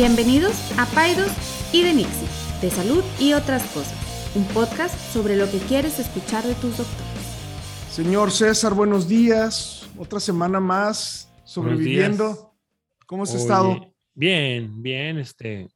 Bienvenidos 0.00 0.52
a 0.78 0.84
Paidos 0.84 1.30
y 1.72 1.82
de 1.82 1.94
Nixie, 1.94 2.28
de 2.60 2.68
salud 2.68 3.02
y 3.18 3.32
otras 3.32 3.62
cosas, 3.70 3.96
un 4.34 4.44
podcast 4.48 4.94
sobre 5.10 5.36
lo 5.38 5.50
que 5.50 5.56
quieres 5.56 5.98
escuchar 5.98 6.44
de 6.44 6.52
tus 6.56 6.76
doctores. 6.76 7.88
Señor 7.90 8.30
César, 8.30 8.74
buenos 8.74 9.08
días. 9.08 9.88
Otra 9.96 10.20
semana 10.20 10.60
más 10.60 11.32
sobreviviendo. 11.44 12.52
¿Cómo 13.06 13.22
has 13.22 13.30
Oye, 13.30 13.38
estado? 13.40 13.94
Bien, 14.12 14.82
bien, 14.82 15.16
este, 15.16 15.66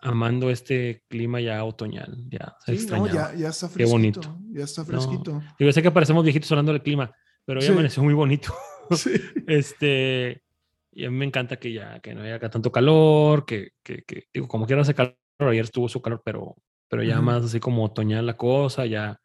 amando 0.00 0.50
este 0.50 1.02
clima 1.08 1.40
ya 1.40 1.64
otoñal, 1.64 2.14
ya 2.28 2.54
se 2.66 2.76
Sí, 2.76 2.86
no, 2.86 2.96
extrañaba. 3.06 3.32
ya, 3.32 3.38
ya 3.38 3.48
está 3.48 3.68
Qué 3.68 3.72
fresquito. 3.72 3.92
bonito. 3.92 4.38
Ya 4.50 4.64
está 4.64 4.84
fresquito. 4.84 5.42
Digo, 5.58 5.72
sé 5.72 5.82
que 5.82 5.90
parecemos 5.90 6.22
viejitos 6.22 6.52
hablando 6.52 6.72
del 6.72 6.82
clima, 6.82 7.10
pero 7.46 7.60
ya 7.60 7.68
Sí. 7.68 7.72
amaneció 7.72 8.02
muy 8.02 8.12
bonito. 8.12 8.54
Sí. 8.94 9.10
Este, 9.46 10.42
y 10.92 11.04
a 11.06 11.10
mí 11.10 11.16
me 11.16 11.24
encanta 11.24 11.56
que 11.56 11.72
ya, 11.72 12.00
que 12.00 12.14
no 12.14 12.22
haya 12.22 12.38
tanto 12.50 12.70
calor, 12.70 13.44
que, 13.46 13.70
que, 13.82 14.02
que, 14.04 14.24
digo, 14.32 14.46
como 14.48 14.66
quiera 14.66 14.82
hace 14.82 14.94
calor, 14.94 15.16
ayer 15.40 15.64
estuvo 15.64 15.88
su 15.88 16.00
calor, 16.02 16.22
pero, 16.24 16.54
pero 16.88 17.02
ya 17.02 17.16
Ujú. 17.16 17.22
más 17.24 17.44
así 17.44 17.58
como 17.60 17.84
otoñal 17.84 18.26
la 18.26 18.36
cosa, 18.36 18.84
ya 18.86 19.18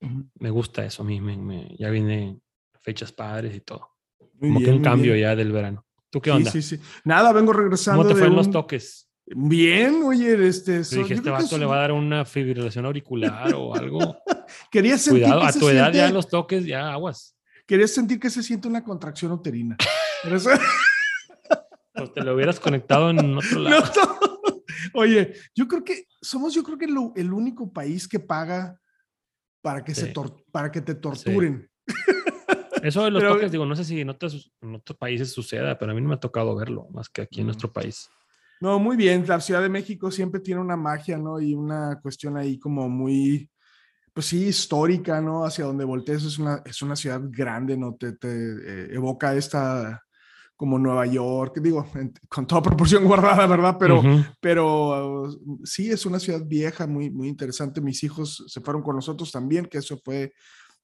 Ujú. 0.00 0.28
me 0.38 0.50
gusta 0.50 0.84
eso 0.84 1.02
a 1.02 1.06
mí, 1.06 1.20
me, 1.20 1.36
me- 1.36 1.76
ya 1.78 1.90
viene 1.90 2.38
fechas 2.80 3.12
padres 3.12 3.54
y 3.54 3.60
todo. 3.60 3.88
Muy 4.18 4.48
Como 4.48 4.58
bien, 4.60 4.70
que 4.70 4.76
un 4.78 4.82
cambio 4.82 5.12
bien. 5.12 5.24
ya 5.26 5.36
del 5.36 5.52
verano. 5.52 5.86
¿Tú 6.08 6.20
qué 6.20 6.30
Sí, 6.30 6.36
onda? 6.36 6.50
Sí, 6.50 6.62
sí, 6.62 6.80
Nada, 7.04 7.32
vengo 7.32 7.52
regresando. 7.52 7.98
¿Cómo 8.02 8.08
te 8.08 8.14
de 8.14 8.20
fue 8.20 8.28
en 8.28 8.36
los 8.36 8.46
un- 8.46 8.52
toques? 8.52 9.06
Bien, 9.26 10.02
oye, 10.02 10.48
este. 10.48 10.82
So- 10.82 10.96
dije, 10.96 11.14
este 11.14 11.30
vato 11.30 11.44
es- 11.44 11.60
le 11.60 11.66
va 11.66 11.76
a 11.76 11.80
dar 11.82 11.92
una 11.92 12.24
fibrilación 12.24 12.84
auricular 12.86 13.54
o 13.54 13.74
algo. 13.76 14.16
Quería 14.72 14.98
sentir 14.98 15.22
Cuidado, 15.24 15.40
que 15.42 15.46
a 15.46 15.52
tu 15.52 15.68
edad 15.68 15.86
ya 15.92 15.92
siente- 16.06 16.12
los 16.14 16.26
toques, 16.28 16.64
ya 16.66 16.92
aguas. 16.92 17.36
Quería 17.66 17.86
sentir 17.86 18.18
que 18.18 18.28
se 18.30 18.42
siente 18.42 18.66
una 18.66 18.82
contracción 18.82 19.30
uterina. 19.30 19.76
Te 22.08 22.22
lo 22.22 22.34
hubieras 22.34 22.58
conectado 22.60 23.10
en 23.10 23.36
otro 23.36 23.58
No, 23.60 23.70
lado. 23.70 23.92
no. 23.96 24.20
Oye, 24.94 25.34
yo 25.54 25.68
creo 25.68 25.84
que 25.84 26.04
somos, 26.22 26.54
yo 26.54 26.62
creo 26.62 26.78
que 26.78 26.86
lo- 26.86 27.12
el 27.16 27.32
único 27.32 27.72
país 27.72 28.08
que 28.08 28.18
paga 28.20 28.78
para 29.62 29.84
que, 29.84 29.94
se 29.94 30.06
Sí. 30.06 30.12
tor- 30.12 30.42
para 30.50 30.70
que 30.72 30.80
te 30.80 30.94
torturen. 30.94 31.68
Eso 32.82 33.04
de 33.04 33.10
los 33.10 33.22
Pero- 33.22 33.34
toques, 33.34 33.52
digo, 33.52 33.66
no 33.66 33.76
sé 33.76 33.84
si 33.84 34.00
en 34.00 34.08
otros, 34.08 34.52
en 34.62 34.74
otros 34.76 34.96
países 34.98 35.32
suceda, 35.32 35.78
pero 35.78 35.92
a 35.92 35.94
mí 35.94 36.00
no 36.00 36.08
me 36.08 36.14
ha 36.14 36.20
tocado 36.20 36.56
verlo, 36.56 36.88
más 36.92 37.08
que 37.10 37.22
aquí 37.22 37.40
en 37.40 37.46
Mm. 37.46 37.48
nuestro 37.48 37.72
país. 37.72 38.08
No, 38.62 38.78
muy 38.78 38.96
bien. 38.96 39.24
La 39.26 39.40
Ciudad 39.40 39.62
de 39.62 39.68
México 39.68 40.10
siempre 40.10 40.40
tiene 40.40 40.60
una 40.60 40.76
magia, 40.76 41.18
¿no? 41.18 41.40
Y 41.40 41.54
una 41.54 41.98
cuestión 42.02 42.36
ahí 42.36 42.58
como 42.58 42.88
muy, 42.88 43.50
pues 44.12 44.26
sí, 44.26 44.46
histórica, 44.46 45.20
¿no? 45.20 45.44
Hacia 45.44 45.64
donde 45.66 45.84
voltees 45.84 46.24
es 46.24 46.38
una, 46.38 46.62
es 46.64 46.80
una 46.82 46.96
ciudad 46.96 47.20
grande, 47.24 47.76
¿no? 47.76 47.94
Te, 47.96 48.12
te, 48.12 48.28
eh, 48.28 48.88
evoca 48.92 49.34
esta 49.34 50.02
como 50.60 50.78
Nueva 50.78 51.06
York, 51.06 51.58
digo, 51.62 51.86
en- 51.94 52.12
con 52.28 52.46
toda 52.46 52.60
proporción 52.60 53.02
guardada, 53.06 53.46
¿verdad? 53.46 53.76
Pero, 53.80 54.00
Ujú. 54.00 54.22
pero 54.42 55.22
uh, 55.22 55.60
sí, 55.64 55.90
es 55.90 56.04
una 56.04 56.18
ciudad 56.20 56.44
vieja, 56.46 56.86
muy, 56.86 57.08
muy 57.08 57.28
interesante. 57.28 57.80
Mis 57.80 58.04
hijos 58.04 58.44
se 58.46 58.60
fueron 58.60 58.82
con 58.82 58.94
nosotros 58.94 59.32
también, 59.32 59.64
que 59.64 59.78
eso 59.78 59.98
fue, 60.04 60.34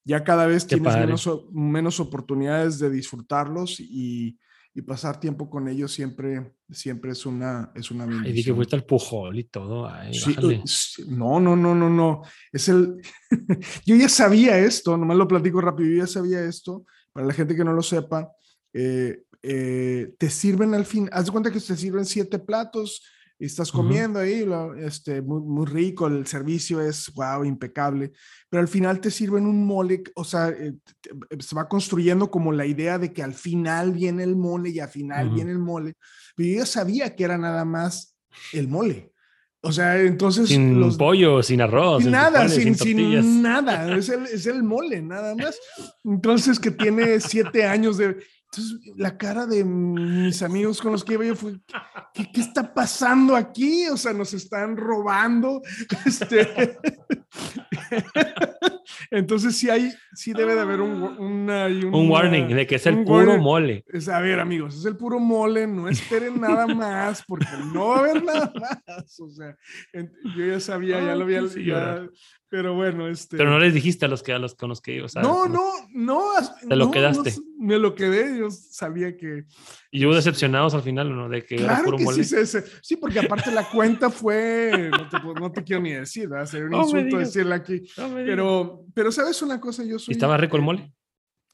ya 0.03 0.23
cada 0.23 0.47
vez 0.47 0.65
Qué 0.65 0.77
tienes 0.77 0.95
menos, 0.97 1.29
menos 1.51 1.99
oportunidades 1.99 2.79
de 2.79 2.89
disfrutarlos 2.89 3.79
y, 3.79 4.39
y 4.73 4.81
pasar 4.81 5.19
tiempo 5.19 5.47
con 5.47 5.67
ellos 5.67 5.91
siempre, 5.91 6.55
siempre 6.71 7.11
es 7.11 7.23
una, 7.27 7.71
es 7.75 7.91
una 7.91 8.05
Y 8.05 8.07
vi 8.07 8.13
que 8.15 8.23
bendición. 8.23 8.55
fuiste 8.55 8.75
al 8.77 8.83
Pujol 8.83 9.37
y 9.37 9.43
todo. 9.43 9.87
Ay, 9.87 10.09
uh, 10.09 10.63
sí, 10.65 11.03
no, 11.07 11.39
no, 11.39 11.55
no, 11.55 11.75
no, 11.75 11.87
no. 11.87 12.23
Es 12.51 12.67
el. 12.67 12.95
yo 13.85 13.95
ya 13.95 14.09
sabía 14.09 14.57
esto, 14.57 14.97
nomás 14.97 15.17
lo 15.17 15.27
platico 15.27 15.61
rápido. 15.61 15.87
Yo 15.91 15.97
ya 15.97 16.07
sabía 16.07 16.43
esto. 16.43 16.83
Para 17.13 17.27
la 17.27 17.33
gente 17.33 17.55
que 17.55 17.63
no 17.63 17.73
lo 17.73 17.83
sepa, 17.83 18.31
eh, 18.73 19.23
eh, 19.49 20.13
te 20.17 20.29
sirven 20.29 20.73
al 20.73 20.85
fin. 20.85 21.09
Haz 21.11 21.25
de 21.25 21.31
cuenta 21.31 21.51
que 21.51 21.59
te 21.61 21.75
sirven 21.77 22.05
siete 22.05 22.37
platos 22.37 23.01
y 23.39 23.45
estás 23.45 23.71
comiendo 23.71 24.19
ahí, 24.19 24.43
lo- 24.45 24.75
este, 24.75 25.21
muy, 25.21 25.41
muy 25.41 25.65
rico. 25.67 26.07
El 26.07 26.25
servicio 26.27 26.81
es 26.81 27.11
wow, 27.13 27.43
impecable. 27.45 28.11
Pero 28.49 28.61
al 28.61 28.67
final 28.67 28.99
te 28.99 29.09
sirven 29.11 29.45
un 29.45 29.65
mole, 29.65 30.03
o 30.15 30.23
sea, 30.23 30.49
eh, 30.49 30.73
te- 31.01 31.11
te- 31.37 31.43
se 31.43 31.55
va 31.55 31.67
construyendo 31.69 32.29
como 32.29 32.51
la 32.51 32.65
idea 32.65 32.97
de 32.99 33.13
que 33.13 33.23
al 33.23 33.33
final 33.35 33.91
viene 33.93 34.23
el 34.23 34.35
mole 34.35 34.71
y 34.71 34.79
al 34.79 34.89
final 34.89 35.29
viene 35.29 35.51
el 35.51 35.59
mole. 35.59 35.93
Pero 36.35 36.49
yo 36.59 36.65
sabía 36.65 37.15
que 37.15 37.23
era 37.23 37.37
nada 37.37 37.63
más 37.63 38.17
el 38.53 38.67
mole. 38.67 39.13
O 39.61 39.71
sea, 39.71 39.99
entonces 40.01 40.49
sin 40.49 40.79
los, 40.79 40.97
pollo, 40.97 41.41
sin 41.43 41.61
arroz, 41.61 42.03
sin 42.03 42.11
nada, 42.11 42.47
sin, 42.47 42.75
sin 42.75 42.75
sin 42.75 42.97
tortillas. 42.97 43.25
nada, 43.25 43.97
es 43.97 44.07
el, 44.09 44.25
es 44.27 44.45
el 44.45 44.63
mole, 44.63 45.01
nada 45.01 45.35
más. 45.35 45.59
Entonces, 46.03 46.59
que 46.59 46.71
tiene 46.71 47.19
siete 47.19 47.65
años 47.65 47.97
de... 47.97 48.17
Entonces, 48.51 48.79
la 48.95 49.17
cara 49.17 49.45
de 49.45 49.63
mis 49.63 50.41
amigos 50.41 50.81
con 50.81 50.93
los 50.93 51.03
que 51.03 51.13
iba 51.13 51.25
yo 51.25 51.35
fue, 51.35 51.59
¿qué, 52.13 52.31
qué 52.31 52.41
está 52.41 52.73
pasando 52.73 53.35
aquí? 53.35 53.87
O 53.87 53.97
sea, 53.97 54.13
nos 54.13 54.33
están 54.33 54.77
robando. 54.77 55.61
Este... 56.05 56.77
Entonces, 59.11 59.57
sí 59.57 59.69
hay, 59.69 59.93
sí 60.13 60.33
debe 60.33 60.55
de 60.55 60.61
haber 60.61 60.81
un, 60.81 61.01
una, 61.01 61.65
hay 61.65 61.83
Un 61.83 62.09
warning 62.09 62.47
de 62.47 62.65
que 62.65 62.75
es 62.75 62.85
el 62.85 63.03
puro 63.03 63.31
warning. 63.31 63.41
mole. 63.43 63.85
es, 63.87 64.09
a 64.09 64.19
ver, 64.19 64.39
amigos, 64.39 64.77
es 64.77 64.85
el 64.85 64.97
puro 64.97 65.19
mole, 65.19 65.67
no 65.67 65.87
esperen 65.89 66.39
nada 66.39 66.67
más, 66.75 67.23
porque 67.27 67.47
no 67.73 67.89
va 67.89 67.97
a 67.97 67.99
haber 67.99 68.23
nada 68.23 68.51
más. 68.59 69.19
O 69.19 69.29
sea, 69.29 69.55
yo 69.93 70.45
ya 70.45 70.59
sabía, 70.59 70.99
ya 71.01 71.11
Ay, 71.11 71.17
lo 71.17 71.23
había, 71.25 71.41
ya-. 71.41 72.07
Pero 72.49 72.73
bueno, 72.75 73.07
este. 73.07 73.35
Pero 73.37 73.49
no 73.49 73.59
les 73.59 73.73
dijiste 73.73 74.05
a 74.05 74.07
los 74.07 74.23
que 74.23 74.33
a 74.33 74.39
los 74.39 74.55
con 74.55 74.69
los 74.69 74.81
que 74.81 75.07
sea, 75.09 75.21
no, 75.21 75.47
no, 75.47 75.69
no. 75.93 76.21
Te 76.67 76.75
lo 76.75 76.85
no, 76.85 76.85
no 76.85 76.91
quedaste. 76.91 77.29
s- 77.29 77.41
me 77.59 77.77
lo 77.77 77.93
quedé, 77.95 78.37
yo 78.39 78.49
sabía 78.49 79.15
que. 79.17 79.45
Y 79.91 80.05
hubo 80.05 80.15
decepcionados 80.15 80.73
al 80.73 80.81
final, 80.81 81.13
¿no? 81.15 81.27
De 81.29 81.43
que 81.43 81.55
era 81.55 81.65
Claro 81.67 81.83
puro 81.85 81.97
que 81.97 82.03
mole. 82.05 82.23
sí, 82.23 82.45
se- 82.45 82.63
sí, 82.81 82.95
porque 82.95 83.19
aparte 83.19 83.51
la 83.51 83.69
cuenta 83.69 84.09
fue, 84.09 84.89
no 84.91 85.09
te, 85.09 85.39
no 85.39 85.51
te 85.51 85.63
quiero 85.63 85.81
ni 85.81 85.93
decir, 85.93 86.29
¿verdad? 86.29 86.45
sería 86.45 86.65
un 86.65 86.71
No 86.71 86.81
insulto 86.83 87.17
decirla 87.17 87.55
aquí. 87.55 87.83
No. 87.97 88.13
Pero, 88.15 88.85
pero 88.93 89.11
¿sabes 89.11 89.41
una 89.41 89.59
cosa? 89.59 89.83
Yo 89.83 89.97
¿Y 89.97 89.99
soy. 89.99 90.11
estaba 90.13 90.37
rico 90.37 90.55
el 90.57 90.63
eh, 90.63 90.65
mole? 90.65 90.93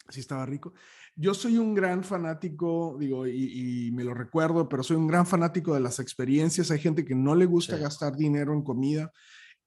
Sí, 0.09 0.19
estaba 0.19 0.45
rico. 0.45 0.73
Yo 1.15 1.33
soy 1.33 1.57
un 1.59 1.73
gran 1.75 2.03
fanático, 2.03 2.97
digo, 2.99 3.27
y, 3.27 3.87
y 3.87 3.91
me 3.91 4.03
lo 4.03 4.13
recuerdo, 4.13 4.67
pero 4.67 4.81
soy 4.83 4.97
un 4.97 5.07
gran 5.07 5.25
fanático 5.27 5.73
de 5.73 5.79
las 5.79 5.99
experiencias. 5.99 6.71
Hay 6.71 6.79
gente 6.79 7.05
que 7.05 7.13
no 7.15 7.35
le 7.35 7.45
gusta 7.45 7.77
Sí. 7.77 7.81
gastar 7.83 8.15
dinero 8.15 8.51
en 8.53 8.63
comida. 8.63 9.11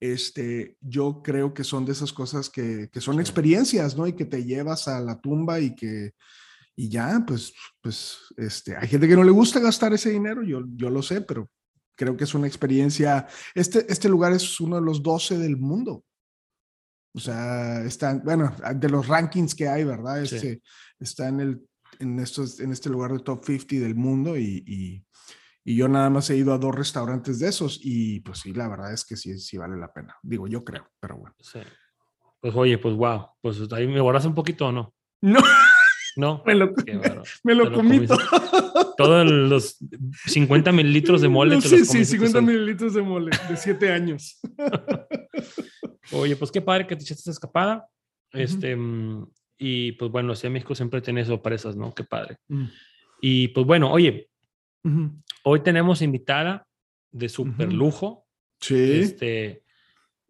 Este, 0.01 0.77
yo 0.81 1.23
creo 1.23 1.55
que 1.55 1.65
son 1.65 1.85
de 1.85 1.93
esas 1.93 2.13
cosas 2.13 2.51
que, 2.51 2.89
que 2.93 3.01
son 3.01 3.15
Sí. 3.17 3.21
experiencias, 3.21 3.97
¿no? 3.97 4.07
Y 4.07 4.15
que 4.15 4.25
te 4.27 4.45
llevas 4.45 4.89
a 4.89 5.01
la 5.01 5.19
tumba 5.21 5.59
y 5.61 5.75
que, 5.75 6.13
y 6.77 6.89
ya, 6.91 7.25
pues, 7.27 7.55
pues, 7.81 8.19
este, 8.37 8.77
hay 8.77 8.89
gente 8.89 9.09
que 9.09 9.17
no 9.17 9.25
le 9.25 9.31
gusta 9.31 9.61
gastar 9.61 9.95
ese 9.95 10.11
dinero, 10.11 10.43
yo, 10.43 10.63
yo 10.75 10.91
lo 10.91 11.03
sé, 11.03 11.23
pero 11.23 11.51
creo 11.97 12.17
que 12.17 12.25
es 12.25 12.35
una 12.35 12.47
experiencia. 12.47 13.27
Este, 13.55 13.87
este 13.91 14.09
lugar 14.09 14.33
es 14.33 14.61
uno 14.61 14.77
de 14.77 14.83
los 14.83 15.03
12 15.03 15.39
del 15.39 15.57
mundo. 15.57 16.05
O 17.15 17.19
sea, 17.19 17.83
está, 17.85 18.13
bueno, 18.23 18.55
de 18.75 18.89
los 18.91 19.07
rankings 19.09 19.55
que 19.55 19.67
hay, 19.67 19.85
¿verdad? 19.85 20.23
Sí. 20.27 20.35
Este, 20.37 20.63
está 21.01 21.29
en, 21.29 21.41
el, 21.41 21.67
en, 21.99 22.19
estos, 22.21 22.61
en 22.61 22.73
este 22.73 22.91
lugar 22.91 23.13
de 23.15 23.21
top 23.21 23.43
50 23.43 23.77
del 23.77 23.95
mundo 23.95 24.37
y, 24.37 24.63
y, 24.67 25.03
y 25.69 25.75
yo 25.75 25.89
nada 25.89 26.09
más 26.11 26.31
he 26.31 26.37
ido 26.37 26.55
a 26.55 26.59
dos 26.59 26.73
restaurantes 26.73 27.41
de 27.41 27.49
esos 27.49 27.81
y 27.83 28.21
pues 28.21 28.39
sí, 28.39 28.53
la 28.53 28.69
verdad 28.69 28.93
es 28.93 29.05
que 29.05 29.17
sí, 29.17 29.37
sí 29.41 29.57
vale 29.59 29.77
la 29.77 29.93
pena. 29.93 30.17
Digo, 30.23 30.47
yo 30.47 30.63
creo, 30.63 30.89
pero 31.01 31.19
bueno. 31.19 31.35
Sí. 31.41 31.59
Pues 32.41 32.55
oye, 32.55 32.79
pues 32.79 32.95
wow. 32.95 33.27
Pues 33.41 33.61
ahí 33.73 33.89
me 33.89 34.01
borraste 34.01 34.29
un 34.29 34.35
poquito 34.37 34.69
o 34.69 34.73
no. 34.73 34.95
No, 35.23 35.41
No. 36.17 36.41
me 36.47 36.55
lo, 36.55 36.73
me 37.43 37.55
lo 37.57 37.73
comí 37.73 38.07
todo. 38.07 38.17
Todos 38.97 39.29
los 39.29 39.79
50 40.27 40.71
mililitros 40.71 41.21
de 41.21 41.29
mole. 41.29 41.57
te 41.57 41.63
sí, 41.63 41.79
sí, 41.85 41.87
comiste 41.89 42.05
50 42.13 42.39
solo. 42.39 42.47
mililitros 42.47 42.95
de 42.95 43.03
mole 43.03 43.31
de 43.49 43.57
7 43.57 43.91
años. 43.91 44.39
Oye, 46.13 46.37
pues 46.37 46.53
qué 46.53 46.61
padre 46.63 46.87
que 46.87 46.95
te 46.95 47.03
echaste 47.03 47.23
esa 47.23 47.33
escapada. 47.33 47.89
Este, 48.31 48.77
mm, 48.77 49.27
y 49.59 49.93
pues 49.93 50.13
bueno, 50.13 50.33
Ciudad 50.37 50.51
de 50.51 50.55
México 50.55 50.77
siempre 50.77 51.01
tiene 51.01 51.25
sorpresas, 51.25 51.75
¿no? 51.75 51.93
Qué 51.93 52.05
padre. 52.05 52.37
Mm. 52.47 52.67
Y 53.21 53.49
pues 53.49 53.67
bueno, 53.67 53.91
oye, 53.91 54.31
Ujú. 54.87 55.11
Hoy 55.49 55.61
tenemos 55.61 56.03
invitada 56.03 56.67
de 57.13 57.29
super 57.29 57.73
lujo. 57.73 58.27
Sí. 58.61 59.01
Este, 59.01 59.63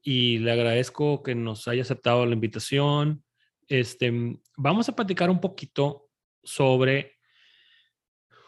y 0.03 0.39
le 0.39 0.53
agradezco 0.53 1.23
que 1.23 1.35
nos 1.35 1.67
haya 1.69 1.83
aceptado 1.83 2.27
la 2.27 2.35
invitación. 2.35 3.25
Este, 3.67 4.13
vamos 4.59 4.91
a 4.91 4.95
platicar 4.95 5.31
un 5.31 5.41
poquito 5.41 6.11
sobre 6.45 7.17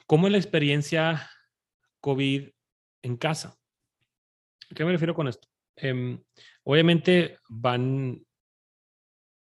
cómo 0.07 0.27
es 0.27 0.33
la 0.33 0.39
experiencia 0.39 1.31
COVID 2.01 2.51
en 3.01 3.17
casa. 3.17 3.57
¿A 4.71 4.75
qué 4.75 4.85
me 4.85 4.93
refiero 4.93 5.15
con 5.15 5.27
esto? 5.27 5.49
Em, 5.75 6.23
obviamente 6.65 7.39
van 7.49 8.23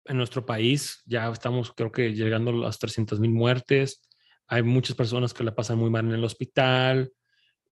en 0.06 0.18
nuestro 0.18 0.46
país, 0.46 1.02
ya 1.06 1.32
estamos 1.32 1.72
creo 1.72 1.90
que 1.90 2.14
llegando 2.14 2.52
a 2.52 2.56
las 2.56 2.80
300 2.80 3.22
mil 3.22 3.32
muertes. 3.32 4.02
Hay 4.48 4.64
muchas 4.64 4.96
personas 4.96 5.34
que 5.34 5.44
la 5.44 5.56
pasan 5.56 5.78
muy 5.78 5.90
mal 5.90 6.06
en 6.06 6.12
el 6.14 6.24
hospital, 6.24 7.12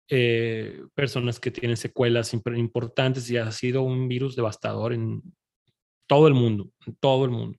eh, 0.07 0.81
personas 0.93 1.39
que 1.39 1.51
tienen 1.51 1.77
secuelas 1.77 2.33
imp- 2.33 2.57
importantes 2.57 3.29
y 3.29 3.37
ha 3.37 3.51
sido 3.51 3.81
un 3.81 4.07
virus 4.07 4.35
devastador 4.35 4.93
en 4.93 5.21
todo 6.07 6.27
el 6.27 6.33
mundo, 6.33 6.71
en 6.85 6.95
todo 6.95 7.25
el 7.25 7.31
mundo. 7.31 7.57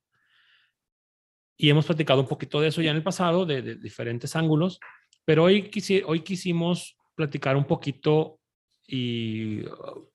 Y 1.57 1.71
hemos 1.71 1.87
platicado 1.87 2.21
un 2.21 2.29
poquito 2.29 2.61
de 2.61 2.69
eso 2.69 2.83
ya 2.83 2.91
en 2.91 2.97
el 2.97 3.03
pasado, 3.03 3.47
de, 3.47 3.63
de 3.63 3.77
diferentes 3.77 4.35
ángulos, 4.37 4.81
pero 5.25 5.45
hoy, 5.45 5.71
quisi- 5.71 6.03
hoy 6.07 6.21
quisimos 6.21 6.97
platicar 7.15 7.57
un 7.57 7.65
poquito 7.65 8.41
y 8.87 9.65
uh, 9.65 10.11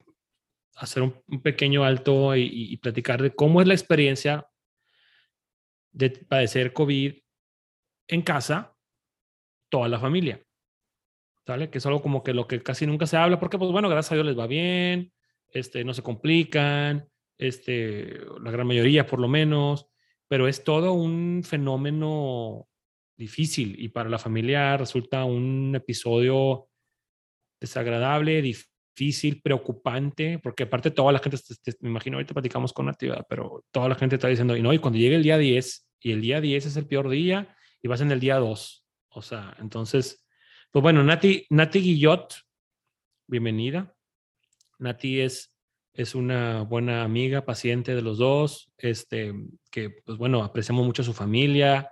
hacer 0.76 1.04
un, 1.04 1.24
pequeño 1.42 1.84
alto 1.84 2.36
y, 2.36 2.78
platicar 2.78 3.22
de 3.22 3.34
cómo 3.34 3.62
es 3.62 3.68
la 3.68 3.74
experiencia 3.74 4.48
de 5.92 6.10
padecer 6.12 6.74
COVID 6.74 7.16
en 8.10 8.22
casa, 8.22 8.77
toda 9.70 9.88
la 9.88 10.00
familia. 10.00 10.42
¿Sale? 11.46 11.70
Que 11.70 11.78
es 11.78 11.86
algo 11.86 12.02
como 12.02 12.24
que 12.24 12.34
lo 12.34 12.48
que 12.48 12.62
casi 12.62 12.86
nunca 12.86 13.08
se 13.08 13.18
habla, 13.18 13.40
porque 13.40 13.58
pues 13.58 13.72
bueno, 13.72 13.90
gracias 13.90 14.12
a 14.12 14.16
Dios 14.16 14.28
les 14.28 14.38
va 14.38 14.48
bien, 14.48 15.14
este, 15.50 15.84
no 15.84 15.94
se 15.94 16.04
complican, 16.04 17.08
este, 17.38 18.20
la 18.42 18.52
gran 18.52 18.68
mayoría 18.68 19.06
por 19.06 19.20
lo 19.20 19.28
menos, 19.28 19.88
pero 20.28 20.48
es 20.48 20.64
todo 20.64 20.94
un 20.94 21.44
fenómeno 21.46 22.68
difícil 23.16 23.76
y 23.80 23.90
para 23.90 24.10
la 24.10 24.20
familia 24.20 24.78
resulta 24.78 25.26
un 25.26 25.74
episodio 25.76 26.68
desagradable, 27.60 28.42
difícil, 28.42 29.42
preocupante, 29.42 30.40
porque 30.40 30.64
aparte 30.64 30.92
toda 30.92 31.12
la 31.12 31.20
gente, 31.20 31.38
me 31.82 31.90
imagino 31.90 32.18
ahorita 32.18 32.34
platicamos 32.34 32.74
con 32.74 32.90
actividad, 32.90 33.26
pero 33.28 33.64
toda 33.72 33.90
la 33.90 33.96
gente 33.96 34.16
está 34.16 34.28
diciendo, 34.28 34.56
y 34.56 34.62
no, 34.62 34.74
y 34.74 34.80
cuando 34.80 35.00
llegue 35.00 35.16
el 35.16 35.24
día 35.24 35.38
10, 35.38 35.88
y 36.00 36.12
el 36.12 36.22
día 36.22 36.42
10 36.42 36.66
es 36.68 36.78
el 36.78 36.88
peor 36.88 37.10
día, 37.10 37.56
y 37.82 37.88
vas 37.88 38.02
en 38.02 38.12
el 38.12 38.20
día 38.20 38.38
2, 38.38 38.87
o 39.18 39.22
sea, 39.24 39.56
entonces, 39.60 40.24
pues 40.72 40.84
bueno, 40.84 41.04
Nati, 41.04 41.48
Nati 41.50 41.80
Guillot, 41.80 42.36
bienvenida. 43.26 43.96
Nati 44.78 45.22
es, 45.22 45.56
es 45.94 46.14
una 46.14 46.62
buena 46.62 47.02
amiga, 47.02 47.44
paciente 47.44 47.96
de 47.96 48.04
los 48.04 48.20
dos, 48.20 48.72
este, 48.78 49.34
que 49.72 49.90
pues 49.90 50.20
bueno, 50.20 50.44
apreciamos 50.44 50.86
mucho 50.86 51.02
a 51.02 51.06
su 51.06 51.16
familia, 51.16 51.90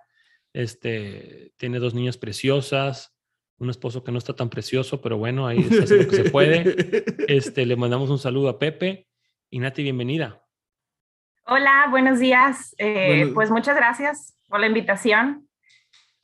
este, 0.54 1.52
tiene 1.58 1.80
dos 1.80 1.96
niñas 1.96 2.18
preciosas, 2.18 3.18
un 3.58 3.72
esposo 3.72 4.04
que 4.04 4.12
no 4.12 4.20
está 4.20 4.36
tan 4.36 4.52
precioso, 4.52 5.02
pero 5.02 5.18
bueno, 5.18 5.48
ahí 5.48 5.62
está 5.62 5.84
haciendo 5.84 6.04
lo 6.04 6.10
que 6.12 6.24
se 6.24 6.30
puede. 6.30 6.76
Este, 7.28 7.66
le 7.66 7.76
mandamos 7.76 8.12
un 8.12 8.20
saludo 8.20 8.50
a 8.50 8.60
Pepe 8.60 9.08
y 9.50 9.58
Nati, 9.58 9.82
bienvenida. 9.82 10.44
Hola, 11.48 11.88
buenos 11.90 12.20
días. 12.20 12.76
Eh, 12.78 13.32
pues 13.34 13.50
muchas 13.50 13.76
gracias 13.76 14.38
por 14.48 14.60
la 14.60 14.68
invitación. 14.68 15.50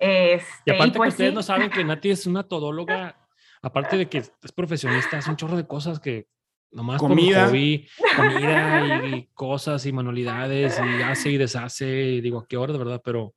Este, 0.03 0.63
y 0.65 0.71
aparte 0.71 0.93
que 0.93 0.97
pues 0.97 1.13
ustedes 1.13 1.33
no 1.33 1.43
saben 1.43 1.69
que 1.69 1.83
Nati 1.83 2.09
es 2.09 2.25
una 2.25 2.41
todóloga, 2.41 3.15
aparte 3.61 3.97
de 3.97 4.09
que 4.09 4.17
es 4.17 4.31
profesionista, 4.55 5.19
es 5.19 5.27
un 5.27 5.35
chorro 5.35 5.55
de 5.55 5.67
cosas 5.67 5.99
que 5.99 6.25
nomás 6.71 6.99
comida. 6.99 7.47
hobby, 7.47 7.87
comida 8.15 9.05
y, 9.05 9.27
cosas 9.35 9.85
y 9.85 9.91
manualidades 9.91 10.79
y 10.79 11.03
hace 11.03 11.29
y 11.29 11.37
deshace 11.37 11.87
y 11.87 12.21
digo, 12.21 12.39
¿a 12.39 12.47
qué 12.47 12.57
hora 12.57 12.73
de 12.73 12.79
verdad? 12.79 12.99
Pero 13.05 13.35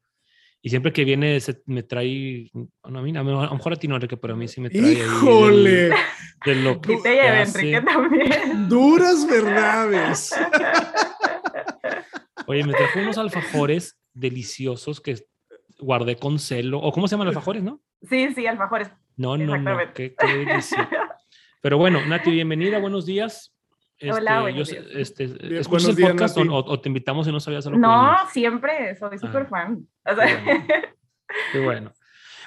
y 0.63 0.71
siempre 0.71 0.95
que 0.95 1.05
viene 1.05 1.39
se, 1.41 1.61
me 1.67 1.83
trae, 1.83 2.51
bueno, 2.83 3.01
a 3.01 3.03
mí 3.03 3.15
a 3.15 3.23
lo 3.23 3.55
mejor 3.55 3.75
a 3.75 3.77
ti 3.77 3.87
no, 3.87 3.97
Enrique, 3.97 4.17
pero 4.17 4.33
a 4.33 4.37
mí 4.39 4.49
sí 4.49 4.63
me 4.63 4.71
trae. 4.71 4.93
¡Híjole! 4.93 5.91
de 6.47 6.55
lo 6.55 6.81
que, 6.81 6.97
te 6.97 7.15
lleve, 7.15 7.43
Enrique 7.43 7.83
también. 7.83 8.69
Duras 8.71 9.27
verdades. 9.27 10.35
Oye, 12.47 12.65
me 12.65 12.73
trajo 12.73 13.01
unos 13.01 13.19
alfajores 13.19 13.99
deliciosos 14.15 15.03
que 15.03 15.27
guardé 15.79 16.17
con 16.17 16.39
celo. 16.39 16.79
¿O 16.79 16.93
cómo 16.93 17.09
se 17.09 17.15
llaman 17.15 17.29
alfajores, 17.29 17.63
no? 17.63 17.81
Sí, 18.03 18.33
sí, 18.35 18.47
alfajores. 18.47 18.91
No, 19.17 19.37
no, 19.37 19.57
no. 19.57 19.79
Qué, 19.95 20.15
qué 20.15 20.27
delicia. 20.27 20.89
Pero 21.61 21.79
bueno, 21.79 22.05
Nati, 22.05 22.31
bienvenida, 22.31 22.79
buenos 22.79 23.07
días. 23.07 23.55
Hola, 24.03 24.51
este, 24.51 25.01
este, 25.01 25.59
¿Escuchas 25.59 25.97
el 25.97 26.05
podcast 26.05 26.37
o, 26.37 26.81
te 26.81 26.89
invitamos 26.89 27.27
y 27.29 27.33
no 27.33 27.41
sabías 27.41 27.67
algo? 27.67 27.79
No, 27.79 28.15
siempre, 28.31 28.97
soy 28.97 29.19
súper 29.19 29.43
ah, 29.43 29.47
fan. 29.47 29.89
qué, 31.53 31.61
bueno. 31.61 31.93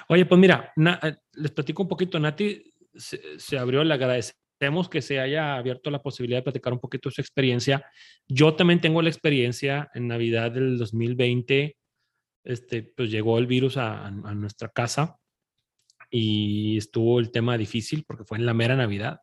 Oye, 0.08 0.26
pues 0.26 0.38
mira, 0.38 0.72
eh, 1.02 1.16
les 1.32 1.50
platico 1.50 1.82
un 1.82 1.88
poquito. 1.88 2.18
Nati 2.20 2.62
se, 2.94 3.58
abrió, 3.58 3.82
le 3.82 3.94
agradecemos 3.94 4.88
que 4.90 5.02
se 5.02 5.20
haya 5.20 5.56
abierto 5.56 5.90
la 5.90 6.02
posibilidad 6.02 6.38
de 6.38 6.44
platicar 6.44 6.72
un 6.72 6.80
poquito 6.80 7.10
su 7.10 7.20
experiencia. 7.20 7.84
Yo 8.26 8.54
también 8.54 8.80
tengo 8.80 9.00
la 9.02 9.08
experiencia 9.08 9.90
en 9.94 10.06
Navidad 10.06 10.52
del 10.52 10.78
2020. 10.78 11.76
Este, 12.48 12.82
pues 12.82 13.10
llegó 13.10 13.38
el 13.38 13.46
virus 13.46 13.76
a, 13.76 14.06
a 14.06 14.10
nuestra 14.10 14.70
casa 14.70 15.18
y 16.10 16.78
estuvo 16.78 17.20
el 17.20 17.30
tema 17.30 17.56
difícil 17.56 18.04
porque 18.06 18.24
fue 18.24 18.38
en 18.38 18.46
la 18.46 18.54
mera 18.54 18.74
Navidad 18.74 19.20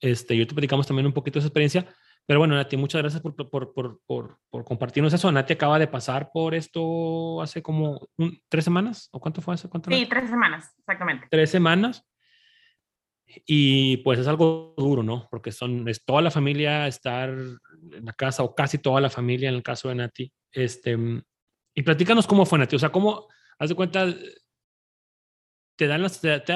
este, 0.00 0.36
yo 0.36 0.46
te 0.46 0.54
platicamos 0.54 0.86
también 0.86 1.06
un 1.06 1.12
poquito 1.12 1.34
de 1.34 1.40
esa 1.40 1.48
experiencia. 1.48 1.86
Pero 2.26 2.38
bueno, 2.38 2.54
Nati, 2.54 2.76
muchas 2.76 3.02
gracias 3.02 3.22
por, 3.22 3.34
por, 3.34 3.72
por, 3.72 4.00
por, 4.06 4.64
compartirnos 4.64 5.12
eso. 5.12 5.32
Nati 5.32 5.54
acaba 5.54 5.78
de 5.78 5.88
pasar 5.88 6.30
por 6.32 6.54
esto 6.54 7.42
hace 7.42 7.62
como 7.62 8.08
tres 8.48 8.64
semanas, 8.64 9.08
¿o 9.12 9.20
cuánto 9.20 9.40
fue 9.40 9.54
eso? 9.54 9.68
¿Cuánto 9.68 9.90
sí, 9.90 10.06
tres 10.08 10.30
semanas, 10.30 10.74
exactamente. 10.78 11.26
Tres 11.30 11.50
semanas. 11.50 12.06
Y 13.46 13.98
pues 13.98 14.18
es 14.18 14.26
algo 14.26 14.74
duro, 14.76 15.02
¿no? 15.02 15.28
Porque 15.30 15.52
son, 15.52 15.88
es 15.88 16.04
toda 16.04 16.20
la 16.20 16.30
familia 16.30 16.86
estar 16.86 17.30
en 17.30 18.04
la 18.04 18.12
casa, 18.12 18.42
o 18.42 18.54
casi 18.54 18.78
toda 18.78 19.00
la 19.00 19.10
familia 19.10 19.48
en 19.48 19.54
el 19.56 19.62
caso 19.62 19.88
de 19.88 19.96
Nati. 19.96 20.32
Este, 20.52 20.96
y 21.80 21.82
platícanos 21.82 22.26
cómo 22.26 22.44
fue, 22.44 22.58
Nati. 22.58 22.76
O 22.76 22.78
sea, 22.78 22.92
cómo, 22.92 23.26
haz 23.58 23.70
de 23.70 23.74
cuenta, 23.74 24.06
te 25.76 25.86
dan 25.86 26.02
las, 26.02 26.20
te, 26.20 26.52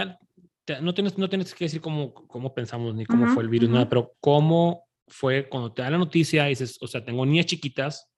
no 0.82 0.93
tienes, 0.93 1.17
no 1.17 1.31
tienes 1.31 1.55
que 1.55 1.65
decir 1.65 1.81
cómo, 1.81 2.12
cómo 2.12 2.53
pensamos 2.53 2.94
ni 2.94 3.06
cómo 3.06 3.29
fue 3.29 3.43
el 3.43 3.49
virus, 3.49 3.71
nada, 3.71 3.88
pero 3.88 4.12
cómo 4.21 4.85
fue 5.09 5.49
cuando 5.49 5.73
te 5.73 5.81
da 5.81 5.88
la 5.88 5.97
noticia 5.97 6.44
y 6.44 6.50
dices, 6.50 6.76
o 6.82 6.87
sea, 6.87 7.03
tengo 7.03 7.25
niñas 7.25 7.47
chiquitas, 7.47 8.12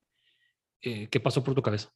eh, 0.82 1.06
¿qué 1.08 1.20
pasó 1.20 1.44
por 1.44 1.55
tu 1.55 1.62
cabeza? 1.62 1.91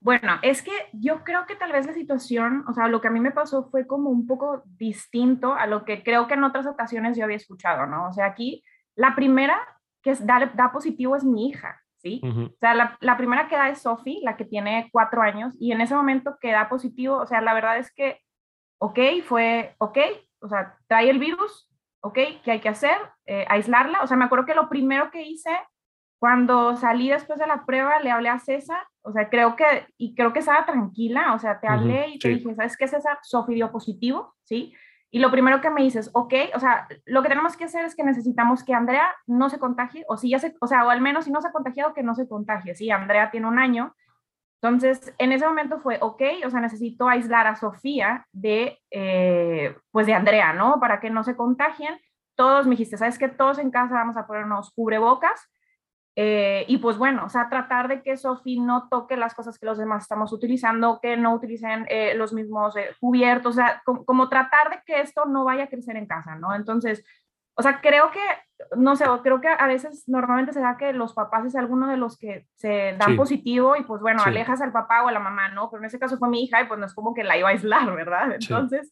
Bueno, 0.00 0.38
es 0.42 0.62
que 0.62 0.70
yo 0.92 1.24
creo 1.24 1.44
que 1.46 1.56
tal 1.56 1.72
vez 1.72 1.84
la 1.84 1.92
situación, 1.92 2.64
o 2.68 2.74
sea, 2.74 2.86
lo 2.86 3.00
que 3.00 3.08
a 3.08 3.12
mí 3.12 3.18
me 3.18 3.32
pasó 3.32 3.64
fue 3.72 3.88
como 3.88 4.08
un 4.10 4.28
poco 4.28 4.62
distinto 4.66 5.54
a 5.54 5.66
lo 5.66 5.84
que 5.84 6.04
creo 6.04 6.28
que 6.28 6.34
en 6.34 6.44
otras 6.44 6.68
ocasiones 6.68 7.16
yo 7.16 7.24
había 7.24 7.38
escuchado, 7.38 7.86
¿no? 7.86 8.06
O 8.06 8.12
sea, 8.12 8.26
aquí 8.26 8.62
la 8.94 9.16
primera 9.16 9.58
que 10.00 10.10
es, 10.12 10.24
da, 10.24 10.52
da 10.54 10.70
positivo 10.70 11.16
es 11.16 11.24
mi 11.24 11.48
hija, 11.48 11.82
¿sí? 12.02 12.20
O 12.24 12.58
sea, 12.58 12.74
la, 12.74 12.98
la, 13.00 13.16
primera 13.16 13.48
que 13.48 13.56
da 13.56 13.70
es 13.70 13.82
Sophie, 13.82 14.20
la 14.22 14.36
que 14.36 14.44
tiene 14.44 14.88
cuatro 14.92 15.22
años, 15.22 15.54
y 15.58 15.72
en 15.72 15.80
ese 15.80 15.94
momento 15.94 16.36
que 16.40 16.52
da 16.52 16.68
positivo, 16.68 17.16
o 17.16 17.26
sea, 17.26 17.40
la 17.40 17.54
verdad 17.54 17.78
es 17.78 17.92
que 17.92 18.18
ok, 18.82 18.98
fue, 19.24 19.76
ok, 19.78 19.98
o 20.40 20.48
sea, 20.48 20.76
trae 20.88 21.08
el 21.08 21.20
virus, 21.20 21.70
ok, 22.00 22.18
¿qué 22.42 22.50
hay 22.50 22.60
que 22.60 22.68
hacer? 22.68 22.96
Eh, 23.26 23.44
aislarla. 23.48 24.02
O 24.02 24.08
sea, 24.08 24.16
me 24.16 24.24
acuerdo 24.24 24.44
que 24.44 24.56
lo 24.56 24.68
primero 24.68 25.12
que 25.12 25.22
hice 25.22 25.56
cuando 26.18 26.76
salí 26.76 27.08
después 27.08 27.38
de 27.38 27.46
la 27.46 27.64
prueba, 27.64 28.00
le 28.00 28.10
hablé 28.10 28.28
a 28.28 28.40
César, 28.40 28.84
o 29.02 29.12
sea, 29.12 29.28
creo 29.28 29.54
que, 29.54 29.86
y 29.98 30.16
creo 30.16 30.32
que 30.32 30.40
estaba 30.40 30.66
tranquila, 30.66 31.32
o 31.34 31.38
sea, 31.38 31.60
te 31.60 31.68
hablé 31.68 32.08
y 32.08 32.18
te 32.18 32.28
dije, 32.28 32.54
¿sabes 32.54 32.76
qué, 32.76 32.88
César? 32.88 33.18
Sofi 33.22 33.54
dio 33.54 33.70
positivo, 33.70 34.34
¿sí? 34.42 34.74
Y 35.12 35.20
lo 35.20 35.30
primero 35.30 35.60
que 35.60 35.70
me 35.70 35.82
dices, 35.82 36.10
ok, 36.14 36.34
o 36.54 36.58
sea, 36.58 36.88
lo 37.04 37.22
que 37.22 37.28
tenemos 37.28 37.56
que 37.56 37.64
hacer 37.64 37.84
es 37.84 37.94
que 37.94 38.02
necesitamos 38.02 38.64
que 38.64 38.74
Andrea 38.74 39.14
no 39.26 39.48
se 39.50 39.60
contagie, 39.60 40.04
o 40.08 40.16
si 40.16 40.30
ya 40.30 40.40
se, 40.40 40.56
o 40.60 40.66
sea, 40.66 40.84
o 40.84 40.90
al 40.90 41.00
menos 41.00 41.26
si 41.26 41.30
no 41.30 41.40
se 41.40 41.48
ha 41.48 41.52
contagiado, 41.52 41.94
que 41.94 42.02
no 42.02 42.14
se 42.14 42.26
contagie, 42.26 42.74
¿sí? 42.74 42.90
Andrea 42.90 43.30
tiene 43.30 43.46
un 43.46 43.58
año, 43.58 43.94
entonces, 44.62 45.12
en 45.18 45.32
ese 45.32 45.44
momento 45.44 45.80
fue, 45.80 45.98
ok, 46.00 46.22
o 46.46 46.50
sea, 46.50 46.60
necesito 46.60 47.08
aislar 47.08 47.48
a 47.48 47.56
Sofía 47.56 48.28
de, 48.30 48.78
eh, 48.92 49.76
pues 49.90 50.06
de 50.06 50.14
Andrea, 50.14 50.52
¿no? 50.52 50.78
Para 50.78 51.00
que 51.00 51.10
no 51.10 51.24
se 51.24 51.34
contagien. 51.34 51.98
Todos 52.36 52.66
me 52.66 52.70
dijiste, 52.70 52.96
¿sabes 52.96 53.18
qué? 53.18 53.28
Todos 53.28 53.58
en 53.58 53.72
casa 53.72 53.94
vamos 53.94 54.16
a 54.16 54.24
ponernos 54.24 54.70
cubrebocas. 54.70 55.50
Eh, 56.14 56.66
y 56.68 56.76
pues 56.78 56.98
bueno, 56.98 57.24
o 57.24 57.28
sea, 57.30 57.48
tratar 57.48 57.88
de 57.88 58.02
que 58.02 58.18
Sofía 58.18 58.60
no 58.62 58.88
toque 58.90 59.16
las 59.16 59.34
cosas 59.34 59.58
que 59.58 59.64
los 59.64 59.78
demás 59.78 60.02
estamos 60.02 60.32
utilizando, 60.32 61.00
que 61.00 61.16
no 61.16 61.34
utilicen 61.34 61.86
eh, 61.88 62.14
los 62.14 62.34
mismos 62.34 62.74
cubiertos, 63.00 63.56
o 63.56 63.56
sea, 63.56 63.82
como, 63.84 64.28
tratar 64.28 64.70
de 64.70 64.82
que 64.84 65.00
esto 65.00 65.24
no 65.24 65.44
vaya 65.44 65.64
a 65.64 65.68
crecer 65.68 65.96
en 65.96 66.06
casa, 66.06 66.34
¿no? 66.34 66.54
Entonces, 66.54 67.02
o 67.54 67.62
sea, 67.62 67.80
creo 67.80 68.10
que, 68.10 68.20
no 68.76 68.94
sé, 68.96 69.04
creo 69.22 69.40
que 69.40 69.48
a 69.48 69.66
veces 69.66 70.04
normalmente 70.06 70.52
se 70.52 70.60
da 70.60 70.76
que 70.76 70.92
los 70.92 71.14
papás 71.14 71.46
es 71.46 71.56
alguno 71.56 71.88
de 71.88 71.96
los 71.96 72.18
que 72.18 72.46
se 72.56 72.94
dan 72.98 73.16
positivo 73.16 73.76
y 73.76 73.84
pues 73.84 74.00
bueno, 74.02 74.22
alejas 74.24 74.60
al 74.60 74.72
papá 74.72 75.02
o 75.02 75.08
a 75.08 75.12
la 75.12 75.20
mamá, 75.20 75.48
¿no? 75.48 75.70
Pero 75.70 75.82
en 75.82 75.86
ese 75.86 75.98
caso 75.98 76.18
fue 76.18 76.28
mi 76.28 76.44
hija 76.44 76.62
y 76.62 76.66
pues 76.66 76.78
no 76.78 76.86
es 76.86 76.94
como 76.94 77.14
que 77.14 77.24
la 77.24 77.36
iba 77.36 77.48
a 77.48 77.52
aislar, 77.52 77.94
¿verdad? 77.94 78.32
Entonces, 78.32 78.90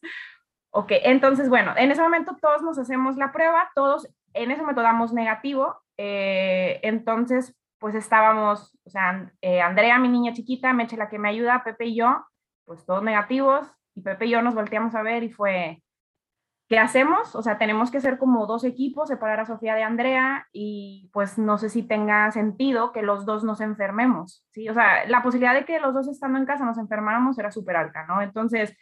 ok, 0.71 0.91
entonces 1.03 1.49
bueno, 1.49 1.73
en 1.75 1.91
ese 1.91 2.01
momento 2.01 2.35
todos 2.41 2.61
nos 2.61 2.77
hacemos 2.77 3.17
la 3.17 3.31
prueba, 3.31 3.69
todos 3.75 4.07
en 4.33 4.51
ese 4.51 4.61
momento 4.61 4.81
damos 4.81 5.13
negativo, 5.13 5.81
eh, 6.03 6.79
entonces 6.81 7.55
pues 7.79 7.95
estábamos, 7.95 8.77
o 8.85 8.89
sea, 8.89 9.31
eh, 9.41 9.61
Andrea, 9.61 9.97
mi 9.99 10.07
niña 10.07 10.33
chiquita, 10.33 10.73
Meche 10.73 10.97
la 10.97 11.09
que 11.09 11.19
me 11.19 11.29
ayuda, 11.29 11.63
Pepe 11.63 11.85
y 11.85 11.95
yo, 11.97 12.25
pues 12.65 12.85
todos 12.85 13.03
negativos 13.03 13.67
y 13.95 14.01
Pepe 14.01 14.27
y 14.27 14.29
yo 14.31 14.41
nos 14.41 14.55
volteamos 14.55 14.95
a 14.95 15.03
ver 15.03 15.23
y 15.23 15.31
fue 15.31 15.81
¿Qué 16.71 16.79
hacemos? 16.79 17.35
O 17.35 17.41
sea, 17.41 17.57
tenemos 17.57 17.91
que 17.91 17.99
ser 17.99 18.17
como 18.17 18.47
dos 18.47 18.63
equipos, 18.63 19.09
separar 19.09 19.41
a 19.41 19.45
Sofía 19.45 19.75
de 19.75 19.83
Andrea 19.83 20.47
y 20.53 21.09
pues 21.11 21.37
no 21.37 21.57
sé 21.57 21.67
si 21.67 21.83
tenga 21.83 22.31
sentido 22.31 22.93
que 22.93 23.01
los 23.01 23.25
dos 23.25 23.43
nos 23.43 23.59
enfermemos, 23.59 24.47
¿sí? 24.53 24.69
O 24.69 24.73
sea, 24.73 25.05
la 25.09 25.21
posibilidad 25.21 25.53
de 25.53 25.65
que 25.65 25.81
los 25.81 25.93
dos 25.93 26.07
estando 26.07 26.39
en 26.39 26.45
casa 26.45 26.63
nos 26.63 26.77
enfermáramos 26.77 27.37
era 27.37 27.51
súper 27.51 27.75
alta, 27.75 28.05
¿no? 28.05 28.21
Entonces, 28.21 28.73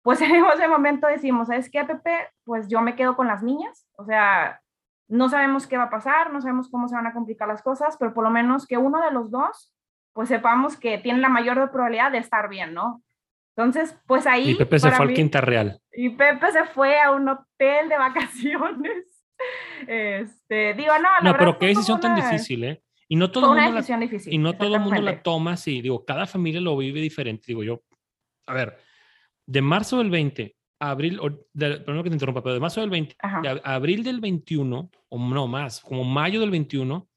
pues 0.00 0.20
en 0.22 0.36
ese 0.36 0.68
momento 0.68 1.06
decimos, 1.06 1.48
¿sabes 1.48 1.68
qué, 1.70 1.84
Pepe? 1.84 2.16
Pues 2.44 2.66
yo 2.68 2.80
me 2.80 2.96
quedo 2.96 3.14
con 3.14 3.26
las 3.26 3.42
niñas, 3.42 3.86
o 3.98 4.06
sea, 4.06 4.62
no 5.08 5.28
sabemos 5.28 5.66
qué 5.66 5.76
va 5.76 5.84
a 5.84 5.90
pasar, 5.90 6.32
no 6.32 6.40
sabemos 6.40 6.68
cómo 6.70 6.88
se 6.88 6.94
van 6.94 7.06
a 7.06 7.12
complicar 7.12 7.48
las 7.48 7.62
cosas, 7.62 7.96
pero 7.98 8.14
por 8.14 8.24
lo 8.24 8.30
menos 8.30 8.66
que 8.66 8.76
uno 8.76 9.00
de 9.00 9.10
los 9.10 9.30
dos, 9.30 9.74
pues 10.12 10.28
sepamos 10.28 10.76
que 10.76 10.98
tiene 10.98 11.20
la 11.20 11.28
mayor 11.28 11.70
probabilidad 11.70 12.12
de 12.12 12.18
estar 12.18 12.48
bien, 12.48 12.74
¿no? 12.74 13.02
Entonces, 13.56 13.96
pues 14.06 14.26
ahí... 14.26 14.50
Y 14.50 14.54
Pepe 14.56 14.78
se 14.78 14.90
fue 14.90 15.06
al 15.06 15.14
Quinta 15.14 15.40
Real. 15.40 15.80
Y 15.92 16.10
Pepe 16.10 16.50
se 16.50 16.64
fue 16.64 17.00
a 17.00 17.12
un 17.12 17.28
hotel 17.28 17.88
de 17.88 17.98
vacaciones. 17.98 19.10
Este, 19.88 20.74
digo, 20.74 20.92
no, 20.94 21.08
la 21.20 21.32
No, 21.32 21.36
pero 21.36 21.58
qué 21.58 21.66
decisión 21.66 22.00
tan 22.00 22.14
difícil, 22.14 22.64
¿eh? 22.64 22.82
Y 23.08 23.16
no 23.16 23.30
todo 23.30 23.52
el 23.52 23.60
mundo 23.60 23.80
la, 23.80 24.08
Y 24.26 24.38
no 24.38 24.56
todo 24.56 24.76
el 24.76 24.80
mundo 24.80 25.02
la 25.02 25.22
toma 25.22 25.54
así. 25.54 25.82
Digo, 25.82 26.04
cada 26.04 26.24
familia 26.26 26.60
lo 26.60 26.76
vive 26.76 27.00
diferente. 27.00 27.44
Digo 27.48 27.64
yo, 27.64 27.82
a 28.46 28.54
ver, 28.54 28.78
de 29.44 29.60
marzo 29.60 29.98
del 29.98 30.10
20 30.10 30.56
a 30.78 30.90
abril, 30.90 31.20
perdón 31.54 32.02
que 32.02 32.10
te 32.10 32.16
interrumpa, 32.16 32.42
pero 32.42 32.54
de 32.54 32.60
marzo 32.60 32.80
del 32.80 32.90
20 32.90 33.16
a 33.20 33.74
abril 33.74 34.02
del 34.02 34.20
21, 34.20 34.90
o 35.08 35.18
no 35.18 35.46
más, 35.46 35.80
como 35.80 36.04
mayo 36.04 36.40
del 36.40 36.50
21, 36.50 37.08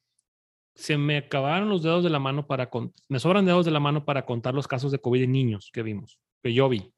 se 0.78 0.96
me 0.98 1.18
acabaron 1.18 1.70
los 1.70 1.82
dedos 1.82 2.04
de 2.04 2.12
la 2.12 2.20
mano 2.20 2.46
para, 2.46 2.70
me 3.10 3.20
sobran 3.20 3.46
dedos 3.46 3.66
de 3.66 3.72
la 3.72 3.80
mano 3.80 4.06
para 4.06 4.26
contar 4.26 4.54
los 4.54 4.68
casos 4.68 4.92
de 4.92 5.00
COVID 5.00 5.24
en 5.24 5.32
niños 5.32 5.72
que 5.74 5.82
vimos, 5.82 6.20
que 6.44 6.54
yo 6.54 6.70
vi. 6.70 6.94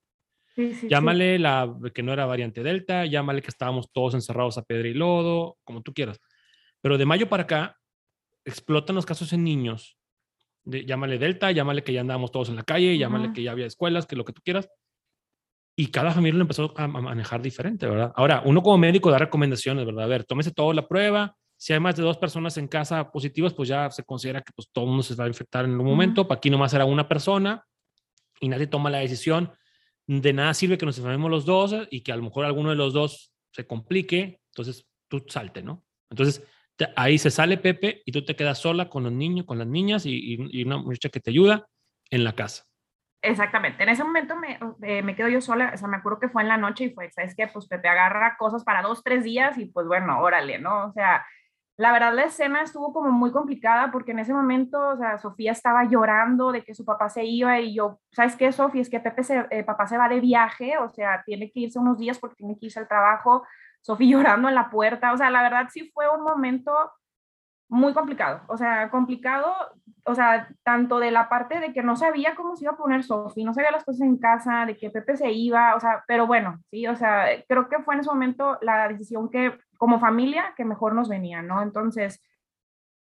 llámale 0.90 1.40
la 1.40 1.74
que 1.94 2.04
no 2.04 2.12
era 2.12 2.26
variante 2.26 2.62
Delta, 2.62 3.06
llámale 3.06 3.42
que 3.42 3.48
estábamos 3.48 3.90
todos 3.94 4.16
encerrados 4.16 4.58
a 4.58 4.64
piedra 4.64 4.90
y 4.90 4.94
lodo, 4.94 5.58
como 5.64 5.82
tú 5.82 5.94
quieras. 5.94 6.20
Pero 6.82 6.98
de 6.98 7.06
mayo 7.06 7.30
para 7.30 7.44
acá 7.44 7.78
explotan 8.44 8.98
los 8.98 9.06
casos 9.06 9.32
en 9.32 9.46
niños. 9.46 9.98
De, 10.66 10.86
llámale 10.86 11.18
Delta, 11.18 11.52
llámale 11.52 11.82
que 11.82 11.94
ya 11.94 12.02
andábamos 12.02 12.32
todos 12.32 12.50
en 12.50 12.58
la 12.58 12.64
calle, 12.64 12.98
llámale 12.98 13.32
que 13.32 13.44
ya 13.44 13.52
había 13.52 13.66
escuelas, 13.66 14.06
que 14.06 14.18
lo 14.18 14.26
que 14.26 14.34
tú 14.34 14.42
quieras. 14.44 14.70
Y 15.80 15.88
cada 15.92 16.12
familia 16.12 16.40
lo 16.40 16.42
empezó 16.42 16.74
a, 16.76 16.88
manejar 16.90 17.42
diferente, 17.42 17.88
¿verdad? 17.88 18.12
Ahora, 18.18 18.42
uno 18.44 18.62
como 18.62 18.78
médico 18.78 19.12
da 19.12 19.18
recomendaciones, 19.18 19.86
¿verdad? 19.86 20.04
A 20.04 20.08
ver, 20.08 20.26
tómese 20.26 20.52
toda 20.52 20.74
la 20.74 20.86
prueba. 20.86 21.38
Si 21.56 21.72
hay 21.72 21.80
más 21.80 21.96
de 21.96 22.04
dos 22.04 22.18
personas 22.18 22.58
en 22.58 22.68
casa 22.68 23.10
positivas, 23.14 23.54
pues 23.54 23.70
ya 23.70 23.90
se 23.90 24.04
considera 24.04 24.42
que 24.42 24.52
pues, 24.54 24.68
todo 24.74 24.84
el 24.84 24.90
mundo 24.90 25.04
se 25.04 25.16
va 25.16 25.24
a 25.24 25.30
infectar 25.30 25.64
en 25.64 25.80
un 25.80 25.86
momento. 25.86 26.28
Para 26.28 26.40
aquí 26.40 26.50
nomás 26.50 26.74
era 26.74 26.84
una 26.84 27.08
persona 27.08 27.64
y 28.42 28.50
nadie 28.50 28.68
toma 28.68 28.90
la 28.90 28.98
decisión. 28.98 29.54
De 30.06 30.34
nada 30.34 30.54
sirve 30.54 30.78
que 30.78 30.86
nos 30.86 30.98
enfermemos 30.98 31.32
los 31.32 31.46
dos 31.46 31.74
y 31.90 32.02
que 32.02 32.12
a 32.12 32.18
lo 32.18 32.24
mejor 32.24 32.44
alguno 32.44 32.72
de 32.72 32.76
los 32.76 32.92
dos 32.92 33.32
se 33.54 33.66
complique. 33.66 34.42
Entonces, 34.52 34.86
tú 35.08 35.24
salte, 35.30 35.64
¿no? 35.64 35.86
Entonces, 36.10 36.44
ahí 36.98 37.18
se 37.18 37.32
sale 37.32 37.56
Pepe 37.56 38.02
y 38.06 38.12
tú 38.12 38.26
te 38.26 38.36
quedas 38.36 38.60
sola 38.60 38.90
con 38.90 39.06
los 39.06 39.14
niños, 39.14 39.46
con 39.46 39.58
las 39.58 39.68
niñas 39.68 40.06
y, 40.06 40.62
una 40.62 40.76
muchacha 40.80 41.08
que 41.08 41.22
te 41.22 41.30
ayuda 41.30 41.70
en 42.10 42.26
la 42.26 42.36
casa. 42.36 42.66
Exactamente, 43.22 43.84
en 43.84 43.90
ese 43.90 44.04
momento 44.04 44.38
me, 44.38 44.58
eh, 44.82 45.02
me, 45.02 45.14
quedo 45.14 45.28
yo 45.28 45.42
sola, 45.42 45.72
o 45.74 45.78
sea, 45.78 45.90
me 45.90 45.98
acuerdo 45.98 46.20
que 46.20 46.30
fue 46.30 46.42
en 46.42 46.48
la 46.48 46.56
noche 46.56 46.86
y 46.86 46.90
fue, 46.92 47.12
¿sabes 47.12 47.36
qué? 47.36 47.48
Pues 47.48 47.68
Pepe 47.68 47.90
agarra 47.90 48.38
cosas 48.38 48.64
para 48.64 48.82
dos, 48.82 49.04
tres 49.04 49.26
días 49.26 49.58
y 49.58 49.66
pues 49.66 49.88
bueno, 49.88 50.22
órale, 50.22 50.58
¿no? 50.58 50.86
O 50.86 50.92
sea, 50.94 51.26
la 51.76 51.92
verdad 51.92 52.14
la 52.14 52.24
escena 52.24 52.62
estuvo 52.62 52.94
como 52.94 53.12
muy 53.12 53.32
complicada 53.32 53.92
porque 53.92 54.12
en 54.12 54.20
ese 54.20 54.34
momento, 54.34 54.80
o 54.90 54.98
sea, 54.98 55.18
Sofía 55.18 55.52
estaba 55.52 55.84
llorando 55.86 56.54
de 56.54 56.64
que 56.64 56.74
su 56.74 56.86
papá 56.86 57.10
se 57.10 57.26
iba 57.26 57.60
y 57.60 57.76
yo, 57.76 58.00
¿sabes 58.12 58.38
qué, 58.38 58.52
Sofía? 58.54 58.82
Es 58.82 58.90
que 58.90 59.02
Pepe, 59.02 59.24
se, 59.24 59.46
eh, 59.50 59.64
papá 59.66 59.86
se 59.86 59.98
va 59.98 60.08
de 60.08 60.22
viaje, 60.22 60.78
o 60.78 60.90
sea, 60.90 61.22
tiene 61.26 61.52
que 61.52 61.62
irse 61.62 61.80
unos 61.80 61.98
días 61.98 62.20
porque 62.20 62.36
tiene 62.36 62.58
que 62.58 62.68
irse 62.68 62.80
al 62.80 62.88
trabajo, 62.88 63.46
Sofía 63.82 64.18
llorando 64.18 64.48
en 64.48 64.56
la 64.56 64.70
puerta, 64.70 65.12
o 65.12 65.18
sea, 65.18 65.30
la 65.30 65.42
verdad 65.42 65.68
sí 65.70 65.92
fue 65.94 66.06
un 66.10 66.24
momento 66.24 66.72
muy 67.70 67.94
complicado, 67.94 68.42
o 68.48 68.58
sea, 68.58 68.90
complicado, 68.90 69.54
o 70.04 70.16
sea, 70.16 70.50
tanto 70.64 71.00
de 71.00 71.12
la 71.12 71.30
parte 71.30 71.60
de 71.60 71.72
que 71.72 71.84
no 71.84 71.96
sabía 71.96 72.36
cómo 72.36 72.56
se 72.56 72.66
iba 72.66 72.74
a 72.74 72.78
poner 72.78 73.04
Sofía, 73.04 73.46
no 73.46 73.54
sabía 73.54 73.72
las 73.72 73.84
cosas 73.84 74.02
en 74.02 74.18
casa, 74.18 74.66
de 74.66 74.76
que 74.76 74.90
Pepe 74.90 75.16
se 75.16 75.32
iba, 75.32 75.76
o 75.76 75.80
sea, 75.80 76.04
pero 76.08 76.26
bueno, 76.26 76.60
sí, 76.72 76.88
o 76.88 76.96
sea, 76.96 77.28
creo 77.48 77.70
que 77.70 77.80
fue 77.80 77.94
en 77.94 78.02
ese 78.02 78.10
momento 78.10 78.58
la 78.62 78.88
decisión 78.88 79.30
que, 79.30 79.54
como 79.78 80.00
familia, 80.00 80.54
que 80.58 80.66
mejor 80.66 80.96
nos 80.96 81.08
venía, 81.08 81.44
¿no? 81.44 81.62
Entonces, 81.62 82.20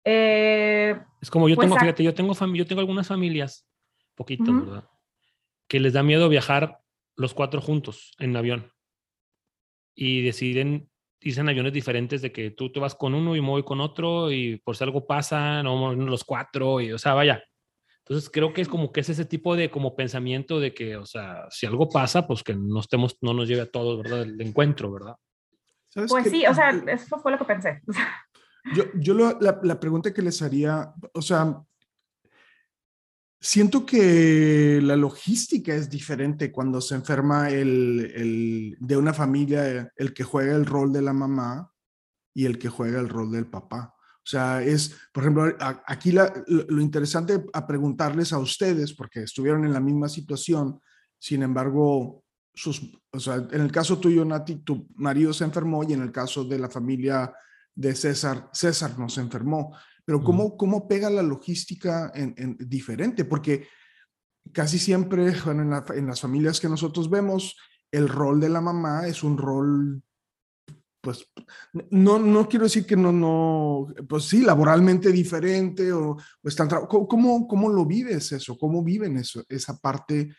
eh, 0.04 0.98
es 1.20 1.30
como 1.30 1.48
yo 1.48 1.56
pues 1.56 1.66
tengo, 1.66 1.78
fíjate, 1.78 2.02
yo 2.02 2.14
tengo, 2.14 2.32
yo 2.54 2.66
tengo 2.66 2.80
algunas 2.80 3.08
familias, 3.08 3.68
poquitas, 4.14 4.54
¿verdad? 4.54 4.88
Que 5.68 5.80
les 5.80 5.92
da 5.92 6.02
miedo 6.02 6.30
viajar 6.30 6.78
los 7.14 7.34
cuatro 7.34 7.60
juntos 7.60 8.12
en 8.18 8.36
avión 8.36 8.72
y 9.94 10.22
deciden 10.22 10.88
irse 11.20 11.40
en 11.40 11.48
aviones 11.48 11.72
diferentes 11.72 12.22
de 12.22 12.32
que 12.32 12.50
tú 12.50 12.70
te 12.70 12.80
vas 12.80 12.94
con 12.94 13.14
uno 13.14 13.34
y 13.36 13.40
me 13.40 13.48
voy 13.48 13.62
con 13.62 13.80
otro 13.80 14.30
y 14.30 14.58
por 14.58 14.76
si 14.76 14.84
algo 14.84 15.06
pasa, 15.06 15.62
no 15.62 15.94
los 15.94 16.24
cuatro 16.24 16.80
y 16.80 16.92
o 16.92 16.98
sea, 16.98 17.14
vaya. 17.14 17.42
Entonces 18.08 18.30
creo 18.30 18.52
que 18.52 18.62
es 18.62 18.68
como 18.68 18.92
que 18.92 19.00
es 19.00 19.08
ese 19.08 19.24
tipo 19.24 19.56
de 19.56 19.68
como 19.68 19.96
pensamiento 19.96 20.60
de 20.60 20.72
que, 20.72 20.96
o 20.96 21.04
sea, 21.04 21.46
si 21.50 21.66
algo 21.66 21.88
pasa, 21.88 22.26
pues 22.26 22.44
que 22.44 22.54
no 22.54 22.78
estemos, 22.78 23.18
no 23.20 23.34
nos 23.34 23.48
lleve 23.48 23.62
a 23.62 23.70
todos, 23.70 24.00
¿verdad? 24.00 24.22
El 24.22 24.40
encuentro, 24.40 24.92
¿verdad? 24.92 25.16
Pues 26.08 26.30
sí, 26.30 26.46
o 26.46 26.54
sea, 26.54 26.70
eso 26.86 27.18
fue 27.18 27.32
lo 27.32 27.38
que 27.38 27.44
pensé. 27.44 27.82
Yo, 28.74 28.82
yo 28.94 29.14
la, 29.14 29.60
la 29.62 29.78
pregunta 29.78 30.12
que 30.12 30.22
les 30.22 30.42
haría, 30.42 30.92
o 31.14 31.22
sea, 31.22 31.62
Siento 33.46 33.86
que 33.86 34.80
la 34.82 34.96
logística 34.96 35.72
es 35.72 35.88
diferente 35.88 36.50
cuando 36.50 36.80
se 36.80 36.96
enferma 36.96 37.48
el, 37.48 38.76
de 38.80 38.96
una 38.96 39.14
familia, 39.14 39.92
el 39.94 40.12
que 40.12 40.24
juega 40.24 40.56
el 40.56 40.66
rol 40.66 40.92
de 40.92 41.00
la 41.00 41.12
mamá 41.12 41.70
y 42.34 42.44
el 42.44 42.58
que 42.58 42.68
juega 42.68 42.98
el 42.98 43.08
rol 43.08 43.30
del 43.30 43.46
papá. 43.46 43.94
O 44.16 44.26
sea, 44.26 44.64
es, 44.64 44.96
por 45.12 45.22
ejemplo, 45.22 45.56
aquí 45.86 46.10
lo 46.10 46.82
interesante 46.82 47.44
a 47.52 47.64
preguntarles 47.68 48.32
a 48.32 48.40
ustedes, 48.40 48.92
porque 48.94 49.22
estuvieron 49.22 49.64
en 49.64 49.72
la 49.72 49.80
misma 49.80 50.08
situación, 50.08 50.80
sin 51.16 51.44
embargo, 51.44 52.24
sus, 52.52 52.98
o 53.12 53.20
sea, 53.20 53.36
en 53.36 53.60
el 53.60 53.70
caso 53.70 54.00
tuyo, 54.00 54.24
Nati, 54.24 54.56
tu 54.56 54.88
marido 54.96 55.32
se 55.32 55.44
enfermó 55.44 55.84
y 55.84 55.92
en 55.92 56.02
el 56.02 56.10
caso 56.10 56.42
de 56.44 56.58
la 56.58 56.68
familia 56.68 57.32
de 57.72 57.94
César, 57.94 58.50
César 58.52 58.98
no 58.98 59.08
se 59.08 59.20
enfermó 59.20 59.72
pero 60.06 60.22
¿cómo, 60.22 60.56
cómo 60.56 60.86
pega 60.86 61.10
la 61.10 61.22
logística 61.22 62.12
en, 62.14 62.56
diferente? 62.60 63.24
Porque 63.24 63.66
casi 64.52 64.78
siempre, 64.78 65.34
bueno, 65.44 65.82
en, 65.94 66.06
las 66.06 66.20
familias 66.20 66.60
que 66.60 66.68
nosotros 66.68 67.10
vemos, 67.10 67.56
el 67.90 68.08
rol 68.08 68.40
de 68.40 68.48
la 68.48 68.60
mamá 68.60 69.08
es 69.08 69.24
un 69.24 69.36
rol, 69.36 70.00
pues, 71.00 71.26
no, 71.90 72.20
no 72.20 72.48
quiero 72.48 72.66
decir 72.66 72.86
que 72.86 72.96
no, 72.96 73.10
no, 73.10 73.88
pues 74.08 74.26
sí, 74.26 74.42
laboralmente 74.42 75.10
diferente 75.10 75.92
o, 75.92 76.10
o 76.12 76.48
están, 76.48 76.68
¿cómo, 76.88 77.48
¿cómo 77.48 77.68
lo 77.68 77.84
vives 77.84 78.30
eso? 78.30 78.56
¿Cómo 78.56 78.84
viven 78.84 79.16
eso, 79.16 79.42
esa 79.48 79.76
parte 79.76 80.32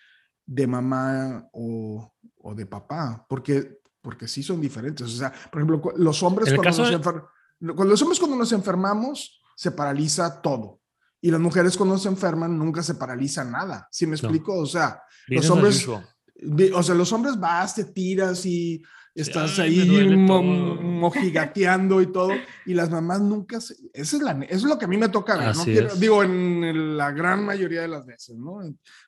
de 0.46 0.66
mamá 0.66 1.46
o, 1.52 2.14
o 2.38 2.56
de 2.56 2.66
papá? 2.66 3.26
Porque, 3.28 3.80
porque 4.02 4.30
sí 4.30 4.44
son 4.44 4.62
diferentes. 4.62 5.06
O 5.06 5.10
sea, 5.10 5.34
por 5.52 5.62
ejemplo, 5.62 5.92
los 5.98 6.24
hombres 6.24 6.54
cuando 6.54 6.90
nos, 6.90 7.86
los 7.88 8.02
hombres 8.02 8.20
cuando 8.20 8.38
nos 8.38 8.54
enfermamos, 8.54 9.42
se 9.58 9.72
paraliza 9.72 10.40
todo. 10.40 10.82
Y 11.20 11.32
las 11.32 11.40
mujeres 11.40 11.76
cuando 11.76 11.98
se 11.98 12.10
enferman 12.10 12.58
nunca 12.58 12.84
se 12.84 12.94
paraliza 12.94 13.44
nada. 13.44 13.88
¿Sí 13.92 14.06
me 14.06 14.16
explico? 14.16 14.56
O 14.56 14.68
sea, 14.68 15.02
los 15.28 15.50
hombres, 15.50 15.88
o 15.88 16.84
sea, 16.84 16.94
los 16.94 17.12
hombres 17.12 17.40
vas, 17.40 17.74
te 17.74 17.86
tiras 17.86 18.46
y 18.46 18.84
estás 19.16 19.58
ahí 19.58 20.16
mojigateando 20.16 22.04
y 22.04 22.12
todo. 22.12 22.34
Y 22.68 22.76
las 22.76 22.92
mamás 22.92 23.20
nunca 23.20 23.60
se, 23.60 23.74
eso 23.94 24.18
es, 24.18 24.22
la, 24.22 24.40
es 24.48 24.62
lo 24.62 24.78
que 24.78 24.86
a 24.86 24.88
mí 24.88 24.98
me 24.98 25.10
toca 25.10 25.36
ver, 25.36 25.56
¿no? 25.56 25.66
digo, 25.96 26.22
en 26.22 26.96
la 26.96 27.12
gran 27.12 27.44
mayoría 27.44 27.82
de 27.82 27.88
las 27.88 28.06
veces, 28.06 28.38
¿no? 28.38 28.60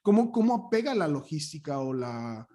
¿Cómo, 0.02 0.32
cómo 0.32 0.68
pega 0.68 0.96
la 0.96 1.08
logística 1.08 1.78
o 1.78 1.94
la, 1.94 2.48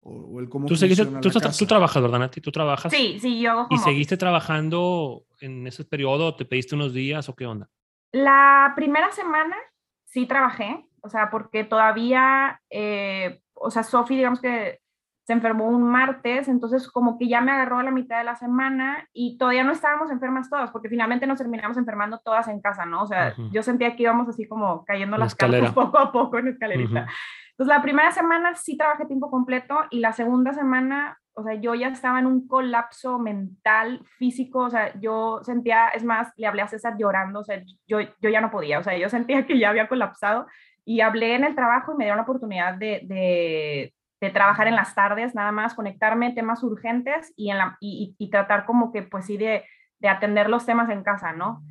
o, 0.00 0.40
el 0.40 0.48
cómo 0.48 0.66
tú, 0.66 0.74
seguiste, 0.74 1.06
tú, 1.06 1.30
tú, 1.30 1.66
trabajas, 1.66 2.02
¿verdad, 2.02 2.18
Nati? 2.18 2.40
¿Tú 2.40 2.50
trabajas? 2.50 2.92
Sí, 2.92 3.18
sí, 3.20 3.40
yo 3.40 3.52
hago 3.52 3.68
¿Y 3.70 3.78
seguiste 3.78 4.16
trabajando 4.16 5.25
en 5.40 5.66
ese 5.66 5.84
periodo? 5.84 6.36
¿Te 6.36 6.44
pediste 6.44 6.74
unos 6.74 6.92
días 6.92 7.28
o 7.28 7.34
qué 7.34 7.46
onda? 7.46 7.68
La 8.12 8.72
primera 8.76 9.10
semana 9.12 9.56
sí 10.04 10.26
trabajé, 10.26 10.86
o 11.02 11.08
sea, 11.08 11.30
porque 11.30 11.64
todavía, 11.64 12.60
eh, 12.70 13.40
o 13.54 13.70
sea, 13.70 13.82
Sofi, 13.82 14.16
digamos 14.16 14.40
que 14.40 14.80
se 15.26 15.32
enfermó 15.32 15.66
un 15.66 15.82
martes, 15.82 16.46
entonces 16.46 16.88
como 16.88 17.18
que 17.18 17.26
ya 17.26 17.40
me 17.40 17.50
agarró 17.50 17.80
a 17.80 17.82
la 17.82 17.90
mitad 17.90 18.18
de 18.18 18.24
la 18.24 18.36
semana 18.36 19.08
y 19.12 19.36
todavía 19.38 19.64
no 19.64 19.72
estábamos 19.72 20.08
enfermas 20.12 20.48
todas, 20.48 20.70
porque 20.70 20.88
finalmente 20.88 21.26
nos 21.26 21.38
terminamos 21.38 21.76
enfermando 21.76 22.20
todas 22.24 22.46
en 22.46 22.60
casa, 22.60 22.86
¿no? 22.86 23.02
O 23.02 23.06
sea, 23.08 23.34
yo 23.50 23.64
sentía 23.64 23.96
que 23.96 24.04
íbamos 24.04 24.28
así 24.28 24.46
como 24.46 24.84
cayendo 24.84 25.16
las 25.16 25.32
escaleras 25.32 25.72
poco 25.74 25.98
a 25.98 26.12
poco 26.12 26.38
en 26.38 26.48
escalerita. 26.48 27.08
Entonces, 27.50 27.74
la 27.74 27.82
primera 27.82 28.12
semana 28.12 28.54
sí 28.54 28.76
trabajé 28.76 29.06
tiempo 29.06 29.28
completo 29.28 29.76
y 29.90 29.98
la 29.98 30.12
segunda 30.12 30.52
semana, 30.52 31.18
o 31.36 31.42
sea, 31.42 31.54
yo 31.54 31.74
ya 31.74 31.88
estaba 31.88 32.18
en 32.18 32.26
un 32.26 32.48
colapso 32.48 33.18
mental, 33.18 34.02
físico, 34.18 34.60
o 34.60 34.70
sea, 34.70 34.98
yo 34.98 35.40
sentía, 35.42 35.88
es 35.88 36.02
más, 36.02 36.32
le 36.36 36.46
hablé 36.46 36.62
a 36.62 36.68
César 36.68 36.94
llorando, 36.98 37.40
o 37.40 37.44
sea, 37.44 37.62
yo, 37.86 38.00
yo 38.00 38.30
ya 38.30 38.40
no 38.40 38.50
podía, 38.50 38.78
o 38.78 38.82
sea, 38.82 38.96
yo 38.96 39.10
sentía 39.10 39.46
que 39.46 39.58
ya 39.58 39.68
había 39.68 39.86
colapsado 39.86 40.46
y 40.86 41.02
hablé 41.02 41.34
en 41.34 41.44
el 41.44 41.54
trabajo 41.54 41.92
y 41.92 41.96
me 41.98 42.04
dieron 42.04 42.16
la 42.16 42.22
oportunidad 42.22 42.74
de, 42.74 43.02
de, 43.04 43.92
de 44.20 44.30
trabajar 44.30 44.66
en 44.66 44.76
las 44.76 44.94
tardes, 44.94 45.34
nada 45.34 45.52
más 45.52 45.74
conectarme 45.74 46.32
temas 46.32 46.62
urgentes 46.62 47.34
y, 47.36 47.50
en 47.50 47.58
la, 47.58 47.76
y, 47.80 48.14
y, 48.18 48.30
tratar 48.30 48.64
como 48.64 48.90
que, 48.90 49.02
pues 49.02 49.26
sí, 49.26 49.36
de, 49.36 49.64
de 49.98 50.08
atender 50.08 50.48
los 50.48 50.64
temas 50.64 50.88
en 50.88 51.02
casa, 51.02 51.32
¿no? 51.32 51.62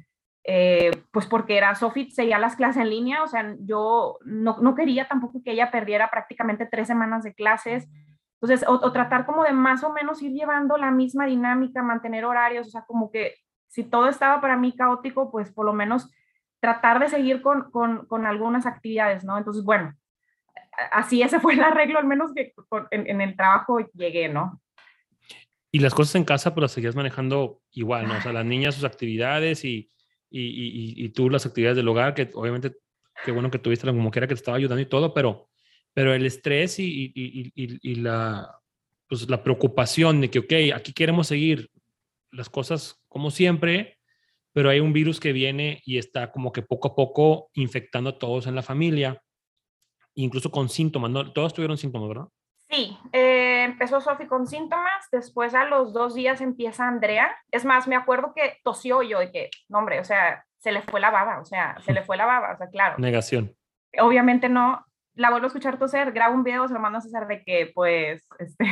Eh, 0.48 0.92
pues 1.10 1.26
porque 1.26 1.58
era 1.58 1.74
Sophie, 1.74 2.12
seguía 2.12 2.38
las 2.38 2.56
clases 2.56 2.84
en 2.84 2.92
línea, 2.92 3.24
o 3.24 3.28
sea, 3.28 3.56
yo 3.62 4.20
no, 4.26 4.58
no, 4.62 4.76
quería 4.76 5.08
tampoco 5.08 5.42
que 5.44 5.54
ella 5.54 5.72
perdiera 5.72 6.12
prácticamente 6.12 6.68
tres 6.68 6.86
semanas 6.86 7.24
de 7.24 7.34
clases. 7.34 7.90
Entonces, 8.46 8.68
o, 8.68 8.92
tratar 8.92 9.26
como 9.26 9.44
de 9.44 9.54
más 9.54 9.84
o 9.84 9.92
menos 9.92 10.22
ir 10.22 10.32
llevando 10.32 10.78
la 10.78 10.92
misma 10.92 11.26
dinámica, 11.26 11.82
mantener 11.82 12.26
horarios, 12.26 12.68
o 12.68 12.70
sea, 12.70 12.86
como 12.86 13.10
que 13.10 13.36
si 13.68 13.84
todo 13.84 14.08
estaba 14.08 14.40
para 14.40 14.56
mí 14.56 14.76
caótico, 14.76 15.32
pues 15.32 15.52
por 15.52 15.66
lo 15.66 15.74
menos 15.74 16.12
tratar 16.60 17.00
de 17.00 17.10
seguir 17.10 17.42
con, 17.42 17.72
con, 17.72 18.06
con 18.06 18.28
algunas 18.28 18.68
actividades, 18.68 19.24
¿no? 19.24 19.36
Entonces, 19.38 19.64
bueno, 19.64 19.96
así 20.92 21.24
ese 21.24 21.40
fue 21.40 21.54
el 21.54 21.64
arreglo, 21.64 21.98
al 21.98 22.06
menos 22.06 22.34
que 22.34 22.54
en, 22.92 23.20
el 23.20 23.36
trabajo 23.36 23.80
llegué, 23.94 24.30
¿no? 24.30 24.62
Y 25.72 25.80
las 25.80 25.96
cosas 25.96 26.14
en 26.16 26.24
casa, 26.24 26.54
pues 26.54 26.62
las 26.62 26.72
seguías 26.72 26.96
manejando 26.96 27.62
igual, 27.72 28.08
¿no? 28.08 28.16
O 28.18 28.22
sea, 28.22 28.32
las 28.32 28.46
niñas 28.46 28.76
sus 28.76 28.84
actividades 28.84 29.66
y, 29.66 29.90
y, 30.30 30.42
y, 30.42 31.04
y 31.04 31.10
tú 31.10 31.32
las 31.32 31.48
actividades 31.48 31.78
del 31.78 31.88
hogar, 31.88 32.14
que 32.14 32.30
obviamente, 32.36 32.76
qué 33.26 33.32
bueno 33.32 33.50
que 33.50 33.60
tuviste 33.60 33.88
como 33.88 34.12
que 34.12 34.20
era 34.20 34.28
que 34.28 34.36
te 34.36 34.40
estaba 34.40 34.58
ayudando 34.58 34.82
y 34.82 34.86
todo, 34.86 35.16
pero, 35.16 35.50
pero 35.96 36.14
el 36.14 36.26
estrés 36.26 36.78
y, 36.78 37.14
y 37.16 37.96
la, 37.96 38.60
pues, 39.08 39.30
la 39.30 39.42
preocupación 39.42 40.20
de 40.20 40.30
que, 40.30 40.40
ok, 40.40 40.76
aquí 40.76 40.92
queremos 40.94 41.28
seguir 41.28 41.72
las 42.32 42.50
cosas 42.50 43.02
como 43.08 43.32
siempre, 43.32 43.98
pero 44.52 44.70
hay 44.70 44.82
un 44.82 44.92
virus 44.92 45.22
que 45.22 45.32
viene 45.32 45.82
y 45.86 45.98
está 45.98 46.34
como 46.34 46.52
que 46.52 46.62
poco 46.62 46.90
a 46.90 46.96
poco 46.96 47.50
infectando 47.54 48.10
a 48.10 48.20
todos 48.20 48.46
en 48.46 48.56
la 48.56 48.62
familia, 48.62 49.22
incluso 50.16 50.52
con 50.52 50.68
síntomas, 50.68 51.12
¿no? 51.12 51.32
Todos 51.32 51.54
tuvieron 51.54 51.78
síntomas, 51.78 52.10
¿verdad? 52.10 52.28
Sí, 52.70 52.98
eh, 53.14 53.64
empezó 53.64 54.02
Sofi 54.02 54.26
con 54.26 54.48
síntomas, 54.48 55.08
después 55.14 55.56
a 55.56 55.64
los 55.64 55.94
dos 55.94 56.14
días 56.14 56.42
empieza 56.42 56.90
Andrea. 56.90 57.34
Es 57.52 57.64
más, 57.64 57.88
me 57.88 57.96
acuerdo 57.96 58.34
que 58.36 58.58
tosió 58.66 59.02
yo 59.02 59.20
de 59.20 59.32
que, 59.32 59.50
no, 59.70 59.78
hombre, 59.78 60.02
o 60.02 60.04
sea, 60.04 60.44
se 60.58 60.74
le 60.74 60.82
fue 60.82 61.00
la 61.00 61.12
baba, 61.12 61.40
o 61.40 61.46
sea, 61.46 61.78
se 61.86 61.94
le 61.94 62.04
fue 62.04 62.18
la 62.18 62.26
baba, 62.26 62.54
o 62.54 62.58
sea, 62.58 62.68
claro. 62.70 62.96
Negación. 62.98 63.56
Obviamente 63.98 64.50
no, 64.50 64.86
la 65.16 65.30
vuelvo 65.30 65.46
a 65.46 65.48
escuchar 65.48 65.80
toser, 65.80 66.12
grabo 66.12 66.36
un 66.36 66.44
video, 66.44 66.68
se 66.68 66.74
lo 66.74 66.80
mando 66.80 67.00
a 67.00 67.02
César 67.02 67.28
de 67.28 67.44
que, 67.44 67.72
pues, 67.74 68.28
este, 68.40 68.66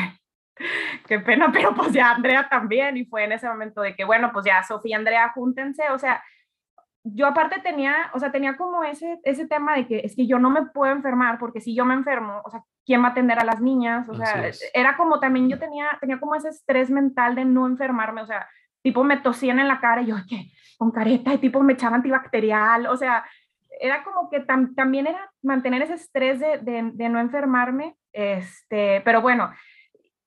qué 1.07 1.19
pena, 1.19 1.51
pero 1.51 1.73
pues 1.73 1.91
ya 1.91 2.11
Andrea 2.11 2.47
también, 2.49 2.97
y 2.97 3.05
fue 3.05 3.23
en 3.23 3.31
ese 3.31 3.47
momento 3.47 3.81
de 3.81 3.95
que, 3.95 4.03
bueno, 4.03 4.31
pues 4.31 4.45
ya 4.45 4.63
Sofía 4.63 4.91
y 4.91 4.93
Andrea, 4.93 5.31
júntense, 5.33 5.89
o 5.91 5.99
sea, 5.99 6.23
yo 7.03 7.27
aparte 7.27 7.59
tenía, 7.59 8.09
o 8.13 8.19
sea, 8.19 8.31
tenía 8.31 8.55
como 8.55 8.83
ese, 8.83 9.19
ese 9.23 9.45
tema 9.45 9.75
de 9.75 9.87
que 9.87 9.99
es 10.05 10.15
que 10.15 10.25
yo 10.25 10.39
no 10.39 10.49
me 10.49 10.67
puedo 10.67 10.91
enfermar 10.93 11.37
porque 11.37 11.59
si 11.59 11.75
yo 11.75 11.83
me 11.83 11.93
enfermo, 11.93 12.41
o 12.45 12.49
sea, 12.49 12.63
¿quién 12.85 13.03
va 13.03 13.07
a 13.07 13.11
atender 13.11 13.39
a 13.39 13.43
las 13.43 13.59
niñas? 13.59 14.07
O 14.07 14.15
sea, 14.15 14.49
era 14.73 14.95
como 14.95 15.19
también 15.19 15.49
yo 15.49 15.59
tenía, 15.59 15.97
tenía 15.99 16.19
como 16.19 16.35
ese 16.35 16.49
estrés 16.49 16.89
mental 16.89 17.35
de 17.35 17.43
no 17.43 17.67
enfermarme, 17.67 18.21
o 18.21 18.25
sea, 18.25 18.47
tipo 18.81 19.03
me 19.03 19.17
tosían 19.17 19.59
en 19.59 19.67
la 19.67 19.81
cara 19.81 20.01
y 20.01 20.07
yo, 20.07 20.15
¿qué? 20.29 20.51
Con 20.77 20.91
careta 20.91 21.33
y 21.33 21.39
tipo 21.39 21.61
me 21.61 21.73
echaba 21.73 21.97
antibacterial, 21.97 22.87
o 22.87 22.95
sea, 22.95 23.25
era 23.79 24.03
como 24.03 24.29
que 24.29 24.39
también 24.41 25.07
era 25.07 25.31
mantener 25.41 25.81
ese 25.81 25.95
estrés 25.95 26.39
de, 26.39 26.57
de, 26.59 26.91
de, 26.93 27.09
no 27.09 27.19
enfermarme, 27.19 27.95
este, 28.11 29.01
pero 29.01 29.21
bueno, 29.21 29.51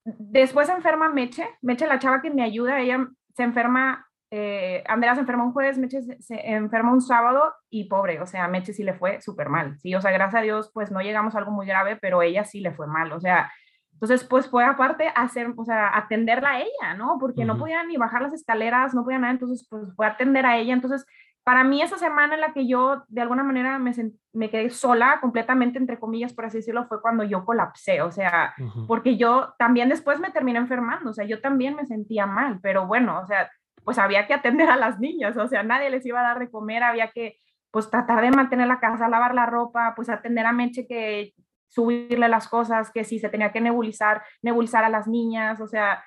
después 0.05 0.67
se 0.69 0.75
enferma 0.75 1.09
Meche, 1.09 1.49
Meche 1.62 1.87
la 1.87 1.99
chava 1.99 2.23
que 2.23 2.31
me 2.31 2.43
ayuda, 2.43 2.81
ella 2.81 3.09
se 3.35 3.43
enferma 3.43 4.07
eh, 4.31 4.83
Andrea 4.88 5.15
se 5.15 5.21
enfermó 5.21 5.45
un 5.45 5.53
jueves, 5.53 5.79
Meche 5.79 6.03
se, 6.03 6.50
enfermó 6.50 6.93
un 6.93 7.00
sábado 7.00 7.55
y 7.71 7.85
pobre, 7.85 8.21
o 8.21 8.26
sea, 8.26 8.49
Meche 8.49 8.73
sí 8.73 8.83
le 8.83 8.95
fue 8.95 9.21
súper 9.21 9.49
mal, 9.49 9.79
sí, 9.79 9.95
o 9.95 10.00
sea, 10.00 10.11
gracias 10.11 10.41
a 10.41 10.45
Dios, 10.45 10.71
pues 10.75 10.91
no 10.91 11.00
llegamos 11.00 11.35
a 11.35 11.38
algo 11.38 11.53
muy 11.53 11.67
grave, 11.67 11.97
pero 11.97 12.23
ella 12.23 12.45
sí 12.45 12.61
le 12.61 12.73
fue 12.73 12.87
mal, 12.87 13.12
o 13.12 13.21
sea, 13.21 13.50
entonces, 13.97 14.25
pues 14.29 14.50
fue 14.50 14.62
aparte 14.62 15.09
hacer, 15.15 15.55
o 15.57 15.65
sea, 15.65 15.97
atenderla 15.97 16.50
a 16.50 16.61
ella, 16.61 16.95
¿no? 16.99 17.17
Porque 17.19 17.47
no 17.47 17.57
podía 17.57 17.83
ni 17.85 17.97
bajar 17.97 18.21
las 18.21 18.35
escaleras, 18.35 18.95
no 18.95 19.05
podía 19.05 19.19
nada, 19.19 19.33
entonces, 19.33 19.67
pues 19.71 19.85
fue 19.97 20.07
atender 20.07 20.45
a 20.45 20.59
ella, 20.59 20.75
entonces, 20.75 21.07
para 21.47 21.62
mí 21.62 21.81
esa 21.81 21.97
semana 21.97 22.35
en 22.35 22.41
la 22.41 22.53
que 22.53 22.67
yo 22.67 23.05
de 23.07 23.21
alguna 23.21 23.45
manera 23.45 23.79
me, 23.79 23.93
me 24.33 24.50
quedé 24.50 24.69
sola 24.69 25.19
completamente, 25.21 25.79
entre 25.79 26.00
comillas, 26.00 26.33
por 26.35 26.45
así 26.45 26.57
decirlo, 26.57 26.88
fue 26.88 27.00
cuando 27.00 27.23
yo 27.23 27.45
colapsé, 27.45 28.03
o 28.03 28.11
sea, 28.11 28.53
porque 28.88 29.17
yo 29.17 29.55
también 29.57 29.88
después 29.88 30.19
me 30.19 30.33
terminé 30.33 30.59
enfermando, 30.59 31.11
o 31.11 31.12
sea, 31.12 31.25
yo 31.25 31.41
también 31.41 31.76
me 31.76 31.87
sentía 31.87 32.26
mal, 32.26 32.59
pero 32.61 32.88
bueno, 32.88 33.21
o 33.21 33.26
sea, 33.26 33.49
pues 33.85 33.97
había 33.97 34.26
que 34.26 34.35
atender 34.35 34.69
a 34.69 34.75
las 34.75 34.99
niñas, 34.99 35.37
o 35.37 35.47
sea, 35.47 35.62
nadie 35.62 35.88
les 35.88 36.05
iba 36.05 36.19
a 36.19 36.25
dar 36.25 36.41
de 36.41 36.50
comer, 36.50 36.83
había 36.83 37.12
que 37.12 37.37
pues 37.71 37.88
tratar 37.91 38.23
de 38.23 38.33
mantener 38.33 38.67
la 38.67 38.81
casa, 38.81 39.09
lavar 39.09 39.33
la 39.33 39.47
ropa, 39.47 39.93
pues 39.95 40.09
atender 40.09 40.47
a 40.47 40.53
Meche 40.53 40.88
que 40.88 41.33
subirle 41.69 42.29
las 42.29 42.49
cosas, 42.49 42.91
que 42.91 43.05
si 43.05 43.21
se 43.21 43.29
tenía 43.29 43.53
que 43.53 43.61
nebulizar, 43.61 44.25
nebulizar 44.42 44.83
a 44.83 44.88
las 44.88 45.07
niñas, 45.07 45.61
o 45.61 45.68
sea, 45.68 46.03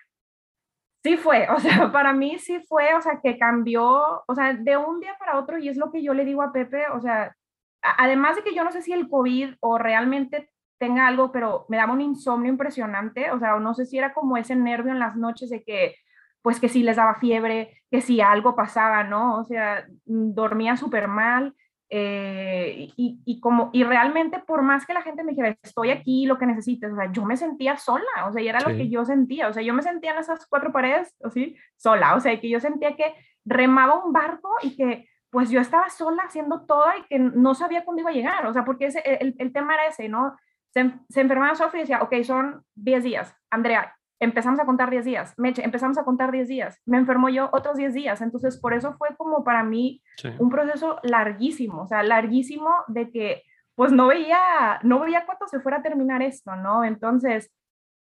sí 1.04 1.18
fue, 1.18 1.48
o 1.50 1.60
sea, 1.60 1.92
para 1.92 2.14
mí 2.14 2.40
sí 2.40 2.60
fue, 2.68 2.94
o 2.96 3.02
sea, 3.02 3.20
que 3.22 3.38
cambió, 3.38 4.24
o 4.28 4.36
sea, 4.36 4.54
de 4.54 4.78
un 4.78 5.00
día 5.00 5.16
para 5.20 5.40
otro, 5.40 5.58
y 5.58 5.70
es 5.70 5.78
lo 5.78 5.92
que 5.92 6.04
yo 6.04 6.14
le 6.14 6.26
digo 6.26 6.42
a 6.42 6.52
Pepe, 6.52 6.88
o 6.90 7.02
sea, 7.02 7.36
además 7.82 8.36
de 8.36 8.44
que 8.44 8.54
yo 8.56 8.64
no 8.64 8.72
sé 8.72 8.82
si 8.82 8.94
el 8.94 9.10
COVID 9.10 9.56
o 9.62 9.78
realmente 9.78 10.50
tenga 10.78 11.08
algo, 11.08 11.32
pero 11.32 11.66
me 11.70 11.78
daba 11.78 11.94
un 11.94 12.02
insomnio 12.02 12.50
impresionante, 12.52 13.32
o 13.32 13.40
sea, 13.40 13.60
no 13.60 13.74
sé 13.74 13.86
si 13.86 13.98
era 13.98 14.14
como 14.14 14.38
ese 14.38 14.56
nervio 14.56 14.92
en 14.92 15.00
las 15.00 15.16
noches 15.16 15.50
de 15.50 15.64
que 15.64 15.96
pues 16.42 16.60
que 16.60 16.70
si 16.70 16.84
les 16.84 16.96
daba 16.96 17.16
fiebre, 17.16 17.82
que 17.92 18.02
si 18.02 18.22
algo 18.22 18.56
pasaba, 18.56 19.04
¿no? 19.04 19.38
O 19.40 19.46
sea, 19.46 19.86
mm, 20.06 20.34
dormía 20.34 20.78
súper 20.78 21.08
mal. 21.08 21.56
Eh, 21.91 22.91
y, 22.97 23.19
y, 23.25 23.39
como, 23.39 23.71
y 23.73 23.84
realmente 23.84 24.38
por 24.39 24.62
más 24.62 24.86
que 24.86 24.93
la 24.93 25.02
gente 25.02 25.23
me 25.23 25.32
dijera, 25.32 25.58
estoy 25.63 25.89
aquí, 25.89 26.28
lo 26.28 26.38
que 26.38 26.45
necesites, 26.45 26.91
o 26.93 26.95
sea, 26.95 27.12
yo 27.12 27.25
me 27.25 27.36
sentía 27.36 27.78
sola, 27.78 28.28
o 28.28 28.32
sea, 28.32 28.41
y 28.43 28.47
era 28.47 28.60
lo 28.62 28.67
que 28.67 28.89
yo 28.89 29.04
sentía, 29.06 29.47
o 29.47 29.54
sea, 29.54 29.63
yo 29.63 29.73
me 29.73 29.82
sentía 29.82 30.12
en 30.12 30.19
esas 30.19 30.45
cuatro 30.45 30.71
paredes, 30.71 31.15
así, 31.23 31.56
sola, 31.78 32.15
o 32.15 32.19
sea, 32.19 32.39
que 32.39 32.49
yo 32.49 32.60
sentía 32.60 32.95
que 32.95 33.15
remaba 33.43 34.04
un 34.06 34.13
barco 34.13 34.52
y 34.62 34.75
que 34.75 35.10
pues 35.32 35.49
yo 35.49 35.60
estaba 35.60 35.89
sola 35.89 36.23
haciendo 36.23 36.62
todo 36.65 36.86
y 36.99 37.04
que 37.08 37.19
no 37.19 37.56
sabía 37.56 37.84
cuándo 37.84 38.02
iba 38.02 38.12
a 38.12 38.13
llegar, 38.13 38.45
o 38.45 38.54
sea, 38.54 38.65
porque 38.65 38.86
ese, 38.86 39.02
el, 39.06 39.36
el 39.39 39.52
tema 39.52 39.73
era 39.73 39.88
ese, 39.88 40.10
¿no? 40.10 40.38
Se, 40.71 40.91
se 41.10 41.21
enfermaba 41.21 41.56
Sofía 41.56 41.80
y 41.80 41.84
decía, 41.84 42.04
ok, 42.04 42.21
son 42.23 42.63
10 42.75 43.04
días, 43.04 43.36
Andrea, 43.49 43.99
empezamos 44.20 44.60
a 44.60 44.66
contar 44.66 44.90
10 44.90 45.06
días, 45.06 45.34
Meche, 45.38 45.64
empezamos 45.64 45.98
a 45.98 46.04
contar 46.04 46.32
10 46.32 46.48
días, 46.48 46.82
me 46.86 46.98
enfermo 46.98 47.30
yo 47.30 47.50
otros 47.54 47.78
10 47.78 47.94
días, 47.94 48.22
entonces 48.22 48.58
por 48.60 48.74
eso 48.74 48.94
fue 48.98 49.10
como 49.18 49.44
para 49.44 49.64
mí 49.64 50.02
un 50.40 50.50
proceso 50.50 51.00
larguísimo, 51.04 51.84
o 51.84 51.88
sea, 51.88 52.04
larguísimo 52.04 52.70
de 52.88 53.10
que 53.12 53.44
pues 53.76 53.94
no 53.94 54.08
veía, 54.08 54.80
no 54.84 55.00
veía 55.00 55.26
cuánto 55.26 55.48
se 55.48 55.62
fuera 55.62 55.78
a 55.78 55.82
terminar 55.82 56.22
esto, 56.22 56.54
¿no? 56.58 56.84
Entonces, 56.84 57.50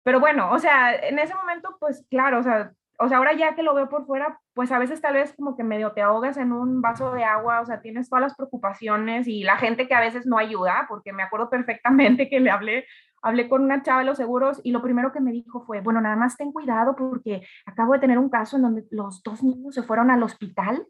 pero 0.02 0.18
bueno, 0.18 0.50
o 0.50 0.58
sea, 0.58 0.92
en 0.94 1.20
ese 1.20 1.34
momento 1.34 1.76
pues 1.78 2.04
claro, 2.10 2.40
o 2.40 2.42
sea, 2.42 2.72
o 2.98 3.08
sea, 3.08 3.18
ahora 3.18 3.32
ya 3.32 3.54
que 3.54 3.62
lo 3.62 3.74
veo 3.74 3.88
por 3.88 4.06
fuera, 4.06 4.38
pues 4.54 4.70
a 4.70 4.78
veces 4.78 5.00
tal 5.00 5.14
vez 5.14 5.34
como 5.34 5.56
que 5.56 5.64
medio 5.64 5.92
te 5.92 6.02
ahogas 6.02 6.36
en 6.36 6.52
un 6.52 6.80
vaso 6.80 7.12
de 7.12 7.24
agua, 7.24 7.60
o 7.60 7.66
sea, 7.66 7.80
tienes 7.80 8.08
todas 8.08 8.22
las 8.22 8.36
preocupaciones 8.36 9.26
y 9.26 9.44
la 9.44 9.56
gente 9.56 9.88
que 9.88 9.94
a 9.94 10.00
veces 10.00 10.26
no 10.26 10.38
ayuda, 10.38 10.86
porque 10.88 11.12
me 11.12 11.22
acuerdo 11.22 11.50
perfectamente 11.50 12.28
que 12.28 12.40
le 12.40 12.50
hablé 12.50 12.86
hablé 13.22 13.48
con 13.48 13.62
una 13.62 13.82
chava 13.82 14.00
de 14.00 14.06
los 14.06 14.18
seguros 14.18 14.60
y 14.64 14.72
lo 14.72 14.82
primero 14.82 15.12
que 15.12 15.20
me 15.20 15.32
dijo 15.32 15.64
fue, 15.64 15.80
bueno, 15.80 16.00
nada 16.00 16.16
más 16.16 16.36
ten 16.36 16.52
cuidado 16.52 16.96
porque 16.96 17.46
acabo 17.64 17.94
de 17.94 18.00
tener 18.00 18.18
un 18.18 18.28
caso 18.28 18.56
en 18.56 18.62
donde 18.62 18.84
los 18.90 19.22
dos 19.22 19.42
niños 19.42 19.74
se 19.74 19.82
fueron 19.82 20.10
al 20.10 20.22
hospital. 20.22 20.86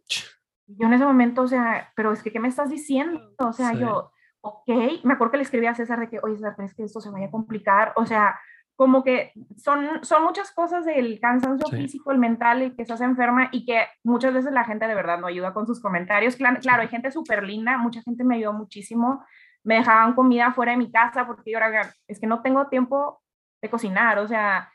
Yo 0.67 0.87
en 0.87 0.95
ese 0.95 1.05
momento, 1.05 1.43
o 1.43 1.49
sea, 1.49 1.93
pero 1.95 2.13
es 2.13 2.23
que, 2.23 2.33
¿qué 2.33 2.41
me 2.41 2.49
estás 2.49 2.71
diciendo? 2.71 3.21
O 3.39 3.53
sea, 3.53 3.75
yo, 3.75 4.11
ok, 4.41 4.69
me 5.05 5.15
acuerdo 5.15 5.33
que 5.33 5.37
le 5.37 5.43
escribí 5.43 5.67
a 5.67 5.75
César 5.75 6.01
de 6.01 6.09
que, 6.09 6.19
oye, 6.23 6.37
César, 6.37 6.57
¿crees 6.57 6.75
que 6.75 6.85
esto 6.85 7.01
se 7.01 7.11
vaya 7.11 7.27
a 7.27 7.31
complicar? 7.31 7.93
O 7.97 8.07
sea, 8.07 8.39
como 8.75 9.05
que 9.05 9.33
son, 9.57 10.03
son 10.03 10.25
muchas 10.25 10.51
cosas 10.51 10.85
del 10.85 11.21
cansancio 11.21 11.69
físico, 11.69 12.11
el 12.11 12.19
mental, 12.19 12.63
y 12.63 12.71
que 12.75 12.85
se 12.85 12.93
hace 12.93 13.05
enferma 13.05 13.49
y 13.53 13.65
que 13.65 13.85
muchas 14.03 14.33
veces 14.33 14.53
la 14.53 14.65
gente 14.65 14.87
de 14.87 14.95
verdad 14.95 15.19
no 15.19 15.27
ayuda 15.27 15.53
con 15.53 15.67
sus 15.67 15.81
comentarios. 15.81 16.37
Claro, 16.37 16.59
claro 16.61 16.83
hay 16.83 16.89
gente 16.89 17.11
súper 17.13 17.45
linda, 17.45 17.77
mucha 17.77 18.01
gente 18.03 18.25
me 18.25 18.37
ayudó 18.37 18.55
muchísimo, 18.55 19.25
me 19.65 19.77
dejaban 19.77 20.15
comida 20.15 20.53
fuera 20.53 20.73
de 20.73 20.79
mi 20.79 20.91
casa 20.91 21.27
porque 21.27 21.53
yo 21.53 21.59
era, 21.59 21.95
es 22.09 22.21
que 22.21 22.27
no 22.27 22.43
tengo 22.43 22.69
tiempo 22.69 23.23
de 23.61 23.71
cocinar, 23.71 24.19
o 24.19 24.27
sea, 24.27 24.71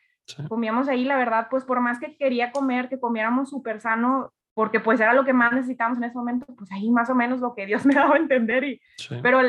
comíamos 0.47 0.87
ahí, 0.87 1.03
la 1.03 1.17
verdad, 1.17 1.47
pues 1.49 1.63
por 1.63 1.79
más 1.79 1.99
que 1.99 2.17
quería 2.17 2.51
comer, 2.51 2.89
que 2.89 2.99
comiéramos 2.99 3.49
súper 3.49 3.79
sano, 3.79 4.31
porque 4.53 4.79
pues 4.79 4.99
era 4.99 5.13
lo 5.13 5.25
que 5.25 5.33
más 5.33 5.51
necesitábamos 5.51 5.97
en 5.99 6.05
ese 6.05 6.17
momento, 6.17 6.45
pues 6.57 6.71
ahí 6.71 6.89
más 6.89 7.09
o 7.09 7.15
menos 7.15 7.39
lo 7.39 7.53
que 7.53 7.65
Dios 7.65 7.85
me 7.85 7.95
daba 7.95 8.15
a 8.15 8.19
entender, 8.19 8.63
y, 8.63 8.81
pero, 9.21 9.41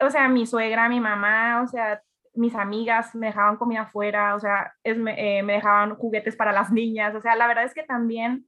o 0.00 0.10
sea, 0.10 0.28
mi 0.28 0.46
suegra, 0.46 0.88
mi 0.88 1.00
mamá, 1.00 1.62
o 1.62 1.68
sea, 1.68 2.00
mis 2.34 2.54
amigas 2.54 3.14
me 3.14 3.28
dejaban 3.28 3.56
comida 3.56 3.86
fuera, 3.86 4.34
o 4.34 4.40
sea, 4.40 4.74
es, 4.82 4.96
eh, 4.96 5.42
me 5.42 5.54
dejaban 5.54 5.94
juguetes 5.96 6.36
para 6.36 6.52
las 6.52 6.70
niñas, 6.70 7.14
o 7.14 7.20
sea, 7.20 7.36
la 7.36 7.46
verdad 7.46 7.64
es 7.64 7.74
que 7.74 7.82
también, 7.82 8.46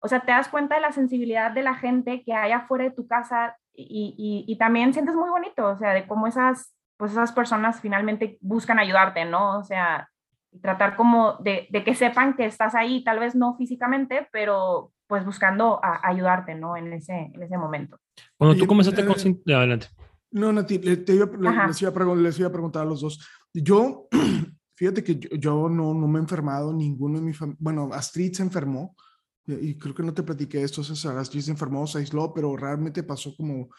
o 0.00 0.08
sea, 0.08 0.20
te 0.20 0.32
das 0.32 0.48
cuenta 0.48 0.76
de 0.76 0.80
la 0.80 0.92
sensibilidad 0.92 1.50
de 1.50 1.62
la 1.62 1.74
gente 1.74 2.22
que 2.24 2.34
hay 2.34 2.52
afuera 2.52 2.84
de 2.84 2.90
tu 2.90 3.06
casa 3.06 3.56
y, 3.80 4.44
y, 4.46 4.58
también 4.58 4.92
sientes 4.92 5.14
muy 5.14 5.30
bonito, 5.30 5.66
o 5.66 5.76
sea, 5.76 5.92
de 5.92 6.06
cómo 6.06 6.26
esas, 6.26 6.74
pues 6.96 7.12
esas 7.12 7.32
personas 7.32 7.80
finalmente 7.80 8.38
buscan 8.40 8.78
ayudarte, 8.78 9.24
¿no? 9.24 9.58
O 9.58 9.64
sea, 9.64 10.08
tratar 10.60 10.96
como 10.96 11.34
de, 11.34 11.68
de, 11.70 11.84
que 11.84 11.94
sepan 11.94 12.34
que 12.34 12.46
estás 12.46 12.74
ahí, 12.74 13.04
tal 13.04 13.20
vez 13.20 13.34
no 13.34 13.56
físicamente, 13.56 14.28
pero 14.32 14.92
pues 15.06 15.24
buscando 15.24 15.80
a, 15.82 16.00
ayudarte, 16.02 16.54
¿no? 16.54 16.76
En 16.76 16.92
ese, 16.92 17.30
en 17.32 17.42
ese 17.42 17.56
momento. 17.56 17.98
Cuando 18.36 18.56
tú 18.56 18.66
comenzaste 18.66 19.04
con... 19.06 19.16
Eh, 19.16 19.54
adelante. 19.54 19.86
No, 20.30 20.52
Nati, 20.52 20.78
te 20.78 21.14
iba, 21.14 21.26
les, 21.26 21.82
iba 21.82 21.90
a 21.90 22.14
les, 22.16 22.38
iba 22.38 22.48
a 22.48 22.52
preguntar 22.52 22.82
a 22.82 22.84
los 22.84 23.00
dos. 23.00 23.26
Yo, 23.54 24.08
fíjate 24.76 25.02
que 25.02 25.16
yo, 25.16 25.28
yo 25.32 25.68
no, 25.68 25.94
no, 25.94 26.06
me 26.06 26.18
he 26.18 26.22
enfermado, 26.22 26.72
ninguno 26.72 27.18
de 27.18 27.24
mi 27.24 27.32
familia, 27.32 27.58
bueno, 27.60 27.88
Astrid 27.92 28.34
se 28.34 28.42
enfermó, 28.42 28.94
y 29.48 29.78
creo 29.78 29.94
que 29.94 30.02
no 30.02 30.12
te 30.12 30.22
platiqué 30.22 30.62
esto, 30.62 30.84
César, 30.84 31.16
Astrid 31.16 31.40
se 31.40 31.50
enfermó, 31.50 31.86
se 31.86 31.98
aisló, 31.98 32.32
pero 32.34 32.56
realmente 32.56 33.02
pasó 33.02 33.34
como... 33.36 33.70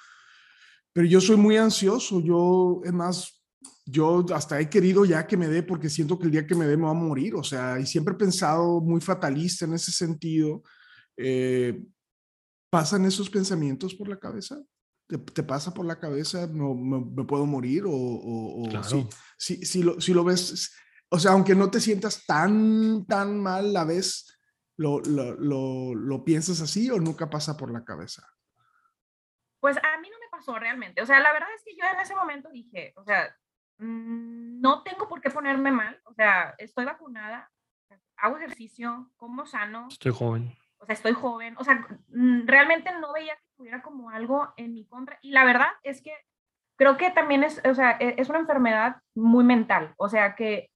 Pero 0.92 1.08
yo 1.08 1.22
soy 1.22 1.36
muy 1.38 1.56
ansioso, 1.58 2.20
yo, 2.20 2.82
es 2.84 2.92
más, 2.92 3.44
yo 3.86 4.26
hasta 4.34 4.60
he 4.60 4.70
querido 4.70 5.06
ya 5.06 5.28
que 5.28 5.38
me 5.38 5.48
dé 5.48 5.62
porque 5.62 5.90
siento 5.90 6.18
que 6.18 6.26
el 6.26 6.32
día 6.32 6.48
que 6.48 6.56
me 6.56 6.66
dé 6.66 6.76
me 6.76 6.86
va 6.86 6.92
a 6.92 6.96
morir, 6.96 7.36
o 7.36 7.44
sea, 7.44 7.80
y 7.80 7.86
siempre 7.86 8.16
he 8.16 8.18
pensado 8.18 8.82
muy 8.82 9.00
fatalista 9.00 9.66
en 9.66 9.74
ese 9.74 9.92
sentido. 9.92 10.64
Eh, 11.16 11.84
¿Pasan 12.72 13.06
esos 13.06 13.30
pensamientos 13.30 13.94
por 13.94 14.10
la 14.10 14.20
cabeza? 14.20 14.60
¿Te, 15.08 15.44
pasa 15.44 15.74
por 15.74 15.86
la 15.86 16.00
cabeza, 16.00 16.48
me, 16.48 17.26
puedo 17.26 17.46
morir? 17.46 17.84
O, 17.86 17.92
o, 17.92 18.70
si, 19.38 19.66
si, 19.66 19.82
lo, 19.82 20.00
si 20.00 20.14
lo 20.14 20.24
ves, 20.24 20.72
o 21.10 21.20
sea, 21.20 21.32
aunque 21.32 21.56
no 21.56 21.72
te 21.72 21.82
sientas 21.82 22.26
tan, 22.28 23.06
tan 23.08 23.40
mal 23.40 23.74
la 23.74 23.86
vez, 23.86 24.39
lo, 24.80 25.00
lo, 25.02 25.36
lo, 25.36 25.96
lo 25.96 26.24
piensas 26.24 26.62
así 26.62 26.90
o 26.90 27.00
nunca 27.00 27.30
pasa 27.30 27.58
por 27.58 27.72
la 27.72 27.84
cabeza? 27.84 28.28
Pues 29.60 29.78
a 29.78 30.00
mí 30.00 30.10
no 30.10 30.18
me 30.20 30.30
pasó 30.32 30.58
realmente. 30.58 31.02
O 31.02 31.06
sea, 31.06 31.20
la 31.20 31.34
verdad 31.34 31.50
es 31.56 31.64
que 31.64 31.76
yo 31.76 31.84
en 31.86 32.00
ese 32.00 32.16
momento 32.16 32.50
dije, 32.50 32.94
o 32.96 33.04
sea, 33.04 33.36
mm, 33.78 34.62
no 34.62 34.84
tengo 34.84 35.08
por 35.08 35.22
qué 35.22 35.30
ponerme 35.30 35.72
mal. 35.72 36.02
O 36.06 36.14
sea, 36.14 36.56
estoy 36.58 36.86
vacunada, 36.86 37.52
hago 38.18 38.38
ejercicio, 38.38 39.12
como 39.18 39.46
sano. 39.46 39.88
Estoy 39.90 40.14
joven 40.14 40.56
o 40.80 40.86
sea, 40.86 40.94
estoy 40.94 41.14
joven, 41.14 41.56
o 41.58 41.64
sea, 41.64 41.86
mm, 42.08 42.48
realmente 42.48 42.92
no 43.00 43.14
veía 43.14 43.36
que 43.36 43.56
tuviera 43.58 43.82
como 43.82 44.10
algo 44.10 44.54
en 44.58 44.74
mi 44.74 44.86
contra. 44.86 45.20
Y 45.22 45.32
la 45.32 45.44
verdad 45.44 45.68
es 45.84 46.02
que 46.02 46.14
creo 46.78 46.98
que 46.98 47.12
también 47.12 47.44
es, 47.44 47.62
o 47.66 47.76
sea, 47.76 47.98
e, 48.00 48.16
es 48.18 48.30
una 48.30 48.40
enfermedad 48.40 48.98
muy 49.14 49.44
mental, 49.44 49.94
o 49.98 50.08
sea, 50.08 50.36
que 50.36 50.72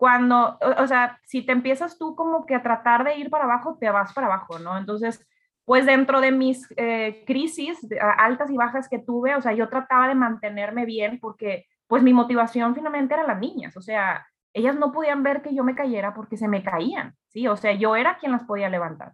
cuando, 0.00 0.58
o, 0.78 0.86
sea, 0.86 1.20
si 1.26 1.42
te 1.42 1.52
empiezas 1.52 1.98
tú 1.98 2.16
como 2.16 2.46
que 2.46 2.54
a 2.54 2.62
tratar 2.62 3.04
de 3.04 3.18
ir 3.18 3.28
para 3.28 3.44
abajo, 3.44 3.76
te 3.78 3.90
vas 3.90 4.14
para 4.14 4.28
abajo, 4.28 4.58
¿no? 4.58 4.78
Entonces, 4.78 5.28
pues 5.66 5.84
dentro 5.84 6.22
de 6.22 6.32
mis 6.32 6.66
eh, 6.78 7.22
crisis 7.26 7.78
altas 8.16 8.50
y 8.50 8.56
bajas 8.56 8.88
que 8.88 8.98
tuve, 8.98 9.36
o 9.36 9.42
sea, 9.42 9.52
yo 9.52 9.68
trataba 9.68 10.08
de 10.08 10.14
mantenerme 10.14 10.86
bien 10.86 11.20
porque 11.20 11.66
pues 11.86 12.02
mi 12.02 12.14
motivación 12.14 12.74
finalmente 12.74 13.12
era 13.12 13.26
las 13.26 13.38
niñas, 13.38 13.76
o 13.76 13.82
sea, 13.82 14.26
ellas 14.54 14.74
no 14.74 14.90
podían 14.90 15.22
ver 15.22 15.42
que 15.42 15.54
yo 15.54 15.64
me 15.64 15.74
cayera 15.74 16.14
porque 16.14 16.38
se 16.38 16.48
me 16.48 16.62
caían, 16.62 17.14
¿sí? 17.28 17.46
O 17.46 17.58
sea, 17.58 17.74
yo 17.74 17.94
era 17.94 18.16
quien 18.16 18.32
las 18.32 18.44
podía 18.44 18.70
levantar. 18.70 19.12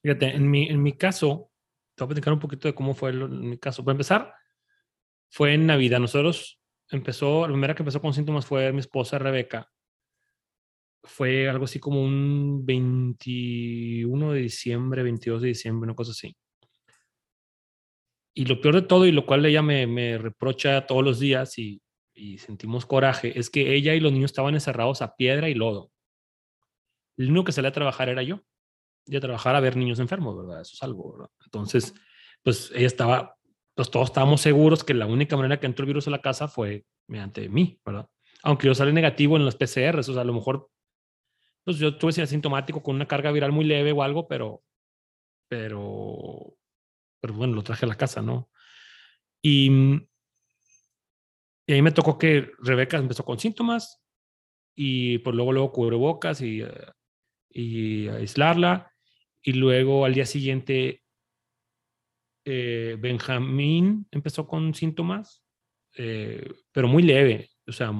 Fíjate, 0.00 0.36
en 0.36 0.48
mi, 0.48 0.68
en 0.68 0.80
mi 0.80 0.92
caso, 0.92 1.50
te 1.96 2.04
voy 2.04 2.06
a 2.06 2.14
platicar 2.14 2.32
un 2.32 2.38
poquito 2.38 2.68
de 2.68 2.76
cómo 2.76 2.94
fue 2.94 3.10
en 3.10 3.50
mi 3.50 3.58
caso. 3.58 3.84
Para 3.84 3.94
empezar, 3.94 4.32
fue 5.30 5.54
en 5.54 5.66
Navidad. 5.66 5.98
Nosotros 5.98 6.57
empezó, 6.90 7.42
la 7.42 7.52
primera 7.52 7.74
que 7.74 7.82
empezó 7.82 8.00
con 8.00 8.14
síntomas 8.14 8.46
fue 8.46 8.72
mi 8.72 8.80
esposa 8.80 9.18
Rebeca. 9.18 9.70
Fue 11.02 11.48
algo 11.48 11.64
así 11.64 11.78
como 11.78 12.02
un 12.02 12.66
21 12.66 14.32
de 14.32 14.40
diciembre, 14.40 15.02
22 15.02 15.42
de 15.42 15.48
diciembre, 15.48 15.86
una 15.86 15.94
cosa 15.94 16.10
así. 16.12 16.36
Y 18.34 18.44
lo 18.44 18.60
peor 18.60 18.76
de 18.76 18.82
todo, 18.82 19.06
y 19.06 19.12
lo 19.12 19.26
cual 19.26 19.44
ella 19.46 19.62
me, 19.62 20.18
reprocha 20.18 20.86
todos 20.86 21.02
los 21.02 21.18
días 21.18 21.58
y, 21.58 21.82
y 22.14 22.38
sentimos 22.38 22.86
coraje, 22.86 23.38
es 23.38 23.50
que 23.50 23.74
ella 23.74 23.94
y 23.94 24.00
los 24.00 24.12
niños 24.12 24.30
estaban 24.30 24.54
encerrados 24.54 25.02
a 25.02 25.16
piedra 25.16 25.48
y 25.48 25.54
lodo. 25.54 25.90
El 27.16 27.30
único 27.30 27.44
que 27.44 27.52
salía 27.52 27.70
a 27.70 27.72
trabajar 27.72 28.08
era 28.08 28.22
yo 28.22 28.42
de 29.08 29.20
trabajar 29.20 29.56
a 29.56 29.60
ver 29.60 29.76
niños 29.76 29.98
enfermos, 29.98 30.36
¿verdad? 30.36 30.60
Eso 30.60 30.74
es 30.74 30.82
algo, 30.82 31.12
¿verdad? 31.12 31.30
Entonces, 31.44 31.94
pues 32.42 32.70
ella 32.74 32.86
estaba, 32.86 33.37
pues 33.78 33.92
todos 33.92 34.08
estábamos 34.08 34.40
seguros 34.40 34.82
que 34.82 34.92
la 34.92 35.06
única 35.06 35.36
manera 35.36 35.60
que 35.60 35.66
entró 35.66 35.84
el 35.84 35.86
virus 35.86 36.08
a 36.08 36.10
la 36.10 36.20
casa 36.20 36.48
fue 36.48 36.84
mediante 37.06 37.48
mí, 37.48 37.80
¿verdad? 37.86 38.08
Aunque 38.42 38.66
yo 38.66 38.74
salí 38.74 38.92
negativo 38.92 39.36
en 39.36 39.44
las 39.44 39.54
PCRs, 39.54 40.08
o 40.08 40.14
sea, 40.14 40.22
a 40.22 40.24
lo 40.24 40.32
mejor, 40.32 40.68
pues 41.62 41.78
yo 41.78 41.96
tuve 41.96 42.20
asintomático 42.20 42.82
con 42.82 42.96
una 42.96 43.06
carga 43.06 43.30
viral 43.30 43.52
muy 43.52 43.64
leve 43.64 43.92
o 43.92 44.02
algo, 44.02 44.26
pero, 44.26 44.64
pero, 45.46 46.56
pero 47.20 47.34
bueno, 47.34 47.54
lo 47.54 47.62
traje 47.62 47.86
a 47.86 47.88
la 47.88 47.94
casa, 47.94 48.20
¿no? 48.20 48.50
Y, 49.40 49.70
y 51.64 51.72
ahí 51.72 51.80
me 51.80 51.92
tocó 51.92 52.18
que 52.18 52.50
Rebeca 52.58 52.96
empezó 52.96 53.24
con 53.24 53.38
síntomas 53.38 54.02
y 54.74 55.18
pues 55.18 55.36
luego, 55.36 55.52
luego 55.52 55.70
cubrebocas 55.70 56.40
y, 56.40 56.62
eh, 56.62 56.86
y 57.48 58.08
aislarla 58.08 58.90
y 59.40 59.52
luego 59.52 60.04
al 60.04 60.14
día 60.14 60.26
siguiente, 60.26 61.04
eh, 62.50 62.96
Benjamín 62.98 64.06
empezó 64.10 64.46
con 64.46 64.72
síntomas, 64.72 65.44
eh, 65.98 66.50
pero 66.72 66.88
muy 66.88 67.02
leve, 67.02 67.50
o 67.66 67.72
sea, 67.72 67.92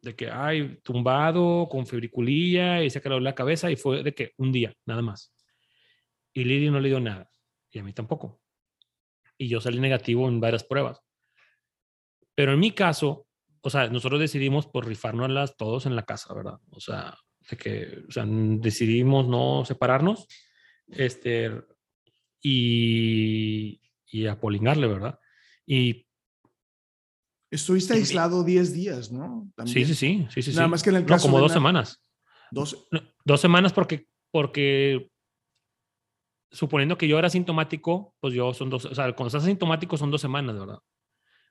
de 0.00 0.16
que, 0.16 0.28
hay 0.28 0.80
tumbado, 0.82 1.68
con 1.70 1.86
fibriculilla 1.86 2.82
y 2.82 2.90
se 2.90 3.00
caló 3.00 3.20
la 3.20 3.36
cabeza 3.36 3.70
y 3.70 3.76
fue 3.76 4.02
de 4.02 4.12
que 4.12 4.32
un 4.38 4.50
día, 4.50 4.74
nada 4.86 5.02
más. 5.02 5.32
Y 6.32 6.42
Lili 6.42 6.68
no 6.68 6.80
le 6.80 6.88
dio 6.88 6.98
nada, 6.98 7.30
y 7.70 7.78
a 7.78 7.84
mí 7.84 7.92
tampoco. 7.92 8.40
Y 9.38 9.46
yo 9.46 9.60
salí 9.60 9.78
negativo 9.78 10.26
en 10.28 10.40
varias 10.40 10.64
pruebas. 10.64 11.00
Pero 12.34 12.54
en 12.54 12.58
mi 12.58 12.72
caso, 12.72 13.28
o 13.60 13.70
sea, 13.70 13.88
nosotros 13.88 14.20
decidimos 14.20 14.66
por 14.66 14.84
rifárnoslas 14.84 15.56
todos 15.56 15.86
en 15.86 15.94
la 15.94 16.04
casa, 16.04 16.34
¿verdad? 16.34 16.58
O 16.70 16.80
sea, 16.80 17.16
de 17.48 17.56
que, 17.56 18.02
o 18.08 18.10
sea, 18.10 18.24
decidimos 18.26 19.28
no 19.28 19.64
separarnos 19.64 20.26
este, 20.88 21.52
y, 22.42 23.80
y 24.12 24.26
a 24.26 24.38
polingarle, 24.38 24.86
¿verdad? 24.86 25.18
Y 25.66 26.06
Estuviste 27.52 27.92
aislado 27.92 28.44
10 28.44 28.72
días, 28.72 29.12
¿no? 29.12 29.52
Sí, 29.66 29.84
sí, 29.84 29.94
sí, 29.94 30.26
sí, 30.30 30.42
sí. 30.42 30.54
Nada 30.54 30.68
más 30.68 30.82
que 30.82 30.88
en 30.88 30.96
el 30.96 31.04
caso. 31.04 31.26
No, 31.26 31.32
como 31.32 31.42
dos 31.42 31.52
semanas. 31.52 32.02
Dos. 32.50 32.88
dos 33.24 33.40
semanas 33.40 33.74
porque, 33.74 34.06
porque 34.30 35.10
suponiendo 36.50 36.96
que 36.96 37.06
yo 37.06 37.18
era 37.18 37.28
sintomático, 37.28 38.14
pues 38.20 38.32
yo 38.32 38.54
son 38.54 38.70
dos, 38.70 38.86
o 38.86 38.94
sea, 38.94 39.12
cuando 39.12 39.28
estás 39.28 39.44
sintomático 39.44 39.98
son 39.98 40.10
dos 40.10 40.22
semanas, 40.22 40.58
¿verdad? 40.58 40.78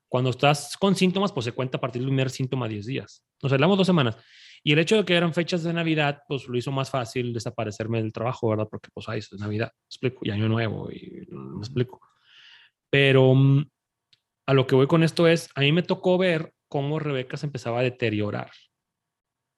Cuando 0.08 0.32
estás 0.32 0.76
con 0.76 0.96
síntomas, 0.96 1.32
pues 1.32 1.46
se 1.46 1.52
cuenta 1.52 1.78
a 1.78 1.82
partir 1.82 2.02
del 2.02 2.10
primer 2.10 2.32
síntoma 2.32 2.68
10 2.68 2.86
días. 2.88 3.24
Nos 3.42 3.54
hablamos 3.54 3.78
dos 3.78 3.88
semanas. 3.88 4.18
Y 4.64 4.74
el 4.74 4.80
hecho 4.80 4.98
de 4.98 5.06
que 5.06 5.16
eran 5.16 5.36
fechas 5.36 5.62
de 5.62 5.72
Navidad, 5.72 6.24
pues 6.28 6.48
lo 6.48 6.58
hizo 6.58 6.72
más 6.72 6.90
fácil 6.90 7.32
desaparecerme 7.32 8.02
del 8.02 8.12
trabajo, 8.12 8.50
¿verdad? 8.50 8.68
Porque 8.70 8.90
pues 8.92 9.08
ahí 9.08 9.20
es 9.20 9.32
Navidad, 9.34 9.72
me 9.72 9.86
explico, 9.88 10.20
y 10.24 10.32
Año 10.32 10.50
Nuevo, 10.50 10.92
y 10.92 11.28
me 11.30 11.60
explico. 11.60 12.02
Pero 12.92 13.34
mm, 13.34 13.66
a 14.48 14.54
lo 14.54 14.68
que 14.68 14.76
voy 14.76 14.86
con 14.86 15.02
esto 15.02 15.28
es, 15.28 15.50
a 15.56 15.62
mí 15.62 15.72
me 15.72 15.82
tocó 15.82 16.20
ver 16.20 16.54
cómo 16.68 17.00
Rebeca 17.00 17.38
se 17.38 17.48
empezaba 17.48 17.80
a 17.80 17.84
deteriorar. 17.84 18.52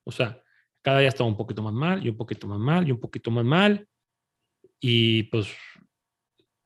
O 0.06 0.12
sea, 0.12 0.42
cada 0.82 1.00
día 1.00 1.08
estaba 1.08 1.28
un 1.28 1.36
poquito 1.36 1.62
más 1.62 1.74
mal, 1.74 2.04
y 2.04 2.08
un 2.08 2.16
poquito 2.16 2.46
más 2.46 2.58
mal, 2.58 2.88
y 2.88 2.92
un 2.92 3.00
poquito 3.00 3.30
más 3.30 3.44
mal. 3.44 3.86
Y 4.80 5.24
pues 5.24 5.48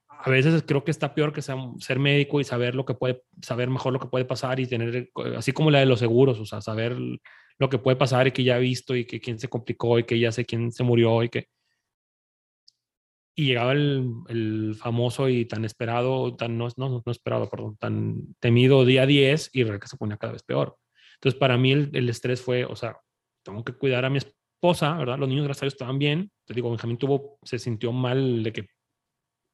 a 0.08 0.30
veces 0.30 0.64
creo 0.66 0.82
que 0.82 0.90
está 0.90 1.14
peor 1.14 1.32
que 1.32 1.42
ser 1.42 1.98
médico 1.98 2.40
y 2.40 2.44
saber 2.44 2.74
lo 2.74 2.84
que 2.84 2.94
puede, 2.94 3.22
saber 3.40 3.70
mejor 3.70 3.92
lo 3.92 4.00
que 4.00 4.08
puede 4.08 4.24
pasar 4.24 4.58
y 4.58 4.66
tener, 4.66 5.10
así 5.36 5.52
como 5.52 5.70
la 5.70 5.78
de 5.78 5.86
los 5.86 6.00
seguros, 6.00 6.40
o 6.40 6.44
sea, 6.44 6.60
saber 6.60 6.96
lo 7.58 7.68
que 7.68 7.78
puede 7.78 7.96
pasar 7.96 8.26
y 8.26 8.32
que 8.32 8.42
ya 8.42 8.56
he 8.56 8.60
visto 8.60 8.96
y 8.96 9.04
que 9.04 9.20
quién 9.20 9.38
se 9.38 9.48
complicó 9.48 9.98
y 9.98 10.04
que 10.04 10.18
ya 10.18 10.32
sé 10.32 10.44
quién 10.44 10.72
se 10.72 10.82
murió 10.82 11.22
y 11.22 11.28
que... 11.28 11.48
Y 13.38 13.44
llegaba 13.44 13.70
el, 13.70 14.74
famoso 14.76 15.28
y 15.28 15.44
tan 15.44 15.64
esperado, 15.64 16.34
tan 16.34 16.58
no, 16.58 16.66
no, 16.76 16.88
no 17.06 17.12
esperado, 17.12 17.48
perdón, 17.48 17.76
tan 17.76 18.34
temido 18.40 18.84
día 18.84 19.06
10 19.06 19.50
y 19.52 19.64
que 19.64 19.86
se 19.86 19.96
ponía 19.96 20.16
cada 20.16 20.32
vez 20.32 20.42
peor. 20.42 20.76
Entonces, 21.14 21.38
para 21.38 21.56
mí 21.56 21.70
el, 21.70 21.88
el, 21.94 22.08
estrés 22.08 22.42
fue, 22.42 22.64
o 22.64 22.74
sea, 22.74 22.98
tengo 23.44 23.62
que 23.62 23.74
cuidar 23.74 24.04
a 24.04 24.10
mi 24.10 24.18
esposa, 24.18 24.96
¿verdad? 24.96 25.20
Los 25.20 25.28
niños, 25.28 25.44
gracias 25.44 25.62
a 25.62 25.66
Dios, 25.66 25.74
estaban 25.74 26.00
bien. 26.00 26.32
Te 26.46 26.52
digo, 26.52 26.68
Benjamín 26.68 26.98
tuvo, 26.98 27.38
se 27.44 27.60
sintió 27.60 27.92
mal 27.92 28.42
de 28.42 28.52
que 28.52 28.66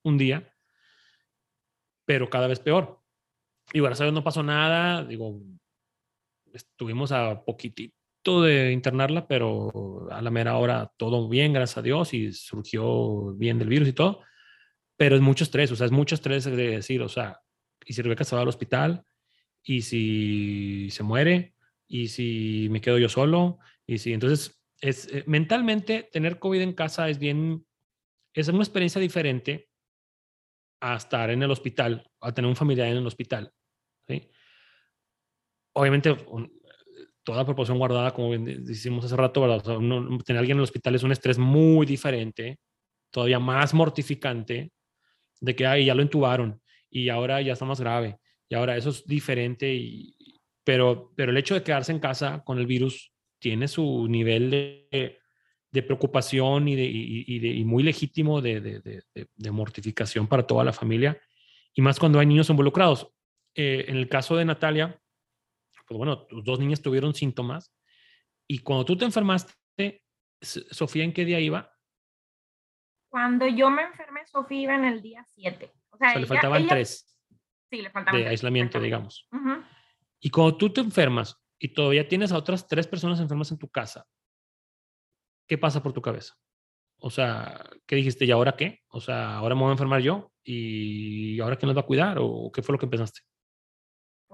un 0.03 0.16
día, 0.16 0.51
pero 2.07 2.31
cada 2.31 2.47
vez 2.47 2.61
peor. 2.61 3.03
Y 3.75 3.81
gracias 3.81 4.01
a 4.01 4.05
Dios 4.05 4.14
no 4.14 4.25
pasó 4.25 4.42
nada, 4.42 5.05
digo, 5.05 5.42
estuvimos 6.55 7.12
a 7.12 7.44
poquitito 7.44 7.94
de 8.24 8.72
internarla, 8.72 9.26
pero 9.26 10.08
a 10.10 10.22
la 10.22 10.30
mera 10.30 10.56
hora 10.56 10.90
todo 10.96 11.28
bien, 11.28 11.52
gracias 11.52 11.78
a 11.78 11.82
Dios, 11.82 12.14
y 12.14 12.32
surgió 12.32 13.34
bien 13.34 13.58
del 13.58 13.68
virus 13.68 13.88
y 13.88 13.92
todo, 13.92 14.22
pero 14.96 15.16
es 15.16 15.22
mucho 15.22 15.44
estrés, 15.44 15.70
o 15.72 15.76
sea, 15.76 15.87
es 15.87 15.92
mucho 15.92 16.14
estrés 16.14 16.44
de 16.44 16.56
decir, 16.56 17.02
o 17.02 17.08
sea, 17.08 17.40
y 17.84 17.92
si 17.92 18.02
Rebeca 18.02 18.24
se 18.24 18.34
va 18.34 18.42
al 18.42 18.48
hospital, 18.48 19.04
y 19.62 19.82
si 19.82 20.88
se 20.90 21.02
muere, 21.02 21.54
y 21.87 22.08
si 22.08 22.68
me 22.70 22.80
quedo 22.80 22.98
yo 22.98 23.08
solo, 23.08 23.58
y 23.87 23.98
si 23.98 24.12
entonces 24.12 24.62
es 24.80 25.08
eh, 25.12 25.24
mentalmente 25.26 26.08
tener 26.12 26.38
COVID 26.38 26.60
en 26.60 26.72
casa 26.72 27.08
es 27.08 27.18
bien, 27.18 27.66
es 28.32 28.48
una 28.48 28.58
experiencia 28.58 29.00
diferente 29.00 29.68
a 30.80 30.96
estar 30.96 31.30
en 31.30 31.42
el 31.42 31.50
hospital, 31.50 32.10
a 32.20 32.32
tener 32.32 32.48
un 32.48 32.56
familiar 32.56 32.88
en 32.88 32.98
el 32.98 33.06
hospital. 33.06 33.52
¿sí? 34.06 34.28
Obviamente, 35.72 36.14
toda 37.24 37.44
proporción 37.44 37.78
guardada, 37.78 38.12
como 38.12 38.37
decimos 38.37 39.04
hace 39.04 39.16
rato, 39.16 39.40
¿verdad? 39.40 39.62
tener 39.62 40.37
a 40.37 40.40
alguien 40.40 40.56
en 40.56 40.58
el 40.58 40.64
hospital 40.64 40.94
es 40.94 41.02
un 41.02 41.12
estrés 41.12 41.38
muy 41.38 41.87
diferente, 41.87 42.58
todavía 43.10 43.38
más 43.38 43.74
mortificante, 43.74 44.70
de 45.40 45.56
que 45.56 45.66
ahí 45.66 45.87
ya 45.87 45.94
lo 45.94 46.02
entubaron 46.02 46.60
y 46.90 47.08
ahora 47.08 47.40
ya 47.40 47.54
está 47.54 47.64
más 47.64 47.80
grave 47.80 48.18
y 48.48 48.54
ahora 48.54 48.76
eso 48.76 48.90
es 48.90 49.06
diferente, 49.06 49.72
y, 49.74 50.14
pero, 50.62 51.12
pero 51.16 51.30
el 51.30 51.37
hecho 51.37 51.54
de 51.54 51.62
quedarse 51.62 51.92
en 51.92 51.98
casa 51.98 52.42
con 52.44 52.58
el 52.58 52.66
virus 52.66 53.12
tiene 53.38 53.68
su 53.68 54.06
nivel 54.08 54.50
de, 54.50 55.18
de 55.70 55.82
preocupación 55.82 56.68
y, 56.68 56.76
de, 56.76 56.84
y, 56.84 57.38
de, 57.38 57.48
y 57.48 57.64
muy 57.64 57.82
legítimo 57.82 58.40
de, 58.40 58.60
de, 58.60 59.50
mortificación 59.50 60.26
para 60.26 60.46
toda 60.46 60.64
la 60.64 60.72
familia, 60.72 61.18
y 61.74 61.82
más 61.82 61.98
cuando 61.98 62.18
hay 62.20 62.26
niños 62.26 62.50
involucrados. 62.50 63.08
Eh, 63.56 63.84
en 63.88 63.96
el 63.96 64.08
caso 64.08 64.37
de 64.37 64.44
Natalia, 64.44 65.00
pues 65.87 65.99
bueno, 65.99 66.27
tus 66.27 66.44
dos 66.44 66.59
niñas 66.59 66.83
tuvieron 66.83 67.14
síntomas 67.14 67.75
y 68.49 68.59
cuando 68.59 68.85
tú 68.85 68.97
te 68.97 69.05
enfermaste, 69.05 69.55
Sofía, 70.40 71.05
¿en 71.05 71.12
qué 71.12 71.25
día 71.25 71.40
iba? 71.40 71.73
Cuando 73.09 73.47
yo 73.47 73.70
me 73.70 73.83
enfermé, 73.83 74.27
Sofía 74.27 74.61
iba 74.61 74.75
en 74.75 74.85
el 74.85 75.01
día 75.01 75.25
7. 75.25 75.73
O 75.90 75.97
sea, 75.97 76.18
le 76.18 76.27
faltaban 76.27 76.66
tres. 76.66 77.16
Sí, 77.70 77.81
le 77.81 77.90
faltaba. 77.90 78.18
de 78.18 78.29
aislamiento, 78.29 78.81
digamos. 78.81 79.29
Y 80.20 80.31
cuando 80.31 80.57
tú 80.57 80.73
te 80.73 80.81
enfermas 80.81 81.40
y 81.59 81.73
todavía 81.73 82.09
tienes 82.09 82.33
a 82.33 82.38
otras 82.38 82.66
tres 82.66 82.87
personas 82.87 83.20
enfermas 83.20 83.51
en 83.53 83.59
tu 83.59 83.68
casa, 83.68 84.07
¿qué 85.47 85.57
pasa 85.57 85.83
por 85.83 85.92
tu 85.92 86.03
cabeza? 86.03 86.35
O 86.99 87.11
sea, 87.11 87.64
¿qué 87.87 87.97
dijiste? 87.97 88.25
¿Y 88.25 88.31
ahora 88.31 88.57
qué? 88.57 88.83
O 88.88 89.01
sea, 89.01 89.37
¿ahora 89.37 89.55
me 89.55 89.62
voy 89.62 89.70
a 89.70 89.73
enfermar 89.73 90.01
yo? 90.01 90.33
¿Y 90.42 91.40
ahora 91.40 91.57
quién 91.57 91.68
nos 91.68 91.77
va 91.77 91.83
a 91.83 91.87
cuidar? 91.87 92.18
¿O 92.20 92.51
qué 92.53 92.62
fue 92.62 92.73
lo 92.73 92.79
que 92.79 92.87
pensaste? 92.87 93.20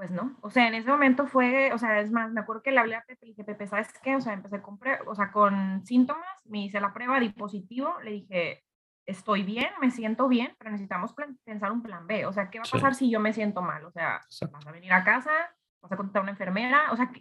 Pues 0.01 0.11
no, 0.11 0.35
o 0.41 0.49
sea, 0.49 0.67
en 0.67 0.73
ese 0.73 0.89
momento 0.89 1.27
fue, 1.27 1.75
o 1.75 1.77
sea, 1.77 2.01
es 2.01 2.11
más, 2.11 2.33
me 2.33 2.41
acuerdo 2.41 2.63
que 2.63 2.71
le 2.71 2.79
hablé 2.79 2.95
a 2.95 3.05
Pepe 3.07 3.27
y 3.27 3.29
dije, 3.33 3.45
Pepe, 3.45 3.67
¿sabes 3.67 3.93
qué? 4.03 4.17
O 4.17 4.21
sea, 4.23 4.33
empecé 4.33 4.63
con, 4.63 4.81
o 5.07 5.15
sea, 5.15 5.31
con 5.31 5.85
síntomas, 5.85 6.27
me 6.47 6.65
hice 6.65 6.81
la 6.81 6.95
prueba, 6.95 7.21
di 7.21 7.29
positivo, 7.29 7.93
le 8.03 8.13
dije, 8.13 8.65
estoy 9.05 9.43
bien, 9.43 9.69
me 9.79 9.91
siento 9.91 10.27
bien, 10.27 10.55
pero 10.57 10.71
necesitamos 10.71 11.15
pensar 11.45 11.71
un 11.71 11.83
plan 11.83 12.07
B, 12.07 12.25
o 12.25 12.33
sea, 12.33 12.49
¿qué 12.49 12.61
va 12.61 12.65
a 12.67 12.71
pasar 12.73 12.95
si 12.95 13.11
yo 13.11 13.21
me 13.21 13.35
siento 13.35 13.61
mal? 13.61 13.85
O 13.85 13.91
sea, 13.91 14.23
vas 14.51 14.67
a 14.67 14.73
venir 14.73 14.91
a 14.91 15.05
casa, 15.05 15.33
vas 15.83 15.93
a 15.93 15.97
contactar 15.99 16.21
a 16.21 16.23
una 16.23 16.33
enfermera, 16.33 16.91
o 16.93 16.97
sea, 16.97 17.13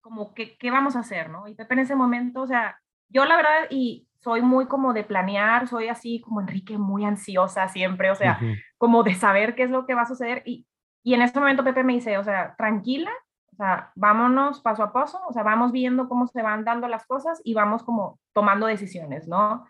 como, 0.00 0.32
¿qué, 0.32 0.56
¿qué 0.58 0.70
vamos 0.70 0.94
a 0.94 1.00
hacer, 1.00 1.30
no? 1.30 1.48
Y 1.48 1.56
Pepe 1.56 1.74
en 1.74 1.80
ese 1.80 1.96
momento, 1.96 2.42
o 2.42 2.46
sea, 2.46 2.80
yo 3.08 3.24
la 3.24 3.34
verdad, 3.34 3.66
y 3.68 4.06
soy 4.20 4.42
muy 4.42 4.66
como 4.68 4.92
de 4.92 5.02
planear, 5.02 5.66
soy 5.66 5.88
así 5.88 6.20
como 6.20 6.40
Enrique, 6.40 6.78
muy 6.78 7.04
ansiosa 7.04 7.66
siempre, 7.66 8.12
o 8.12 8.14
sea, 8.14 8.38
como 8.76 9.02
de 9.02 9.16
saber 9.16 9.56
qué 9.56 9.64
es 9.64 9.72
lo 9.72 9.86
que 9.86 9.94
va 9.94 10.02
a 10.02 10.06
suceder, 10.06 10.44
y 10.46 10.68
y 11.02 11.14
en 11.14 11.22
ese 11.22 11.38
momento 11.38 11.64
Pepe 11.64 11.84
me 11.84 11.94
dice, 11.94 12.18
o 12.18 12.24
sea, 12.24 12.54
tranquila, 12.56 13.10
o 13.52 13.56
sea, 13.56 13.92
vámonos 13.94 14.60
paso 14.60 14.82
a 14.82 14.92
paso, 14.92 15.20
o 15.26 15.32
sea, 15.32 15.42
vamos 15.42 15.72
viendo 15.72 16.08
cómo 16.08 16.26
se 16.26 16.42
van 16.42 16.64
dando 16.64 16.88
las 16.88 17.06
cosas 17.06 17.40
y 17.44 17.54
vamos 17.54 17.82
como 17.82 18.20
tomando 18.32 18.66
decisiones, 18.66 19.26
¿no? 19.26 19.66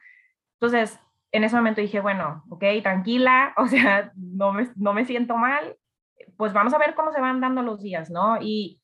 Entonces, 0.61 1.01
en 1.33 1.45
ese 1.45 1.57
momento 1.57 1.81
dije, 1.81 2.01
bueno, 2.01 2.45
ok, 2.51 2.65
tranquila, 2.83 3.55
o 3.57 3.67
sea, 3.67 4.13
no 4.17 4.53
me, 4.53 4.69
no 4.77 4.93
me 4.93 5.05
siento 5.05 5.37
mal, 5.37 5.77
pues 6.37 6.53
vamos 6.53 6.75
a 6.75 6.79
ver 6.79 6.95
cómo 6.95 7.13
se 7.13 7.21
van 7.21 7.41
dando 7.41 7.63
los 7.63 7.83
días, 7.83 8.11
¿no? 8.11 8.39
Y 8.41 8.81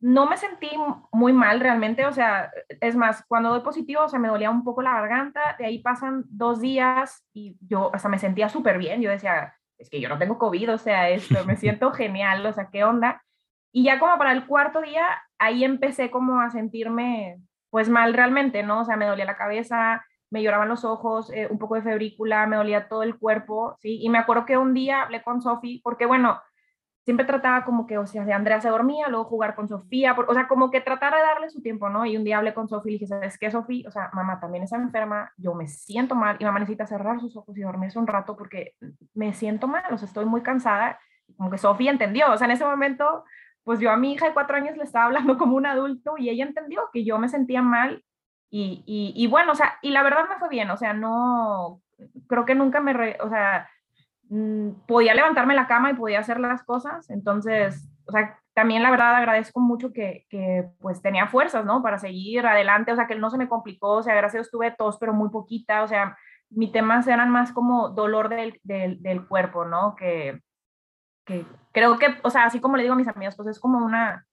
no 0.00 0.28
me 0.28 0.36
sentí 0.36 0.70
muy 1.12 1.32
mal 1.32 1.60
realmente, 1.60 2.06
o 2.06 2.12
sea, 2.12 2.50
es 2.80 2.94
más, 2.96 3.24
cuando 3.26 3.50
doy 3.50 3.60
positivo, 3.60 4.02
o 4.02 4.08
sea, 4.08 4.18
me 4.18 4.28
dolía 4.28 4.50
un 4.50 4.64
poco 4.64 4.82
la 4.82 4.94
garganta, 4.94 5.56
de 5.58 5.66
ahí 5.66 5.78
pasan 5.80 6.24
dos 6.28 6.60
días 6.60 7.24
y 7.32 7.56
yo 7.60 7.90
hasta 7.92 8.08
me 8.08 8.18
sentía 8.18 8.48
súper 8.48 8.78
bien, 8.78 9.00
yo 9.00 9.10
decía, 9.10 9.54
es 9.78 9.90
que 9.90 10.00
yo 10.00 10.08
no 10.08 10.18
tengo 10.18 10.38
COVID, 10.38 10.74
o 10.74 10.78
sea, 10.78 11.10
esto, 11.10 11.44
me 11.44 11.56
siento 11.56 11.90
genial, 11.92 12.44
o 12.46 12.52
sea, 12.52 12.68
¿qué 12.70 12.84
onda? 12.84 13.22
Y 13.72 13.84
ya 13.84 13.98
como 13.98 14.16
para 14.18 14.32
el 14.32 14.46
cuarto 14.46 14.80
día, 14.80 15.06
ahí 15.38 15.64
empecé 15.64 16.10
como 16.10 16.40
a 16.40 16.50
sentirme, 16.50 17.38
pues 17.70 17.88
mal 17.88 18.14
realmente, 18.14 18.62
¿no? 18.62 18.80
O 18.80 18.84
sea, 18.84 18.96
me 18.96 19.06
dolía 19.06 19.24
la 19.24 19.36
cabeza, 19.36 20.04
me 20.30 20.42
lloraban 20.42 20.68
los 20.68 20.84
ojos, 20.84 21.30
eh, 21.32 21.48
un 21.50 21.58
poco 21.58 21.74
de 21.74 21.82
febrícula, 21.82 22.46
me 22.46 22.56
dolía 22.56 22.88
todo 22.88 23.02
el 23.02 23.18
cuerpo, 23.18 23.76
¿sí? 23.78 23.98
Y 24.02 24.08
me 24.08 24.18
acuerdo 24.18 24.46
que 24.46 24.58
un 24.58 24.74
día 24.74 25.02
hablé 25.02 25.22
con 25.22 25.40
Sofi, 25.40 25.80
porque 25.82 26.06
bueno, 26.06 26.40
siempre 27.04 27.26
trataba 27.26 27.64
como 27.64 27.86
que, 27.86 27.98
o 27.98 28.06
sea, 28.06 28.24
de 28.24 28.32
Andrea 28.32 28.60
se 28.60 28.68
dormía, 28.68 29.08
luego 29.08 29.24
jugar 29.24 29.54
con 29.54 29.68
Sofía, 29.68 30.14
o 30.14 30.34
sea, 30.34 30.46
como 30.46 30.70
que 30.70 30.80
tratara 30.80 31.16
de 31.16 31.24
darle 31.24 31.50
su 31.50 31.60
tiempo, 31.60 31.88
¿no? 31.88 32.06
Y 32.06 32.16
un 32.16 32.24
día 32.24 32.38
hablé 32.38 32.54
con 32.54 32.68
Sofía 32.68 32.92
y 32.92 32.94
dije, 32.94 33.06
¿sabes 33.06 33.38
qué, 33.38 33.50
Sofía? 33.50 33.88
O 33.88 33.90
sea, 33.90 34.10
mamá 34.12 34.38
también 34.38 34.62
está 34.64 34.76
enferma, 34.76 35.32
yo 35.36 35.54
me 35.54 35.66
siento 35.66 36.14
mal 36.14 36.36
y 36.38 36.44
mamá 36.44 36.60
necesita 36.60 36.86
cerrar 36.86 37.20
sus 37.20 37.36
ojos 37.36 37.56
y 37.56 37.62
dormirse 37.62 37.98
un 37.98 38.06
rato 38.06 38.36
porque 38.36 38.74
me 39.14 39.32
siento 39.34 39.66
mal, 39.66 39.92
o 39.92 39.98
sea, 39.98 40.06
estoy 40.06 40.26
muy 40.26 40.42
cansada. 40.42 40.98
Como 41.36 41.50
que 41.50 41.58
Sofía 41.58 41.90
entendió, 41.90 42.30
o 42.30 42.36
sea, 42.36 42.44
en 42.44 42.52
ese 42.52 42.64
momento, 42.64 43.24
pues 43.64 43.80
yo 43.80 43.90
a 43.90 43.96
mi 43.96 44.12
hija 44.12 44.26
de 44.26 44.34
cuatro 44.34 44.56
años 44.56 44.76
le 44.76 44.84
estaba 44.84 45.04
hablando 45.06 45.36
como 45.38 45.56
un 45.56 45.66
adulto 45.66 46.14
y 46.18 46.30
ella 46.30 46.44
entendió 46.44 46.82
que 46.92 47.04
yo 47.04 47.18
me 47.18 47.28
sentía 47.28 47.62
mal 47.62 48.04
y, 48.54 49.14
y, 49.16 49.26
bueno, 49.28 49.52
o 49.52 49.54
sea, 49.54 49.78
y 49.80 49.92
la 49.92 50.02
verdad 50.02 50.28
me 50.28 50.38
fue 50.38 50.50
bien, 50.50 50.70
o 50.70 50.76
sea, 50.76 50.92
no, 50.92 51.80
creo 52.28 52.44
que 52.44 52.54
nunca 52.54 52.80
me, 52.80 52.92
re, 52.92 53.16
o 53.22 53.30
sea, 53.30 53.66
podía 54.86 55.14
levantarme 55.14 55.54
la 55.54 55.66
cama 55.66 55.90
y 55.90 55.94
podía 55.94 56.20
hacer 56.20 56.40
las 56.40 56.62
cosas. 56.62 57.10
Entonces, 57.10 57.88
o 58.06 58.12
sea, 58.12 58.38
también 58.54 58.82
la 58.82 58.90
verdad 58.90 59.14
agradezco 59.14 59.60
mucho 59.60 59.92
que, 59.92 60.26
que, 60.28 60.68
pues 60.80 61.02
tenía 61.02 61.26
fuerzas, 61.26 61.64
¿no? 61.64 61.82
Para 61.82 61.98
seguir 61.98 62.46
adelante, 62.46 62.92
o 62.92 62.96
sea, 62.96 63.06
que 63.06 63.14
no 63.14 63.30
se 63.30 63.38
me 63.38 63.48
complicó, 63.48 63.96
o 63.96 64.02
sea, 64.02 64.14
gracias 64.14 64.50
tuve 64.50 64.70
tos, 64.70 64.98
pero 64.98 65.12
muy 65.12 65.30
poquita, 65.30 65.82
o 65.82 65.88
sea, 65.88 66.16
mis 66.50 66.72
temas 66.72 67.06
eran 67.06 67.30
más 67.30 67.52
como 67.52 67.90
dolor 67.90 68.28
del, 68.28 68.60
del, 68.62 69.26
cuerpo, 69.26 69.64
¿no? 69.64 69.94
Que, 69.96 70.40
que 71.24 71.46
creo 71.72 71.98
que, 71.98 72.18
o 72.22 72.30
sea, 72.30 72.44
así 72.44 72.60
como 72.60 72.76
le 72.76 72.82
digo 72.82 72.94
a 72.94 72.98
mis 72.98 73.08
amigas, 73.08 73.36
pues 73.36 73.48
es 73.48 73.60
como 73.60 73.84
una, 73.84 74.26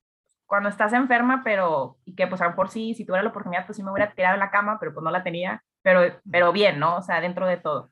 cuando 0.46 0.70
estás 0.70 0.94
enferma, 0.94 1.42
pero, 1.44 1.98
y 2.06 2.16
que 2.16 2.28
pues 2.28 2.42
a 2.42 2.46
lo 2.46 2.52
mejor 2.52 2.70
sí, 2.70 2.94
si 2.94 3.06
tuviera 3.06 3.24
la 3.24 3.30
oportunidad, 3.30 3.66
pues 3.66 3.78
sí 3.78 3.84
me 3.84 3.92
hubiera 3.92 4.14
tirado 4.14 4.38
la 4.38 4.52
cama, 4.52 4.78
pero 4.80 4.94
pues 4.94 5.04
no 5.04 5.12
la 5.12 5.24
tenía, 5.24 5.64
pero, 5.82 6.20
pero 6.30 6.52
bien, 6.52 6.80
¿no? 6.80 6.98
O 6.98 7.02
sea, 7.02 7.22
dentro 7.22 7.48
de 7.48 7.58
todo. 7.58 7.90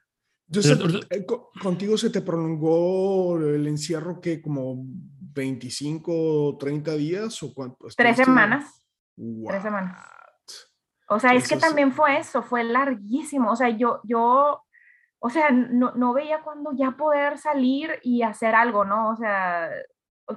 Eh, 0.49 1.25
¿contigo 1.61 1.97
se 1.97 2.09
te 2.09 2.21
prolongó 2.21 3.37
el 3.37 3.67
encierro 3.67 4.21
que 4.21 4.41
como 4.41 4.77
25 4.79 6.11
o 6.13 6.57
30 6.57 6.91
días 6.93 7.43
o 7.43 7.53
cuánto? 7.53 7.87
Tres 7.95 8.17
semanas. 8.17 8.81
Tres 9.15 9.61
semanas. 9.61 9.97
O 11.09 11.19
sea, 11.19 11.33
es 11.33 11.47
que 11.47 11.57
también 11.57 11.91
fue 11.91 12.17
eso, 12.17 12.43
fue 12.43 12.63
larguísimo. 12.63 13.51
O 13.51 13.55
sea, 13.55 13.69
yo, 13.69 14.01
yo, 14.03 14.63
o 15.19 15.29
sea, 15.29 15.51
no, 15.51 15.93
no 15.95 16.13
veía 16.13 16.41
cuando 16.41 16.71
ya 16.73 16.91
poder 16.91 17.37
salir 17.37 17.99
y 18.03 18.23
hacer 18.23 18.55
algo, 18.55 18.85
¿no? 18.85 19.09
O 19.09 19.15
sea, 19.15 19.69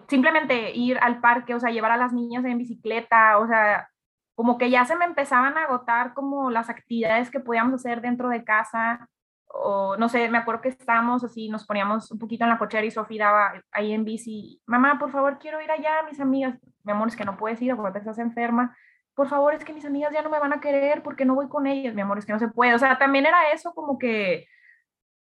simplemente 0.08 0.72
ir 0.74 0.98
al 0.98 1.20
parque, 1.20 1.54
o 1.54 1.60
sea, 1.60 1.70
llevar 1.70 1.92
a 1.92 1.96
las 1.96 2.12
niñas 2.12 2.44
en 2.44 2.58
bicicleta, 2.58 3.38
o 3.38 3.46
sea, 3.46 3.88
como 4.34 4.58
que 4.58 4.70
ya 4.70 4.84
se 4.84 4.96
me 4.96 5.04
empezaban 5.04 5.56
a 5.56 5.64
agotar 5.64 6.14
como 6.14 6.50
las 6.50 6.70
actividades 6.70 7.30
que 7.30 7.40
podíamos 7.40 7.74
hacer 7.74 8.00
dentro 8.00 8.28
de 8.28 8.44
casa 8.44 9.08
o 9.52 9.96
no 9.96 10.08
sé, 10.08 10.28
me 10.28 10.38
acuerdo 10.38 10.60
que 10.60 10.68
estábamos 10.68 11.24
así, 11.24 11.48
nos 11.48 11.66
poníamos 11.66 12.10
un 12.10 12.18
poquito 12.18 12.44
en 12.44 12.50
la 12.50 12.58
cochera 12.58 12.84
y 12.84 12.90
Sofía 12.90 13.26
daba 13.26 13.52
ahí 13.72 13.92
en 13.92 14.04
bici, 14.04 14.60
mamá, 14.66 14.98
por 14.98 15.10
favor, 15.10 15.38
quiero 15.38 15.60
ir 15.60 15.70
allá, 15.70 16.02
mis 16.08 16.20
amigas, 16.20 16.58
mi 16.84 16.92
amor, 16.92 17.08
es 17.08 17.16
que 17.16 17.24
no 17.24 17.36
puedes 17.36 17.60
ir, 17.60 17.74
porque 17.76 17.98
estás 17.98 18.18
enferma, 18.18 18.76
por 19.14 19.28
favor, 19.28 19.54
es 19.54 19.64
que 19.64 19.72
mis 19.72 19.84
amigas 19.84 20.12
ya 20.12 20.22
no 20.22 20.30
me 20.30 20.38
van 20.38 20.52
a 20.52 20.60
querer 20.60 21.02
porque 21.02 21.24
no 21.24 21.34
voy 21.34 21.48
con 21.48 21.66
ellas, 21.66 21.94
mi 21.94 22.00
amor, 22.00 22.18
es 22.18 22.26
que 22.26 22.32
no 22.32 22.38
se 22.38 22.48
puede, 22.48 22.74
o 22.74 22.78
sea, 22.78 22.98
también 22.98 23.26
era 23.26 23.52
eso 23.52 23.74
como 23.74 23.98
que, 23.98 24.46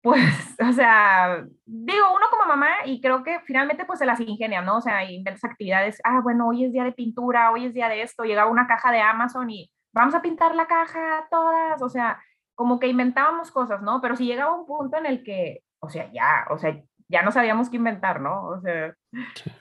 pues, 0.01 0.21
o 0.67 0.73
sea, 0.73 1.45
digo, 1.65 2.05
uno 2.15 2.25
como 2.31 2.45
mamá, 2.47 2.69
y 2.85 3.01
creo 3.01 3.23
que 3.23 3.39
finalmente 3.41 3.85
pues 3.85 3.99
se 3.99 4.05
las 4.05 4.19
ingenia, 4.19 4.61
¿no? 4.61 4.77
O 4.77 4.81
sea, 4.81 5.09
inventas 5.09 5.43
actividades, 5.43 5.99
ah, 6.03 6.21
bueno, 6.21 6.47
hoy 6.47 6.65
es 6.65 6.73
día 6.73 6.83
de 6.83 6.91
pintura, 6.91 7.51
hoy 7.51 7.65
es 7.65 7.73
día 7.73 7.89
de 7.89 8.01
esto, 8.01 8.23
llegaba 8.23 8.49
una 8.51 8.67
caja 8.67 8.91
de 8.91 9.01
Amazon 9.01 9.49
y 9.49 9.71
vamos 9.93 10.15
a 10.15 10.21
pintar 10.21 10.55
la 10.55 10.67
caja 10.67 11.27
todas, 11.29 11.81
o 11.81 11.89
sea, 11.89 12.19
como 12.57 12.79
que 12.79 12.87
inventábamos 12.87 13.51
cosas, 13.51 13.83
¿no? 13.83 14.01
Pero 14.01 14.15
si 14.15 14.25
llegaba 14.25 14.55
un 14.55 14.65
punto 14.65 14.97
en 14.97 15.05
el 15.05 15.23
que, 15.23 15.61
o 15.79 15.89
sea, 15.89 16.11
ya, 16.11 16.47
o 16.49 16.57
sea, 16.57 16.81
ya 17.07 17.21
no 17.21 17.31
sabíamos 17.31 17.69
qué 17.69 17.77
inventar, 17.77 18.19
¿no? 18.19 18.47
O 18.47 18.59
sea, 18.59 18.95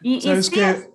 y, 0.00 0.22
¿Sabes 0.22 0.48
que... 0.48 0.90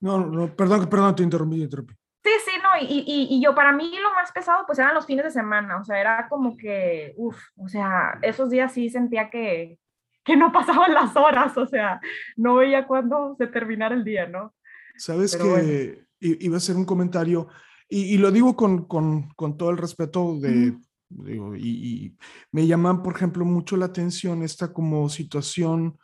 No, 0.00 0.18
no, 0.18 0.48
perdón, 0.56 0.88
perdón, 0.88 1.14
te 1.14 1.22
interrumpí, 1.22 1.58
te 1.58 1.64
interrumpí. 1.64 1.94
Sí, 2.24 2.30
sí, 2.46 2.52
no, 2.62 2.80
y, 2.80 3.04
y, 3.06 3.36
y, 3.36 3.42
yo 3.42 3.54
para 3.54 3.70
mí 3.72 3.92
lo 4.02 4.14
más 4.14 4.32
pesado 4.32 4.64
pues 4.64 4.78
eran 4.78 4.94
los 4.94 5.04
fines 5.04 5.26
de 5.26 5.30
semana, 5.30 5.78
o 5.78 5.84
sea, 5.84 6.00
era 6.00 6.26
como 6.30 6.56
que, 6.56 7.12
uff, 7.18 7.36
o 7.58 7.68
sea, 7.68 8.18
esos 8.22 8.48
días 8.48 8.72
sí 8.72 8.88
sentía 8.88 9.28
que, 9.28 9.78
que 10.24 10.38
no 10.38 10.52
pasaban 10.52 10.94
las 10.94 11.14
horas, 11.16 11.54
o 11.58 11.66
sea, 11.66 12.00
no 12.34 12.54
veía 12.54 12.86
cuándo 12.86 13.34
se 13.36 13.46
terminara 13.46 13.94
el 13.94 14.04
día, 14.04 14.26
¿no? 14.26 14.54
Sabes 14.96 15.36
que 15.36 16.06
iba 16.18 16.56
a 16.56 16.60
ser 16.60 16.76
un 16.76 16.86
comentario, 16.86 17.48
y, 17.90 18.14
y 18.14 18.16
lo 18.16 18.30
digo 18.30 18.56
con, 18.56 18.86
con, 18.86 19.28
con, 19.34 19.58
todo 19.58 19.68
el 19.68 19.76
respeto 19.76 20.40
de, 20.40 20.74
Digo, 21.08 21.54
y, 21.54 22.16
me 22.50 22.66
llaman, 22.66 23.02
por 23.02 23.14
ejemplo, 23.14 23.44
mucho 23.44 23.76
la 23.76 23.86
atención 23.86 24.42
esta 24.42 24.72
como 24.72 25.08
situación 25.08 25.98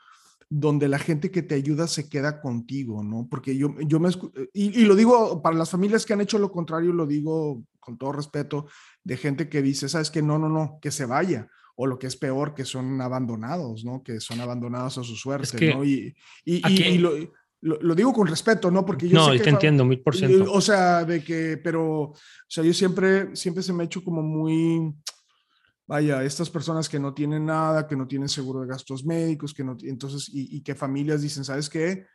donde 0.48 0.88
la 0.88 0.98
gente 0.98 1.30
que 1.30 1.42
te 1.42 1.54
ayuda 1.54 1.86
se 1.86 2.08
queda 2.08 2.40
contigo, 2.40 3.04
¿no? 3.04 3.28
Porque 3.30 3.56
yo, 3.56 3.74
yo 3.80 4.00
me... 4.00 4.10
Y, 4.52 4.80
y, 4.80 4.84
lo 4.84 4.96
digo 4.96 5.42
para 5.42 5.56
las 5.56 5.70
familias 5.70 6.04
que 6.04 6.12
han 6.12 6.20
hecho 6.20 6.38
lo 6.38 6.50
contrario, 6.50 6.92
lo 6.92 7.06
digo 7.06 7.62
con 7.78 7.96
todo 7.96 8.12
respeto, 8.12 8.66
de 9.04 9.16
gente 9.16 9.48
que 9.48 9.62
dice, 9.62 9.88
sabes 9.88 10.10
que 10.10 10.22
no, 10.22 10.38
no, 10.38 10.48
no, 10.48 10.78
que 10.80 10.90
se 10.90 11.06
vaya. 11.06 11.48
O 11.76 11.86
lo 11.86 11.98
que 11.98 12.08
es 12.08 12.16
peor, 12.16 12.54
que 12.54 12.64
son 12.64 13.00
abandonados, 13.00 13.84
¿no? 13.84 14.02
Que 14.02 14.20
son 14.20 14.40
abandonados 14.40 14.98
a 14.98 15.02
su 15.02 15.16
suerte, 15.16 15.74
¿no? 15.74 15.84
Y, 15.84 16.14
y, 16.44 16.60
y 16.68 16.98
lo, 16.98 17.12
lo, 17.62 17.94
digo 17.94 18.12
con 18.12 18.26
respeto, 18.26 18.70
¿no? 18.70 18.84
Porque 18.84 19.08
yo 19.08 19.16
no, 19.16 19.32
sé 19.32 19.40
te 19.40 19.50
entiendo, 19.50 19.84
mil 19.84 20.00
por 20.00 20.16
ciento. 20.16 20.50
O 20.52 20.60
sea, 20.60 21.04
de 21.04 21.22
que, 21.22 21.60
pero, 21.62 22.02
o 22.02 22.16
sea, 22.48 22.64
yo 22.64 22.72
siempre, 22.72 23.34
siempre 23.36 23.62
se 23.62 23.72
me 23.72 23.82
ha 23.82 23.86
hecho 23.86 24.02
como 24.02 24.22
muy, 24.22 24.94
vaya, 25.86 26.24
estas 26.24 26.48
personas 26.48 26.88
que 26.88 26.98
no 26.98 27.12
tienen 27.12 27.46
nada, 27.46 27.86
que 27.86 27.96
no 27.96 28.06
tienen 28.06 28.28
seguro 28.28 28.62
de 28.62 28.68
gastos 28.68 29.04
médicos, 29.04 29.52
que 29.52 29.64
no, 29.64 29.76
entonces, 29.82 30.28
y, 30.32 30.56
y 30.56 30.62
que 30.62 30.74
familias 30.74 31.20
dicen, 31.20 31.44
¿sabes 31.44 31.68
qué? 31.68 32.06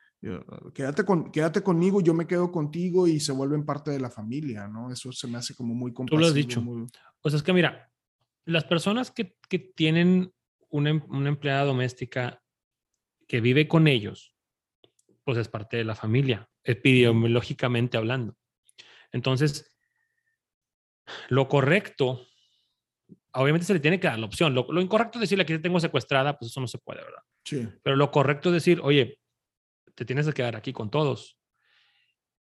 Quédate, 0.73 1.05
con, 1.05 1.31
quédate 1.31 1.61
conmigo, 1.61 2.01
yo 2.01 2.13
me 2.15 2.25
quedo 2.25 2.51
contigo 2.51 3.07
y 3.07 3.19
se 3.19 3.31
vuelven 3.31 3.65
parte 3.65 3.91
de 3.91 3.99
la 3.99 4.09
familia, 4.09 4.67
¿no? 4.67 4.91
Eso 4.91 5.11
se 5.11 5.27
me 5.27 5.37
hace 5.37 5.53
como 5.53 5.75
muy 5.75 5.93
compasivo. 5.93 6.17
Tú 6.17 6.21
lo 6.21 6.27
has 6.27 6.33
dicho. 6.33 6.63
O 7.21 7.29
sea, 7.29 7.37
es 7.37 7.43
que 7.43 7.53
mira, 7.53 7.91
las 8.45 8.63
personas 8.63 9.11
que, 9.11 9.37
que 9.47 9.59
tienen 9.59 10.33
una, 10.69 10.89
em, 10.89 11.01
una 11.09 11.29
empleada 11.29 11.65
doméstica 11.65 12.41
que 13.27 13.39
vive 13.39 13.67
con 13.67 13.87
ellos, 13.87 14.34
pues 15.25 15.37
es 15.39 15.49
parte 15.49 15.77
de 15.77 15.83
la 15.83 15.95
familia, 15.95 16.47
epidemiológicamente 16.63 17.97
hablando. 17.97 18.37
Entonces, 19.11 19.75
lo 21.29 21.47
correcto, 21.47 22.25
obviamente 23.33 23.65
se 23.65 23.73
le 23.73 23.79
tiene 23.79 23.99
que 23.99 24.07
dar 24.07 24.19
la 24.19 24.27
opción. 24.27 24.53
Lo, 24.53 24.67
lo, 24.71 24.81
incorrecto 24.81 25.17
es 25.17 25.21
decirle 25.21 25.45
que 25.45 25.55
te 25.55 25.63
tengo 25.63 25.79
secuestrada, 25.79 26.37
pues 26.37 26.51
eso 26.51 26.61
no 26.61 26.67
se 26.67 26.77
puede, 26.77 27.03
¿verdad? 27.03 27.23
Sí. 27.43 27.67
Pero 27.83 27.95
lo 27.95 28.11
correcto 28.11 28.49
es 28.49 28.53
decir, 28.53 28.79
oye, 28.83 29.19
te 29.95 30.05
tienes 30.05 30.27
que 30.27 30.33
quedar 30.33 30.55
aquí 30.55 30.71
con 30.71 30.89
todos. 30.91 31.37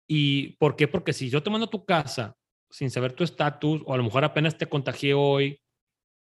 ¿Y 0.08 0.58
por 0.58 0.76
qué? 0.76 0.88
Porque 0.88 1.14
si 1.14 1.30
yo 1.30 1.44
te 1.44 1.50
mando 1.50 1.68
a 1.68 1.70
tu 1.70 1.86
casa 1.86 2.36
sin 2.70 2.90
saber 2.90 3.14
tu 3.14 3.24
estatus, 3.24 3.82
o 3.86 3.94
a 3.94 3.98
lo 3.98 4.04
mejor 4.04 4.24
apenas 4.24 4.58
te 4.58 4.68
contagié 4.68 5.14
hoy, 5.14 5.62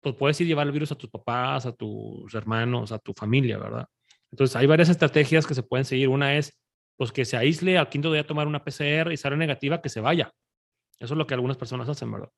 pues 0.01 0.17
puedes 0.17 0.41
ir 0.41 0.49
llevar 0.49 0.67
el 0.67 0.73
virus 0.73 0.93
a 0.93 0.97
tus 0.97 1.09
papás, 1.09 1.65
a 1.65 1.73
tus 1.73 2.35
hermanos, 2.35 2.93
a 2.93 2.99
tu 2.99 3.13
familia, 3.15 3.57
¿verdad? 3.57 3.87
Entonces 4.33 4.57
hay 4.57 4.67
varias 4.67 4.89
estrategias 4.89 5.47
que 5.47 5.55
se 5.55 5.63
pueden 5.63 5.85
seguir. 5.85 6.09
Una 6.09 6.37
es, 6.37 6.59
pues 6.97 7.13
que 7.13 7.25
se 7.25 7.37
aísle 7.37 7.79
al 7.79 7.89
quinto 7.89 8.13
día 8.13 8.27
tomar 8.27 8.47
una 8.47 8.65
PCR 8.65 9.13
y 9.13 9.17
sale 9.17 9.37
negativa, 9.37 9.81
que 9.81 9.89
se 9.89 10.01
vaya. 10.01 10.33
Eso 10.99 11.15
es 11.15 11.19
lo 11.19 11.27
que 11.27 11.35
algunas 11.35 11.57
personas 11.57 11.89
hacen, 11.89 12.11
¿verdad? 12.11 12.31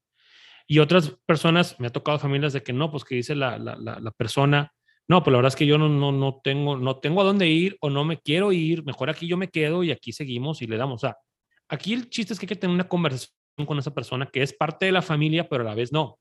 Y 0.67 0.79
otras 0.79 1.17
personas, 1.27 1.79
me 1.79 1.87
ha 1.87 1.91
tocado 1.91 2.19
familias 2.19 2.53
de 2.53 2.63
que 2.63 2.73
no, 2.73 2.91
pues 2.91 3.05
que 3.05 3.15
dice 3.15 3.35
la, 3.35 3.59
la, 3.59 3.77
la, 3.77 4.11
persona, 4.13 4.73
no, 5.07 5.23
pues 5.23 5.33
la 5.33 5.39
verdad 5.39 5.53
es 5.53 5.57
que 5.57 5.67
yo 5.67 5.77
no, 5.77 5.89
no, 5.89 6.11
no, 6.11 6.41
tengo, 6.43 6.77
no 6.79 6.99
tengo 6.99 7.21
a 7.21 7.25
dónde 7.25 7.47
ir 7.49 7.77
o 7.81 7.91
no 7.91 8.05
me 8.05 8.19
quiero 8.19 8.51
ir, 8.53 8.83
mejor 8.85 9.11
aquí 9.11 9.27
yo 9.27 9.37
me 9.37 9.49
quedo 9.49 9.85
y 9.85 9.91
aquí 9.91 10.13
seguimos 10.13 10.63
y 10.63 10.67
le 10.67 10.79
damos. 10.79 11.05
O 11.05 11.07
sea, 11.07 11.19
aquí 11.69 11.93
el 11.93 12.09
chiste 12.09 12.33
es 12.33 12.41
que 12.41 12.45
hay 12.45 12.49
que 12.49 12.57
tener 12.57 12.75
una 12.75 12.89
conversación 12.89 13.37
con 13.67 13.79
esa 13.79 13.93
persona 13.93 14.27
que 14.27 14.43
es 14.43 14.55
parte 14.55 14.87
de 14.87 14.93
la 14.93 15.03
familia, 15.03 15.47
pero 15.49 15.63
a 15.63 15.67
la 15.67 15.75
vez 15.75 15.93
no. 15.93 16.19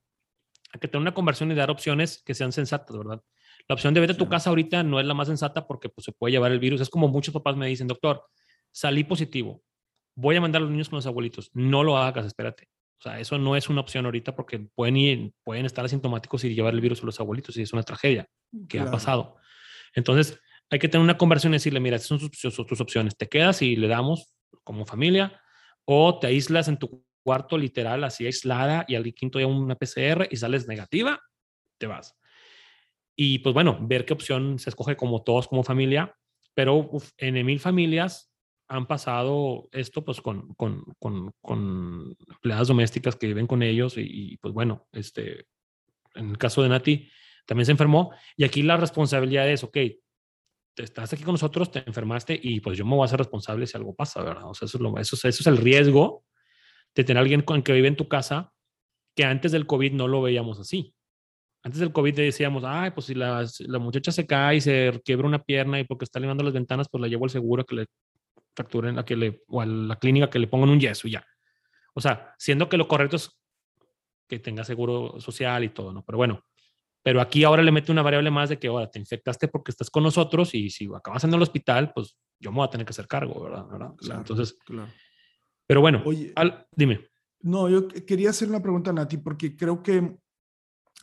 Hay 0.73 0.79
que 0.81 0.89
tener 0.89 1.01
una 1.01 1.13
conversación 1.13 1.51
y 1.51 1.55
dar 1.55 1.71
opciones 1.71 2.21
que 2.25 2.33
sean 2.33 2.51
sensatas, 2.51 2.97
¿verdad? 2.97 3.21
La 3.67 3.75
opción 3.75 3.93
de 3.93 4.01
vete 4.01 4.13
a 4.13 4.17
tu 4.17 4.27
casa 4.27 4.49
ahorita 4.49 4.83
no 4.83 4.99
es 4.99 5.05
la 5.05 5.13
más 5.13 5.27
sensata 5.27 5.65
porque 5.65 5.89
pues, 5.89 6.05
se 6.05 6.11
puede 6.11 6.31
llevar 6.31 6.51
el 6.51 6.59
virus. 6.59 6.81
Es 6.81 6.89
como 6.89 7.07
muchos 7.07 7.33
papás 7.33 7.55
me 7.55 7.67
dicen, 7.67 7.87
doctor, 7.87 8.23
salí 8.71 9.03
positivo, 9.03 9.63
voy 10.15 10.35
a 10.35 10.41
mandar 10.41 10.61
a 10.61 10.63
los 10.63 10.71
niños 10.71 10.89
con 10.89 10.97
los 10.97 11.07
abuelitos. 11.07 11.49
No 11.53 11.83
lo 11.83 11.97
hagas, 11.97 12.25
espérate. 12.25 12.67
O 12.99 13.03
sea, 13.03 13.19
eso 13.19 13.37
no 13.37 13.55
es 13.55 13.69
una 13.69 13.81
opción 13.81 14.05
ahorita 14.05 14.35
porque 14.35 14.59
pueden, 14.59 14.97
ir, 14.97 15.33
pueden 15.43 15.65
estar 15.65 15.83
asintomáticos 15.83 16.43
y 16.45 16.53
llevar 16.53 16.73
el 16.73 16.81
virus 16.81 17.03
a 17.03 17.05
los 17.05 17.19
abuelitos 17.19 17.57
y 17.57 17.61
es 17.61 17.73
una 17.73 17.83
tragedia 17.83 18.29
que 18.69 18.79
ha 18.79 18.89
pasado. 18.89 19.35
Entonces, 19.93 20.39
hay 20.69 20.79
que 20.79 20.87
tener 20.87 21.03
una 21.03 21.17
conversación 21.17 21.53
y 21.53 21.57
decirle, 21.57 21.79
mira, 21.79 21.97
estas 21.97 22.07
son 22.07 22.19
tus, 22.19 22.55
tus 22.55 22.81
opciones. 22.81 23.17
Te 23.17 23.27
quedas 23.27 23.61
y 23.61 23.75
le 23.75 23.87
damos 23.87 24.33
como 24.63 24.85
familia 24.85 25.41
o 25.85 26.17
te 26.19 26.27
aíslas 26.27 26.67
en 26.69 26.77
tu 26.77 27.05
cuarto 27.23 27.57
literal 27.57 28.03
así 28.03 28.25
aislada 28.25 28.85
y 28.87 28.95
al 28.95 29.13
quinto 29.13 29.37
día 29.37 29.47
una 29.47 29.75
PCR 29.75 30.27
y 30.29 30.37
sales 30.37 30.67
negativa, 30.67 31.19
te 31.77 31.87
vas. 31.87 32.15
Y 33.15 33.39
pues 33.39 33.53
bueno, 33.53 33.77
ver 33.81 34.05
qué 34.05 34.13
opción 34.13 34.59
se 34.59 34.69
escoge 34.69 34.95
como 34.95 35.23
todos 35.23 35.47
como 35.47 35.63
familia, 35.63 36.15
pero 36.53 36.89
en 37.17 37.45
mil 37.45 37.59
familias 37.59 38.33
han 38.67 38.87
pasado 38.87 39.67
esto 39.71 40.03
pues 40.03 40.21
con, 40.21 40.53
con, 40.55 40.83
con, 40.99 41.31
con, 41.41 42.15
empleadas 42.29 42.69
domésticas 42.69 43.15
que 43.15 43.27
viven 43.27 43.47
con 43.47 43.61
ellos 43.61 43.95
y, 43.97 44.37
pues 44.37 44.53
bueno, 44.53 44.87
este, 44.91 45.47
en 46.15 46.31
el 46.31 46.37
caso 46.37 46.63
de 46.63 46.69
Nati 46.69 47.09
también 47.45 47.65
se 47.65 47.71
enfermó 47.71 48.11
y 48.35 48.45
aquí 48.45 48.63
la 48.63 48.77
responsabilidad 48.77 49.49
es, 49.49 49.63
ok, 49.63 49.77
estás 50.77 51.13
aquí 51.13 51.23
con 51.23 51.33
nosotros, 51.33 51.71
te 51.71 51.83
enfermaste 51.85 52.39
y 52.41 52.61
pues 52.61 52.77
yo 52.77 52.85
me 52.85 52.95
voy 52.95 53.05
a 53.05 53.09
ser 53.09 53.19
responsable 53.19 53.67
si 53.67 53.77
algo 53.77 53.95
pasa, 53.95 54.23
¿verdad? 54.23 54.49
O 54.49 54.53
sea, 54.53 54.65
eso 54.65 54.77
es, 54.77 54.81
lo, 54.81 54.97
eso, 54.97 55.15
eso 55.15 55.27
es 55.27 55.47
el 55.47 55.57
riesgo 55.57 56.23
de 56.95 57.03
tener 57.03 57.21
alguien 57.21 57.41
con 57.41 57.61
que 57.61 57.73
vive 57.73 57.89
en 57.89 57.95
tu 57.95 58.07
casa 58.07 58.53
que 59.15 59.25
antes 59.25 59.51
del 59.51 59.67
COVID 59.67 59.91
no 59.93 60.07
lo 60.07 60.21
veíamos 60.21 60.59
así. 60.59 60.95
Antes 61.63 61.79
del 61.79 61.93
COVID 61.93 62.13
decíamos, 62.13 62.63
ay, 62.65 62.91
pues 62.91 63.05
si 63.05 63.15
la, 63.15 63.45
la 63.59 63.79
muchacha 63.79 64.11
se 64.11 64.27
cae 64.27 64.57
y 64.57 64.61
se 64.61 65.01
quiebra 65.05 65.27
una 65.27 65.41
pierna 65.41 65.79
y 65.79 65.85
porque 65.85 66.03
está 66.03 66.19
limando 66.19 66.43
las 66.43 66.53
ventanas, 66.53 66.87
pues 66.91 67.01
la 67.01 67.07
llevo 67.07 67.23
al 67.23 67.29
seguro 67.29 67.65
que 67.65 67.75
le 67.75 67.85
fracturen, 68.53 68.99
a 68.99 69.05
que 69.05 69.15
le, 69.15 69.43
o 69.47 69.61
a 69.61 69.65
la 69.65 69.95
clínica 69.95 70.29
que 70.29 70.39
le 70.39 70.47
pongan 70.47 70.69
un 70.69 70.79
yeso 70.79 71.07
y 71.07 71.11
ya. 71.11 71.25
O 71.93 72.01
sea, 72.01 72.33
siendo 72.37 72.67
que 72.67 72.77
lo 72.77 72.87
correcto 72.87 73.15
es 73.15 73.31
que 74.27 74.39
tenga 74.39 74.63
seguro 74.65 75.19
social 75.19 75.63
y 75.63 75.69
todo, 75.69 75.93
¿no? 75.93 76.03
Pero 76.03 76.17
bueno, 76.17 76.43
pero 77.01 77.21
aquí 77.21 77.43
ahora 77.43 77.63
le 77.63 77.71
mete 77.71 77.91
una 77.91 78.01
variable 78.01 78.31
más 78.31 78.49
de 78.49 78.59
que 78.59 78.67
ahora 78.67 78.89
te 78.89 78.99
infectaste 78.99 79.47
porque 79.47 79.71
estás 79.71 79.89
con 79.89 80.03
nosotros 80.03 80.53
y 80.55 80.69
si 80.69 80.89
acabas 80.93 81.23
en 81.23 81.33
el 81.33 81.41
hospital, 81.41 81.91
pues 81.93 82.17
yo 82.39 82.51
me 82.51 82.57
voy 82.57 82.67
a 82.67 82.69
tener 82.69 82.85
que 82.85 82.91
hacer 82.91 83.07
cargo, 83.07 83.41
¿verdad? 83.41 83.65
Entonces, 84.17 84.57
claro. 84.65 84.89
Pero 85.65 85.81
bueno, 85.81 86.03
dime. 86.75 87.07
No, 87.41 87.69
yo 87.69 87.87
quería 87.87 88.29
hacer 88.29 88.47
una 88.47 88.61
pregunta 88.61 88.91
a 88.91 88.93
Nati 88.93 89.17
porque 89.17 89.55
creo 89.55 89.83
que 89.83 90.17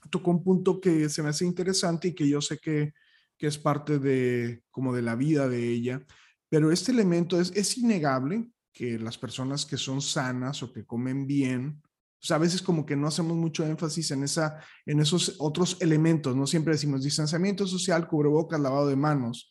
tocó 0.09 0.31
un 0.31 0.43
punto 0.43 0.81
que 0.81 1.09
se 1.09 1.23
me 1.23 1.31
hace 1.31 1.45
interesante 1.45 2.09
y 2.09 2.15
que 2.15 2.29
yo 2.29 2.41
sé 2.41 2.59
que, 2.59 2.93
que 3.37 3.47
es 3.47 3.59
parte 3.59 3.99
de 3.99 4.63
como 4.71 4.95
de 4.95 5.03
la 5.03 5.15
vida 5.15 5.49
de 5.49 5.69
ella, 5.69 6.05
pero 6.49 6.73
este 6.73 6.93
elemento 6.93 7.41
es, 7.41 7.53
es 7.55 7.77
innegable 7.79 8.51
que 8.73 8.99
las 8.99 9.19
personas 9.19 9.67
que 9.67 9.77
son 9.77 10.01
sanas 10.01 10.63
o 10.63 10.73
que 10.73 10.87
comen 10.87 11.27
bien, 11.27 11.83
o 11.85 12.23
sea, 12.23 12.37
a 12.37 12.41
veces 12.41 12.63
como 12.63 12.85
que 12.85 12.97
no 12.97 13.07
hacemos 13.07 13.37
mucho 13.37 13.65
énfasis 13.65 14.11
en, 14.11 14.25
esa, 14.25 14.63
en 14.87 15.01
esos 15.01 15.37
otros 15.39 15.77
elementos, 15.81 16.37
no 16.37 16.47
siempre 16.47 16.75
decimos 16.75 17.03
distanciamiento 17.03 17.67
social, 17.67 18.09
cubrebocas, 18.09 18.61
lavado 18.61 18.89
de 18.89 18.97
manos, 18.97 19.51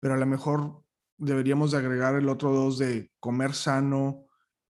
pero 0.00 0.14
a 0.14 0.18
lo 0.18 0.26
mejor 0.26 0.82
deberíamos 1.16 1.70
de 1.70 1.78
agregar 1.78 2.16
el 2.16 2.28
otro 2.28 2.52
dos 2.52 2.78
de 2.78 3.10
comer 3.20 3.54
sano, 3.54 4.26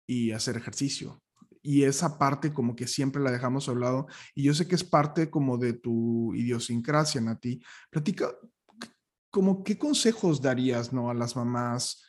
y 0.09 0.33
hacer 0.33 0.57
ejercicio. 0.57 1.23
Y 1.69 1.85
esa 1.85 2.17
parte 2.17 2.55
como 2.55 2.75
que 2.75 2.87
siempre 2.87 3.23
la 3.23 3.31
dejamos 3.31 3.69
a 3.69 3.73
un 3.73 3.81
lado. 3.81 4.07
Y 4.35 4.45
yo 4.45 4.55
sé 4.55 4.67
que 4.67 4.75
es 4.75 4.85
parte 4.85 5.29
como 5.29 5.59
de 5.59 5.75
tu 5.75 6.33
idiosincrasia, 6.35 7.21
Nati. 7.21 7.61
Platica, 7.91 8.35
como 9.29 9.63
qué 9.63 9.77
consejos 9.77 10.41
darías, 10.41 10.95
¿no? 10.95 11.11
A 11.11 11.15
las 11.15 11.37
mamás 11.37 12.03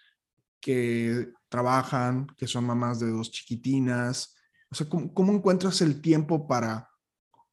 que 0.61 1.33
trabajan, 1.49 2.27
que 2.37 2.47
son 2.47 2.63
mamás 2.63 3.01
de 3.01 3.11
dos 3.11 3.31
chiquitinas. 3.31 4.33
O 4.71 4.75
sea, 4.75 4.87
¿cómo, 4.87 5.13
cómo 5.13 5.33
encuentras 5.33 5.81
el 5.81 5.99
tiempo 5.99 6.47
para, 6.47 6.89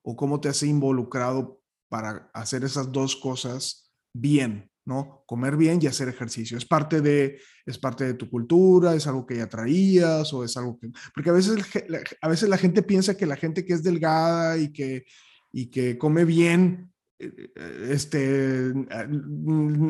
o 0.03 0.15
cómo 0.15 0.41
te 0.41 0.49
has 0.49 0.63
involucrado 0.63 1.61
para 1.89 2.31
hacer 2.35 2.63
esas 2.63 2.93
dos 2.93 3.17
cosas 3.17 3.93
bien? 4.13 4.71
¿No? 4.87 5.25
Comer 5.27 5.57
bien 5.57 5.81
y 5.83 5.89
hacer 5.89 6.09
ejercicio. 6.09 6.57
Es 6.57 6.65
parte 6.65 7.01
de, 7.01 7.41
es 7.67 7.77
parte 7.77 8.05
de 8.05 8.15
tu 8.15 8.31
cultura, 8.31 8.95
es 8.95 9.07
algo 9.07 9.27
que 9.27 9.37
ya 9.37 9.49
traías 9.49 10.33
o 10.33 10.45
es 10.45 10.57
algo 10.57 10.79
que... 10.79 10.91
Porque 11.13 11.31
a 11.31 11.33
veces, 11.33 11.57
a 12.23 12.29
veces 12.29 12.49
la 12.49 12.57
gente 12.57 12.83
piensa 12.83 13.17
que 13.17 13.27
la 13.27 13.37
gente 13.37 13.65
que 13.65 13.75
es 13.75 13.83
delgada 13.83 14.57
y 14.57 14.73
que, 14.73 15.05
y 15.53 15.67
que 15.67 15.99
come 15.99 16.25
bien, 16.25 16.93
eh, 17.19 17.33
este, 17.91 18.73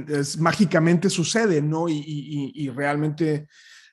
es, 0.08 0.38
mágicamente 0.38 1.10
sucede, 1.10 1.60
¿no? 1.60 1.88
Y, 1.88 2.70
realmente 2.74 3.48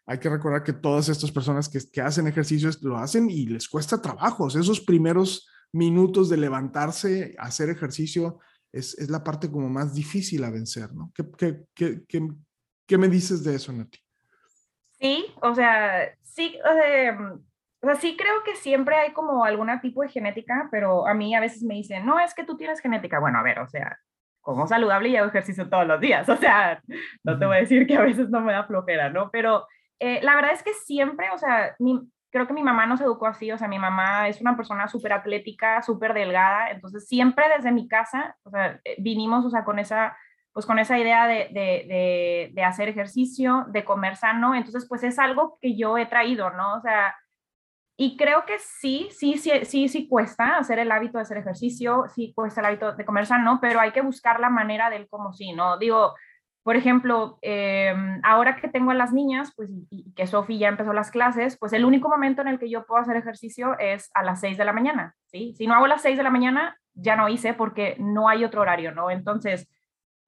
hay 0.06 0.20
que 0.20 0.30
recordar 0.30 0.64
que 0.64 0.74
todas 0.74 1.10
estas 1.10 1.32
personas 1.32 1.68
que, 1.68 1.80
que 1.92 2.02
hacen 2.02 2.28
ejercicios 2.28 2.82
lo 2.82 2.98
hacen 2.98 3.30
y 3.30 3.46
les 3.48 3.68
cuesta 3.68 4.02
trabajo. 4.02 4.48
Esos 4.48 4.80
primeros 4.80 5.48
minutos 5.74 6.30
de 6.30 6.38
levantarse, 6.38 7.36
hacer 7.40 7.70
ejercicio, 7.70 8.40
es, 8.74 8.98
es, 8.98 9.10
la 9.10 9.24
parte 9.24 9.50
como 9.50 9.70
más 9.70 9.94
difícil 9.94 10.44
a 10.44 10.50
vencer, 10.50 10.94
¿no? 10.94 11.12
¿Qué, 11.16 11.24
qué, 11.38 12.02
qué, 12.08 12.28
qué, 12.88 12.98
me 12.98 13.08
dices 13.08 13.44
de 13.44 13.56
eso, 13.56 13.72
Nati? 13.72 14.00
Sí, 15.00 15.26
o 15.42 15.54
sea, 15.54 16.14
sí, 16.24 16.58
o 16.66 16.74
sea, 16.74 17.34
o 17.82 17.86
sea, 17.86 17.96
sí 17.96 18.18
creo 18.18 18.44
que 18.44 18.56
siempre 18.56 18.96
hay 18.96 19.14
como 19.14 19.46
algún 19.46 19.70
tipo 19.82 20.02
de 20.02 20.10
genética, 20.10 20.70
pero 20.72 21.06
a 21.06 21.14
mí 21.14 21.36
a 21.36 21.40
veces 21.40 21.64
me 21.64 21.76
dicen, 21.76 22.06
no, 22.06 22.20
es 22.20 22.34
que 22.34 22.46
tú 22.46 22.58
tienes 22.58 22.80
genética. 22.80 23.20
Bueno, 23.20 23.40
a 23.40 23.44
ver, 23.44 23.60
o 23.60 23.68
sea, 23.68 24.00
como 24.42 24.68
saludable 24.68 25.10
y 25.10 25.18
hago 25.18 25.30
ejercicio 25.30 25.70
todos 25.70 25.86
los 25.88 26.00
días, 26.00 26.28
o 26.30 26.38
sea, 26.38 26.82
no 27.24 27.38
te 27.38 27.46
voy 27.46 27.58
a 27.58 27.60
decir 27.62 27.86
que 27.86 27.96
a 27.96 28.02
veces 28.02 28.30
no 28.30 28.42
me 28.42 28.54
da 28.54 28.66
flojera, 28.66 29.10
¿no? 29.10 29.30
Pero 29.32 29.68
eh, 30.00 30.20
la 30.24 30.36
verdad 30.36 30.54
es 30.54 30.64
que 30.64 30.74
siempre, 30.74 31.30
o 31.32 31.38
sea, 31.38 31.76
mi, 31.80 32.00
creo 32.34 32.48
que 32.48 32.54
mi 32.54 32.64
mamá 32.64 32.88
nos 32.88 33.00
educó 33.00 33.28
así, 33.28 33.52
o 33.52 33.58
sea, 33.60 33.68
mi 33.68 33.78
mamá 33.78 34.28
es 34.28 34.42
una 34.42 34.58
persona 34.58 34.88
súper 34.88 35.14
atlética, 35.14 35.84
súper 35.84 36.16
delgada, 36.16 36.72
entonces 36.72 37.08
siempre 37.08 37.46
desde 37.56 37.72
mi 37.72 37.88
casa, 37.88 38.36
o 38.42 38.50
sea, 38.50 38.82
eh, 38.84 38.96
vinimos, 38.98 39.46
o 39.46 39.52
sea, 39.52 39.64
con 39.64 39.78
esa, 39.78 40.18
pues 40.52 40.66
con 40.66 40.80
esa 40.80 40.98
idea 40.98 41.28
de, 41.28 41.50
de, 41.52 42.52
de, 42.52 42.64
hacer 42.64 42.90
ejercicio, 42.90 43.66
de 43.70 43.86
comer 43.86 44.16
sano, 44.16 44.56
entonces 44.56 44.88
pues 44.90 45.04
es 45.04 45.20
algo 45.20 45.60
que 45.62 45.78
yo 45.78 45.96
he 46.00 46.08
traído, 46.08 46.50
¿no? 46.50 46.74
O 46.78 46.82
sea, 46.82 47.16
y 47.98 48.18
creo 48.18 48.46
que 48.46 48.58
sí, 48.58 49.10
sí, 49.12 49.38
sí, 49.38 49.52
sí, 49.66 49.88
sí 49.88 50.08
cuesta 50.08 50.58
hacer 50.58 50.80
el 50.80 50.92
hábito 50.92 51.20
de 51.20 51.22
hacer 51.22 51.38
ejercicio, 51.38 52.06
sí 52.16 52.34
cuesta 52.36 52.62
el 52.62 52.66
hábito 52.66 52.94
de 52.94 53.06
comer 53.06 53.28
sano, 53.28 53.60
pero 53.62 53.80
hay 53.80 53.92
que 53.92 54.02
buscar 54.02 54.40
la 54.40 54.50
manera 54.50 54.90
del 54.90 55.08
cómo 55.08 55.34
sí, 55.34 55.54
¿no? 55.54 55.78
Digo, 55.78 56.16
por 56.64 56.78
ejemplo, 56.78 57.40
em, 57.42 58.22
ahora 58.24 58.56
que 58.56 58.70
tengo 58.70 58.92
a 58.92 58.94
las 58.94 59.12
niñas, 59.12 59.54
pues 59.56 59.70
y, 59.90 60.14
que 60.14 60.28
Sofi 60.28 60.58
ya 60.58 60.70
empezó 60.70 60.94
las 60.94 61.12
clases, 61.12 61.58
pues 61.58 61.74
el 61.74 61.84
único 61.84 62.08
momento 62.08 62.42
en 62.42 62.48
el 62.48 62.58
que 62.58 62.70
yo 62.70 62.86
puedo 62.86 63.02
hacer 63.02 63.18
ejercicio 63.18 63.78
es 63.80 64.10
a 64.14 64.24
las 64.24 64.40
6 64.40 64.58
de 64.58 64.66
la 64.66 64.72
mañana, 64.72 65.14
¿sí? 65.26 65.54
Si 65.58 65.68
no 65.68 65.76
hago 65.76 65.88
las 65.88 66.02
6 66.02 66.16
de 66.16 66.24
la 66.24 66.30
mañana, 66.30 66.78
ya 66.94 67.18
no 67.18 67.28
hice 67.28 67.54
porque 67.54 67.98
no 68.00 68.30
hay 68.30 68.46
otro 68.46 68.62
horario, 68.62 68.94
¿no? 68.94 69.12
Entonces, 69.12 69.68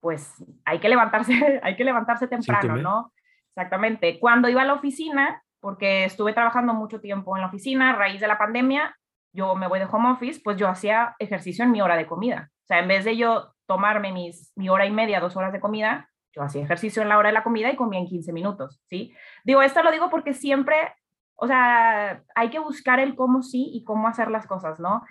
pues 0.00 0.34
hay 0.66 0.78
que 0.78 0.90
levantarse, 0.90 1.32
hay 1.62 1.74
que 1.74 1.84
levantarse 1.84 2.28
temprano, 2.28 2.76
¿no? 2.76 3.12
Exactamente. 3.54 4.20
Cuando 4.20 4.50
iba 4.50 4.60
a 4.60 4.66
la 4.66 4.74
oficina, 4.74 5.42
porque 5.60 6.04
estuve 6.04 6.34
trabajando 6.34 6.74
mucho 6.74 7.00
tiempo 7.00 7.34
en 7.34 7.40
la 7.40 7.48
oficina 7.48 7.90
a 7.90 7.96
raíz 7.96 8.20
de 8.20 8.28
la 8.28 8.36
pandemia, 8.36 8.94
yo 9.32 9.54
me 9.54 9.68
voy 9.68 9.78
de 9.78 9.86
home 9.90 10.10
office, 10.10 10.40
pues 10.44 10.58
yo 10.58 10.68
hacía 10.68 11.16
ejercicio 11.18 11.64
en 11.64 11.70
mi 11.70 11.80
hora 11.80 11.96
de 11.96 12.06
comida. 12.06 12.50
O 12.64 12.66
sea, 12.66 12.78
en 12.78 12.88
vez 12.88 13.06
de 13.06 13.16
yo 13.16 13.54
tomarme 13.66 14.12
mis, 14.12 14.52
mi 14.54 14.68
hora 14.68 14.84
y 14.84 14.90
media, 14.90 15.20
dos 15.20 15.36
horas 15.36 15.52
de 15.52 15.60
comida, 15.60 16.10
yo 16.36 16.42
hacía 16.42 16.62
ejercicio 16.62 17.02
en 17.02 17.08
la 17.08 17.18
hora 17.18 17.30
de 17.30 17.34
la 17.34 17.42
comida 17.42 17.70
y 17.70 17.76
comía 17.76 17.98
en 17.98 18.06
15 18.06 18.32
minutos, 18.32 18.80
¿sí? 18.84 19.14
Digo, 19.44 19.62
esto 19.62 19.82
lo 19.82 19.90
digo 19.90 20.10
porque 20.10 20.34
siempre, 20.34 20.76
o 21.34 21.46
sea, 21.46 22.22
hay 22.34 22.50
que 22.50 22.58
buscar 22.58 23.00
el 23.00 23.16
cómo 23.16 23.42
sí 23.42 23.70
y 23.72 23.84
cómo 23.84 24.06
hacer 24.06 24.30
las 24.30 24.46
cosas, 24.46 24.78
¿no? 24.78 25.02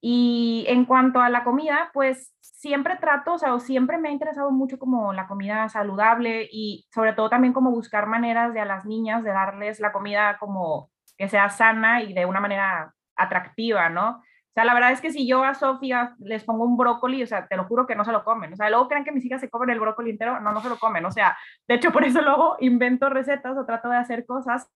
Y 0.00 0.66
en 0.68 0.84
cuanto 0.84 1.20
a 1.20 1.30
la 1.30 1.44
comida, 1.44 1.90
pues 1.94 2.34
siempre 2.40 2.96
trato, 2.96 3.34
o 3.34 3.38
sea, 3.38 3.58
siempre 3.58 3.96
me 3.96 4.10
ha 4.10 4.12
interesado 4.12 4.50
mucho 4.50 4.78
como 4.78 5.14
la 5.14 5.26
comida 5.26 5.66
saludable 5.70 6.46
y 6.52 6.86
sobre 6.92 7.14
todo 7.14 7.30
también 7.30 7.54
como 7.54 7.70
buscar 7.70 8.06
maneras 8.06 8.52
de 8.52 8.60
a 8.60 8.66
las 8.66 8.84
niñas 8.84 9.24
de 9.24 9.30
darles 9.30 9.80
la 9.80 9.92
comida 9.92 10.36
como 10.38 10.90
que 11.16 11.28
sea 11.30 11.48
sana 11.48 12.02
y 12.02 12.12
de 12.12 12.26
una 12.26 12.40
manera 12.40 12.94
atractiva, 13.16 13.88
¿no? 13.88 14.22
Sea, 14.54 14.64
la 14.64 14.74
verdad 14.74 14.92
es 14.92 15.00
que 15.00 15.10
si 15.10 15.26
yo 15.26 15.42
a 15.42 15.54
Sofía 15.54 16.14
les 16.20 16.44
pongo 16.44 16.64
un 16.64 16.76
brócoli, 16.76 17.22
o 17.22 17.26
sea, 17.26 17.48
te 17.48 17.56
lo 17.56 17.64
juro 17.64 17.86
que 17.86 17.96
no 17.96 18.04
se 18.04 18.12
lo 18.12 18.22
comen. 18.22 18.52
O 18.52 18.56
sea, 18.56 18.70
luego 18.70 18.88
creen 18.88 19.04
que 19.04 19.10
mis 19.10 19.24
hijas 19.24 19.40
se 19.40 19.50
comen 19.50 19.70
el 19.70 19.80
brócoli 19.80 20.10
entero, 20.10 20.38
no, 20.38 20.52
no 20.52 20.60
se 20.60 20.68
lo 20.68 20.78
comen. 20.78 21.04
O 21.04 21.10
sea, 21.10 21.36
de 21.66 21.74
hecho, 21.74 21.90
por 21.90 22.04
eso 22.04 22.22
luego 22.22 22.56
invento 22.60 23.08
recetas 23.10 23.56
o 23.58 23.66
trato 23.66 23.88
de 23.88 23.96
hacer 23.96 24.24
cosas 24.24 24.70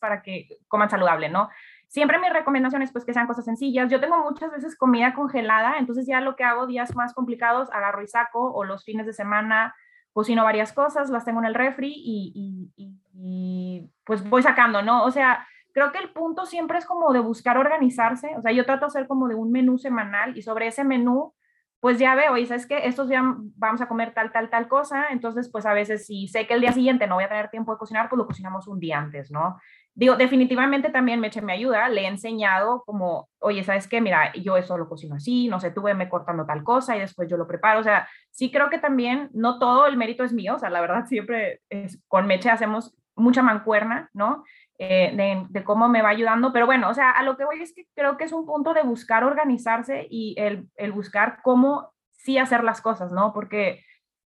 para 0.00 0.22
que 0.22 0.48
coman 0.68 0.88
saludable, 0.88 1.28
¿no? 1.28 1.50
Siempre 1.86 2.18
mis 2.18 2.32
recomendaciones, 2.32 2.92
pues 2.92 3.04
que 3.04 3.12
sean 3.12 3.26
cosas 3.26 3.44
sencillas. 3.44 3.90
Yo 3.90 4.00
tengo 4.00 4.16
muchas 4.22 4.50
veces 4.52 4.74
comida 4.74 5.12
congelada, 5.12 5.76
entonces 5.78 6.06
ya 6.06 6.22
lo 6.22 6.34
que 6.34 6.44
hago 6.44 6.66
días 6.66 6.96
más 6.96 7.12
complicados, 7.12 7.70
agarro 7.72 8.02
y 8.02 8.06
saco, 8.06 8.52
o 8.52 8.64
los 8.64 8.84
fines 8.84 9.04
de 9.04 9.12
semana 9.12 9.74
cocino 10.12 10.44
varias 10.44 10.72
cosas, 10.72 11.10
las 11.10 11.24
tengo 11.24 11.40
en 11.40 11.46
el 11.46 11.54
refri 11.54 11.92
y, 11.94 12.72
y, 13.12 13.90
pues 14.04 14.28
voy 14.28 14.42
sacando, 14.42 14.82
¿no? 14.82 15.04
O 15.04 15.10
sea, 15.10 15.46
creo 15.80 15.92
que 15.92 15.98
el 15.98 16.10
punto 16.10 16.44
siempre 16.44 16.76
es 16.76 16.84
como 16.84 17.10
de 17.10 17.20
buscar 17.20 17.56
organizarse, 17.56 18.36
o 18.36 18.42
sea, 18.42 18.52
yo 18.52 18.66
trato 18.66 18.82
de 18.82 18.88
hacer 18.88 19.06
como 19.06 19.28
de 19.28 19.34
un 19.34 19.50
menú 19.50 19.78
semanal 19.78 20.36
y 20.36 20.42
sobre 20.42 20.66
ese 20.66 20.84
menú, 20.84 21.32
pues 21.80 21.98
ya 21.98 22.14
veo, 22.14 22.36
y 22.36 22.44
sabes 22.44 22.66
que 22.66 22.86
estos 22.86 23.08
días 23.08 23.22
vamos 23.56 23.80
a 23.80 23.88
comer 23.88 24.12
tal, 24.12 24.30
tal, 24.30 24.50
tal 24.50 24.68
cosa, 24.68 25.06
entonces 25.10 25.48
pues 25.50 25.64
a 25.64 25.72
veces 25.72 26.04
si 26.04 26.28
sé 26.28 26.46
que 26.46 26.52
el 26.52 26.60
día 26.60 26.72
siguiente 26.72 27.06
no 27.06 27.14
voy 27.14 27.24
a 27.24 27.30
tener 27.30 27.48
tiempo 27.48 27.72
de 27.72 27.78
cocinar, 27.78 28.10
pues 28.10 28.18
lo 28.18 28.26
cocinamos 28.26 28.68
un 28.68 28.78
día 28.78 28.98
antes, 28.98 29.30
¿no? 29.30 29.58
Digo, 29.94 30.16
definitivamente 30.16 30.90
también 30.90 31.18
Meche 31.18 31.40
me 31.40 31.54
ayuda, 31.54 31.88
le 31.88 32.02
he 32.02 32.06
enseñado 32.08 32.82
como, 32.84 33.30
oye, 33.38 33.64
¿sabes 33.64 33.88
qué? 33.88 34.02
Mira, 34.02 34.34
yo 34.34 34.58
eso 34.58 34.76
lo 34.76 34.86
cocino 34.86 35.14
así, 35.14 35.48
no 35.48 35.60
sé, 35.60 35.70
tú 35.70 35.80
me 35.82 36.10
cortando 36.10 36.44
tal 36.44 36.62
cosa 36.62 36.94
y 36.94 37.00
después 37.00 37.26
yo 37.30 37.38
lo 37.38 37.46
preparo, 37.46 37.80
o 37.80 37.84
sea, 37.84 38.06
sí 38.30 38.50
creo 38.50 38.68
que 38.68 38.78
también, 38.78 39.30
no 39.32 39.58
todo 39.58 39.86
el 39.86 39.96
mérito 39.96 40.24
es 40.24 40.34
mío, 40.34 40.56
o 40.56 40.58
sea, 40.58 40.68
la 40.68 40.82
verdad 40.82 41.06
siempre 41.06 41.62
es, 41.70 42.02
con 42.06 42.26
Meche 42.26 42.50
hacemos 42.50 42.94
mucha 43.16 43.42
mancuerna, 43.42 44.10
¿no? 44.12 44.44
Eh, 44.78 45.12
de, 45.14 45.46
de, 45.50 45.64
cómo 45.64 45.88
me 45.88 46.00
va 46.00 46.08
ayudando, 46.08 46.52
pero 46.52 46.64
bueno, 46.64 46.88
o 46.88 46.94
sea, 46.94 47.10
a 47.10 47.22
lo 47.22 47.36
que 47.36 47.44
voy 47.44 47.60
es 47.60 47.74
que 47.74 47.86
creo 47.94 48.16
que 48.16 48.24
es 48.24 48.32
un 48.32 48.46
punto 48.46 48.72
de 48.72 48.82
buscar 48.82 49.24
organizarse 49.24 50.06
y 50.08 50.34
el, 50.38 50.68
el 50.76 50.92
buscar 50.92 51.40
cómo 51.42 51.92
sí 52.12 52.38
hacer 52.38 52.64
las 52.64 52.80
cosas, 52.80 53.12
¿no? 53.12 53.34
Porque 53.34 53.84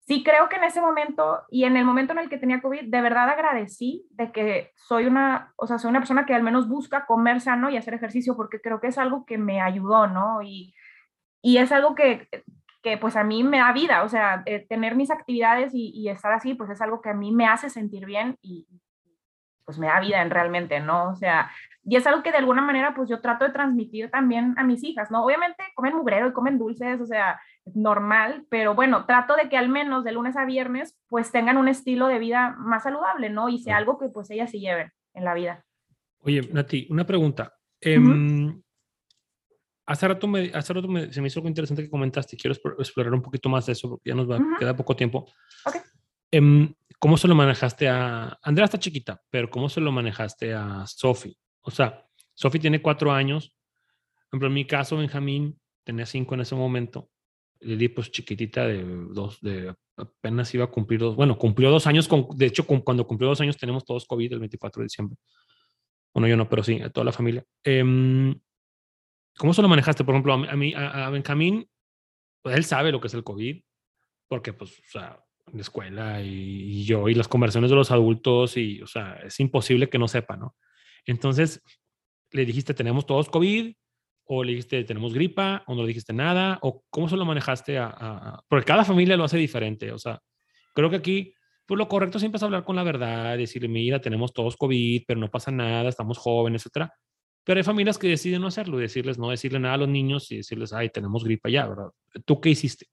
sí 0.06 0.24
creo 0.24 0.48
que 0.48 0.56
en 0.56 0.64
ese 0.64 0.80
momento 0.80 1.42
y 1.48 1.64
en 1.64 1.76
el 1.76 1.84
momento 1.84 2.12
en 2.12 2.18
el 2.18 2.28
que 2.28 2.38
tenía 2.38 2.60
COVID, 2.60 2.90
de 2.90 3.00
verdad 3.00 3.28
agradecí 3.28 4.06
de 4.10 4.32
que 4.32 4.72
soy 4.74 5.06
una, 5.06 5.52
o 5.56 5.66
sea, 5.66 5.78
soy 5.78 5.90
una 5.90 6.00
persona 6.00 6.26
que 6.26 6.34
al 6.34 6.42
menos 6.42 6.68
busca 6.68 7.06
comer 7.06 7.40
sano 7.40 7.70
y 7.70 7.76
hacer 7.76 7.94
ejercicio 7.94 8.36
porque 8.36 8.60
creo 8.60 8.80
que 8.80 8.88
es 8.88 8.98
algo 8.98 9.24
que 9.24 9.38
me 9.38 9.60
ayudó, 9.60 10.08
¿no? 10.08 10.42
Y, 10.42 10.74
y 11.40 11.58
es 11.58 11.70
algo 11.72 11.94
que, 11.94 12.28
que 12.82 12.98
pues 12.98 13.16
a 13.16 13.24
mí 13.24 13.44
me 13.44 13.58
da 13.58 13.72
vida, 13.72 14.02
o 14.02 14.08
sea, 14.08 14.42
eh, 14.46 14.66
tener 14.68 14.96
mis 14.96 15.10
actividades 15.10 15.72
y, 15.74 15.92
y, 15.94 16.08
estar 16.08 16.32
así, 16.32 16.54
pues 16.54 16.70
es 16.70 16.80
algo 16.80 17.00
que 17.00 17.10
a 17.10 17.14
mí 17.14 17.32
me 17.32 17.46
hace 17.46 17.70
sentir 17.70 18.04
bien 18.06 18.36
y 18.42 18.66
pues 19.64 19.78
me 19.78 19.86
da 19.86 20.00
vida 20.00 20.20
en 20.20 20.30
realmente, 20.30 20.80
¿no? 20.80 21.10
O 21.10 21.14
sea, 21.14 21.50
y 21.84 21.96
es 21.96 22.06
algo 22.06 22.22
que 22.22 22.30
de 22.30 22.38
alguna 22.38 22.62
manera 22.62 22.94
pues 22.94 23.08
yo 23.08 23.20
trato 23.20 23.44
de 23.44 23.52
transmitir 23.52 24.10
también 24.10 24.54
a 24.56 24.64
mis 24.64 24.82
hijas, 24.84 25.10
¿no? 25.10 25.24
Obviamente 25.24 25.62
comen 25.74 25.96
mugrero 25.96 26.28
y 26.28 26.32
comen 26.32 26.58
dulces, 26.58 27.00
o 27.00 27.06
sea, 27.06 27.40
normal, 27.74 28.46
pero 28.50 28.74
bueno, 28.74 29.04
trato 29.06 29.34
de 29.36 29.48
que 29.48 29.56
al 29.56 29.68
menos 29.68 30.04
de 30.04 30.12
lunes 30.12 30.36
a 30.36 30.44
viernes 30.44 30.96
pues 31.08 31.30
tengan 31.32 31.56
un 31.56 31.68
estilo 31.68 32.06
de 32.06 32.18
vida 32.18 32.54
más 32.58 32.84
saludable, 32.84 33.30
¿no? 33.30 33.48
Y 33.48 33.58
sea 33.58 33.76
algo 33.76 33.98
que 33.98 34.08
pues 34.08 34.30
ellas 34.30 34.50
se 34.50 34.60
lleven 34.60 34.90
en 35.14 35.24
la 35.24 35.34
vida. 35.34 35.64
Oye, 36.20 36.48
Nati, 36.52 36.86
una 36.90 37.04
pregunta. 37.04 37.52
Eh, 37.80 37.98
hace 39.86 40.08
rato, 40.08 40.26
me, 40.26 40.50
hace 40.54 40.72
rato 40.72 40.88
me, 40.88 41.12
se 41.12 41.20
me 41.20 41.28
hizo 41.28 41.40
algo 41.40 41.48
interesante 41.48 41.82
que 41.82 41.90
comentaste 41.90 42.36
quiero 42.36 42.56
explorar 42.78 43.12
un 43.14 43.22
poquito 43.22 43.48
más 43.48 43.66
de 43.66 43.72
eso 43.72 43.88
porque 43.88 44.10
ya 44.10 44.14
nos 44.14 44.30
va, 44.30 44.36
uh 44.36 44.40
-huh. 44.40 44.58
queda 44.58 44.76
poco 44.76 44.96
tiempo. 44.96 45.26
Okay. 45.64 45.80
Eh, 46.30 46.74
¿Cómo 46.98 47.16
se 47.16 47.26
lo 47.26 47.34
manejaste 47.34 47.88
a... 47.88 48.38
Andrea 48.42 48.66
está 48.66 48.78
chiquita, 48.78 49.20
pero 49.28 49.50
¿cómo 49.50 49.68
se 49.68 49.80
lo 49.80 49.90
manejaste 49.90 50.54
a 50.54 50.84
Sophie? 50.86 51.36
O 51.62 51.70
sea, 51.72 52.06
Sophie 52.32 52.60
tiene 52.60 52.80
cuatro 52.80 53.10
años. 53.10 53.56
Por 54.14 54.28
ejemplo, 54.28 54.46
en 54.46 54.54
mi 54.54 54.64
caso, 54.64 54.96
Benjamín 54.96 55.58
tenía 55.82 56.06
cinco 56.06 56.34
en 56.34 56.42
ese 56.42 56.54
momento. 56.54 57.10
Lili, 57.58 57.88
pues 57.88 58.12
chiquitita 58.12 58.68
de 58.68 58.84
dos, 59.10 59.40
de 59.40 59.74
apenas 59.96 60.54
iba 60.54 60.64
a 60.64 60.70
cumplir 60.70 61.00
dos, 61.00 61.16
bueno, 61.16 61.36
cumplió 61.36 61.70
dos 61.70 61.86
años, 61.88 62.06
con, 62.06 62.28
de 62.36 62.46
hecho, 62.46 62.66
con, 62.66 62.80
cuando 62.82 63.06
cumplió 63.06 63.28
dos 63.28 63.40
años 63.40 63.56
tenemos 63.56 63.84
todos 63.84 64.06
COVID 64.06 64.32
el 64.32 64.38
24 64.38 64.80
de 64.80 64.84
diciembre. 64.84 65.16
Bueno, 66.14 66.28
yo 66.28 66.36
no, 66.36 66.48
pero 66.48 66.62
sí, 66.62 66.80
a 66.80 66.90
toda 66.90 67.04
la 67.04 67.12
familia. 67.12 67.44
Eh, 67.64 68.34
¿Cómo 69.38 69.54
se 69.54 69.62
lo 69.62 69.68
manejaste? 69.68 70.04
Por 70.04 70.14
ejemplo, 70.14 70.34
a 70.34 71.06
a, 71.06 71.10
Benjamín, 71.10 71.68
pues 72.42 72.56
él 72.56 72.64
sabe 72.64 72.92
lo 72.92 73.00
que 73.00 73.08
es 73.08 73.14
el 73.14 73.24
COVID, 73.24 73.62
porque 74.28 74.52
pues, 74.52 74.78
o 74.78 74.90
sea, 74.90 75.24
en 75.46 75.54
la 75.54 75.62
escuela 75.62 76.22
y, 76.22 76.84
yo 76.84 77.08
y 77.08 77.14
las 77.14 77.28
conversaciones 77.28 77.70
de 77.70 77.76
los 77.76 77.90
adultos 77.90 78.56
y, 78.56 78.82
o 78.82 78.86
sea, 78.86 79.14
es 79.24 79.38
imposible 79.40 79.88
que 79.88 79.98
no 79.98 80.08
sepa, 80.08 80.36
¿no? 80.36 80.56
Entonces, 81.04 81.62
le 82.30 82.44
dijiste, 82.44 82.74
tenemos 82.74 83.06
todos 83.06 83.28
COVID, 83.28 83.74
o 84.24 84.44
le 84.44 84.52
dijiste, 84.52 84.84
tenemos 84.84 85.12
gripa, 85.12 85.64
o 85.66 85.74
no 85.74 85.82
le 85.82 85.88
dijiste 85.88 86.12
nada, 86.12 86.58
o 86.62 86.84
cómo 86.90 87.08
se 87.08 87.16
lo 87.16 87.24
manejaste 87.24 87.78
a, 87.78 87.86
a, 87.86 88.44
porque 88.48 88.64
cada 88.64 88.84
familia 88.84 89.16
lo 89.16 89.24
hace 89.24 89.36
diferente, 89.36 89.92
o 89.92 89.98
sea, 89.98 90.20
creo 90.74 90.90
que 90.90 90.96
aquí, 90.96 91.34
pues 91.66 91.78
lo 91.78 91.88
correcto 91.88 92.18
siempre 92.18 92.36
es 92.36 92.42
hablar 92.42 92.64
con 92.64 92.76
la 92.76 92.82
verdad, 92.82 93.36
decirle, 93.36 93.68
mira, 93.68 94.00
tenemos 94.00 94.32
todos 94.32 94.56
COVID, 94.56 95.04
pero 95.06 95.20
no 95.20 95.30
pasa 95.30 95.50
nada, 95.50 95.88
estamos 95.88 96.18
jóvenes, 96.18 96.62
etcétera. 96.62 96.92
Pero 97.44 97.58
hay 97.58 97.64
familias 97.64 97.98
que 97.98 98.08
deciden 98.08 98.40
no 98.40 98.48
hacerlo, 98.48 98.78
decirles, 98.78 99.18
no 99.18 99.30
decirle 99.30 99.58
nada 99.58 99.74
a 99.74 99.78
los 99.78 99.88
niños 99.88 100.30
y 100.30 100.36
decirles, 100.38 100.72
ay, 100.72 100.90
tenemos 100.90 101.24
gripa 101.24 101.48
ya, 101.48 101.66
¿verdad? 101.66 101.90
¿Tú 102.24 102.40
qué 102.40 102.50
hiciste? 102.50 102.86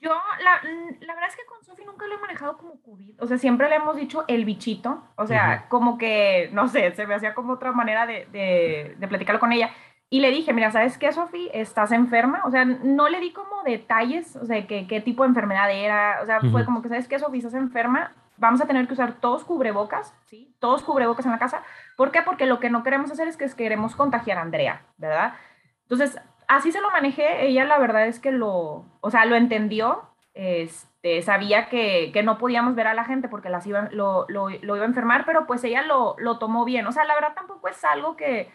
Yo, 0.00 0.10
la, 0.10 0.60
la, 1.00 1.14
verdad 1.14 1.28
es 1.28 1.36
que 1.36 1.44
con 1.46 1.62
Sofi 1.62 1.84
nunca 1.84 2.06
lo 2.08 2.16
he 2.16 2.18
manejado 2.18 2.56
como 2.56 2.82
COVID. 2.82 3.22
O 3.22 3.26
sea, 3.26 3.38
siempre 3.38 3.68
le 3.68 3.76
hemos 3.76 3.96
dicho 3.96 4.24
el 4.26 4.44
bichito. 4.44 5.04
O 5.16 5.26
sea, 5.26 5.46
uh 5.46 5.64
-huh. 5.64 5.68
como 5.68 5.96
que, 5.96 6.50
no 6.52 6.66
sé, 6.68 6.90
se 6.92 7.06
me 7.06 7.14
hacía 7.14 7.34
como 7.34 7.52
otra 7.52 7.70
manera 7.70 8.04
de, 8.06 8.26
de, 8.32 8.96
de 8.98 9.08
platicarlo 9.08 9.38
con 9.38 9.52
ella. 9.52 9.70
Y 10.10 10.20
le 10.20 10.30
dije, 10.30 10.52
mira, 10.52 10.72
¿sabes 10.72 10.98
qué, 10.98 11.12
Sofi? 11.12 11.50
¿Estás 11.54 11.92
enferma? 11.92 12.42
O 12.44 12.50
sea, 12.50 12.64
no 12.64 13.08
le 13.08 13.20
di 13.20 13.32
como 13.32 13.62
detalles, 13.64 14.34
o 14.36 14.44
sea, 14.44 14.66
qué, 14.66 14.86
qué 14.88 15.00
tipo 15.00 15.22
de 15.22 15.28
enfermedad 15.28 15.70
era. 15.70 16.20
O 16.22 16.26
sea, 16.26 16.38
uh 16.38 16.40
-huh. 16.42 16.50
fue 16.50 16.64
como 16.64 16.82
que, 16.82 16.88
¿sabes 16.88 17.06
qué, 17.06 17.18
Sofi? 17.18 17.38
¿Estás 17.38 17.54
enferma? 17.54 18.10
Vamos 18.38 18.60
a 18.60 18.66
tener 18.66 18.86
que 18.88 18.94
usar 18.94 19.20
todos 19.20 19.44
cubrebocas, 19.44 20.12
¿sí? 20.26 20.52
Todos 20.58 20.82
cubrebocas 20.82 21.24
en 21.26 21.32
la 21.32 21.38
casa. 21.38 21.62
¿Por 21.96 22.10
qué? 22.10 22.22
Porque 22.22 22.46
lo 22.46 22.60
que 22.60 22.70
no 22.70 22.82
queremos 22.82 23.10
hacer 23.10 23.28
es 23.28 23.36
que 23.36 23.48
queremos 23.50 23.96
contagiar 23.96 24.38
a 24.38 24.42
Andrea, 24.42 24.82
¿verdad? 24.96 25.34
Entonces, 25.82 26.20
así 26.48 26.72
se 26.72 26.80
lo 26.80 26.90
manejé, 26.90 27.46
ella 27.46 27.64
la 27.64 27.78
verdad 27.78 28.06
es 28.06 28.18
que 28.18 28.32
lo, 28.32 28.84
o 29.00 29.10
sea, 29.10 29.24
lo 29.24 29.36
entendió, 29.36 30.02
este, 30.34 31.22
sabía 31.22 31.68
que, 31.68 32.10
que 32.12 32.22
no 32.22 32.38
podíamos 32.38 32.74
ver 32.74 32.86
a 32.86 32.94
la 32.94 33.04
gente 33.04 33.28
porque 33.28 33.50
las 33.50 33.66
iba, 33.66 33.88
lo, 33.92 34.26
lo, 34.28 34.48
lo, 34.48 34.76
iba 34.76 34.84
a 34.84 34.88
enfermar, 34.88 35.24
pero 35.26 35.46
pues 35.46 35.62
ella 35.64 35.82
lo, 35.82 36.16
lo 36.18 36.38
tomó 36.38 36.64
bien, 36.64 36.86
o 36.86 36.92
sea, 36.92 37.04
la 37.04 37.14
verdad 37.14 37.34
tampoco 37.34 37.68
es 37.68 37.84
algo 37.84 38.16
que, 38.16 38.50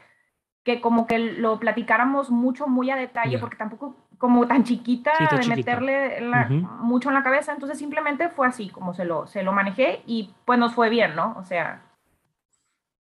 que 0.63 0.81
como 0.81 1.07
que 1.07 1.19
lo 1.19 1.59
platicáramos 1.59 2.29
mucho, 2.29 2.67
muy 2.67 2.89
a 2.89 2.95
detalle, 2.95 3.31
yeah. 3.31 3.39
porque 3.39 3.57
tampoco 3.57 3.95
como 4.17 4.47
tan 4.47 4.63
chiquita 4.63 5.13
sí, 5.17 5.23
de 5.23 5.39
chiquita. 5.41 5.55
meterle 5.55 6.21
la, 6.21 6.47
uh 6.49 6.53
-huh. 6.53 6.69
mucho 6.79 7.09
en 7.09 7.15
la 7.15 7.23
cabeza, 7.23 7.51
entonces 7.51 7.77
simplemente 7.77 8.29
fue 8.29 8.47
así 8.47 8.69
como 8.69 8.93
se 8.93 9.05
lo, 9.05 9.27
se 9.27 9.43
lo 9.43 9.51
manejé 9.51 10.01
y 10.07 10.33
pues 10.45 10.57
nos 10.57 10.73
fue 10.73 10.89
bien, 10.89 11.15
¿no? 11.15 11.35
O 11.37 11.43
sea... 11.43 11.83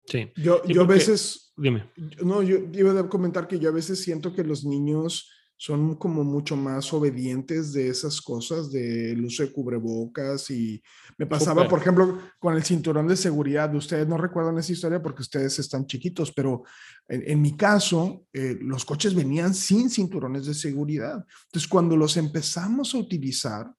Sí. 0.05 0.31
Yo, 0.35 0.61
sí, 0.65 0.73
yo 0.73 0.81
porque, 0.81 0.93
a 0.93 0.97
veces. 0.97 1.53
Dime. 1.55 1.89
No, 2.23 2.41
yo 2.41 2.57
iba 2.73 2.99
a 2.99 3.09
comentar 3.09 3.47
que 3.47 3.59
yo 3.59 3.69
a 3.69 3.73
veces 3.73 4.01
siento 4.01 4.33
que 4.33 4.43
los 4.43 4.65
niños 4.65 5.29
son 5.61 5.93
como 5.93 6.23
mucho 6.23 6.55
más 6.55 6.91
obedientes 6.91 7.71
de 7.71 7.87
esas 7.87 8.19
cosas, 8.19 8.71
del 8.71 9.23
uso 9.23 9.43
de 9.43 9.51
cubrebocas 9.51 10.49
y 10.49 10.81
me 11.19 11.27
pasaba, 11.27 11.61
Super. 11.61 11.69
por 11.69 11.79
ejemplo, 11.81 12.19
con 12.39 12.55
el 12.55 12.63
cinturón 12.63 13.07
de 13.07 13.15
seguridad. 13.15 13.71
Ustedes 13.75 14.07
no 14.07 14.17
recuerdan 14.17 14.57
esa 14.57 14.71
historia 14.71 15.03
porque 15.03 15.21
ustedes 15.21 15.59
están 15.59 15.85
chiquitos, 15.85 16.31
pero 16.31 16.63
en, 17.07 17.29
en 17.29 17.41
mi 17.43 17.55
caso, 17.55 18.25
eh, 18.33 18.57
los 18.59 18.83
coches 18.85 19.13
venían 19.13 19.53
sin 19.53 19.91
cinturones 19.91 20.47
de 20.47 20.55
seguridad. 20.55 21.23
Entonces, 21.45 21.69
cuando 21.69 21.95
los 21.95 22.17
empezamos 22.17 22.95
a 22.95 22.97
utilizar, 22.97 23.71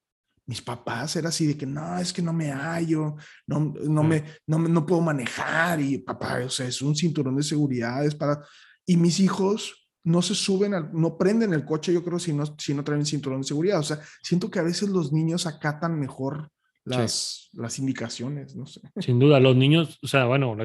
mis 0.46 0.60
papás 0.60 1.16
era 1.16 1.28
así 1.28 1.46
de 1.46 1.56
que 1.56 1.66
no, 1.66 1.98
es 1.98 2.12
que 2.12 2.22
no 2.22 2.32
me 2.32 2.50
hallo, 2.50 3.16
no, 3.46 3.72
no, 3.84 4.02
me, 4.02 4.24
no, 4.46 4.58
no 4.58 4.86
puedo 4.86 5.00
manejar 5.00 5.80
y 5.80 5.98
papá, 5.98 6.40
o 6.44 6.50
sea, 6.50 6.66
es 6.66 6.82
un 6.82 6.96
cinturón 6.96 7.36
de 7.36 7.42
seguridad, 7.42 8.04
es 8.04 8.14
para... 8.14 8.44
Y 8.84 8.96
mis 8.96 9.20
hijos 9.20 9.88
no 10.04 10.22
se 10.22 10.34
suben, 10.34 10.74
al, 10.74 10.90
no 10.92 11.16
prenden 11.16 11.52
el 11.52 11.64
coche, 11.64 11.92
yo 11.92 12.02
creo, 12.02 12.18
si 12.18 12.32
no, 12.32 12.44
si 12.58 12.74
no 12.74 12.82
traen 12.82 13.06
cinturón 13.06 13.42
de 13.42 13.46
seguridad. 13.46 13.78
O 13.78 13.84
sea, 13.84 14.00
siento 14.22 14.50
que 14.50 14.58
a 14.58 14.64
veces 14.64 14.88
los 14.88 15.12
niños 15.12 15.46
acatan 15.46 15.98
mejor 15.98 16.50
las, 16.84 17.48
sí. 17.50 17.58
las 17.58 17.78
indicaciones, 17.78 18.56
no 18.56 18.66
sé. 18.66 18.80
Sin 18.96 19.18
duda, 19.18 19.38
los 19.38 19.54
niños, 19.54 19.98
o 20.02 20.08
sea, 20.08 20.24
bueno, 20.24 20.56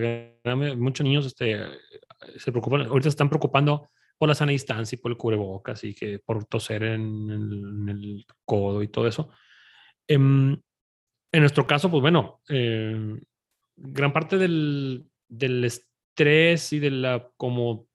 muchos 0.75 1.03
niños 1.03 1.25
este, 1.27 1.59
se 2.37 2.51
preocupan, 2.51 2.81
ahorita 2.81 3.03
se 3.03 3.09
están 3.09 3.29
preocupando 3.29 3.89
por 4.17 4.27
la 4.27 4.35
sana 4.35 4.51
distancia 4.51 4.95
y 4.95 4.99
por 4.99 5.11
el 5.11 5.17
cubrebocas 5.17 5.83
y 5.83 5.93
que 5.93 6.17
por 6.17 6.45
toser 6.45 6.83
en 6.83 7.29
el, 7.29 7.53
en 7.53 7.89
el 7.89 8.25
codo 8.43 8.81
y 8.81 8.87
todo 8.87 9.07
eso. 9.07 9.29
En, 10.07 10.63
en, 11.31 11.39
nuestro 11.39 11.67
caso, 11.67 11.91
pues 11.91 12.01
bueno, 12.01 12.41
eh, 12.49 13.19
gran 13.75 14.13
parte 14.13 14.37
del, 14.37 15.05
del, 15.27 15.63
estrés 15.65 16.73
y 16.73 16.79
de 16.79 16.91
la 16.91 17.29
como 17.37 17.87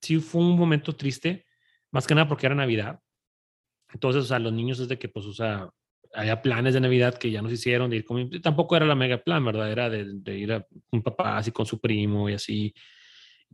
sí 0.00 0.18
fue 0.18 0.40
un 0.42 0.58
momento 0.58 0.94
triste, 0.96 1.46
más 1.90 2.06
que 2.06 2.14
nada 2.14 2.28
porque 2.28 2.46
era 2.46 2.54
Navidad. 2.54 3.00
Entonces, 3.92 4.24
o 4.24 4.26
sea, 4.26 4.38
los 4.38 4.52
niños 4.52 4.78
desde 4.78 4.98
que, 4.98 5.08
pues, 5.08 5.26
o 5.26 5.32
sea, 5.32 5.70
había 6.14 6.42
planes 6.42 6.74
de 6.74 6.80
Navidad 6.80 7.16
que 7.16 7.30
ya 7.30 7.42
nos 7.42 7.52
hicieron 7.52 7.90
de 7.90 7.98
ir 7.98 8.40
tampoco 8.42 8.76
era 8.76 8.86
la 8.86 8.94
mega 8.94 9.18
plan, 9.18 9.44
¿verdad? 9.44 9.70
Era 9.70 9.90
de, 9.90 10.38
ir 10.38 10.52
a 10.52 10.66
un 10.90 11.02
papá 11.02 11.38
así 11.38 11.52
con 11.52 11.66
su 11.66 11.80
primo 11.80 12.28
y 12.28 12.34
así, 12.34 12.74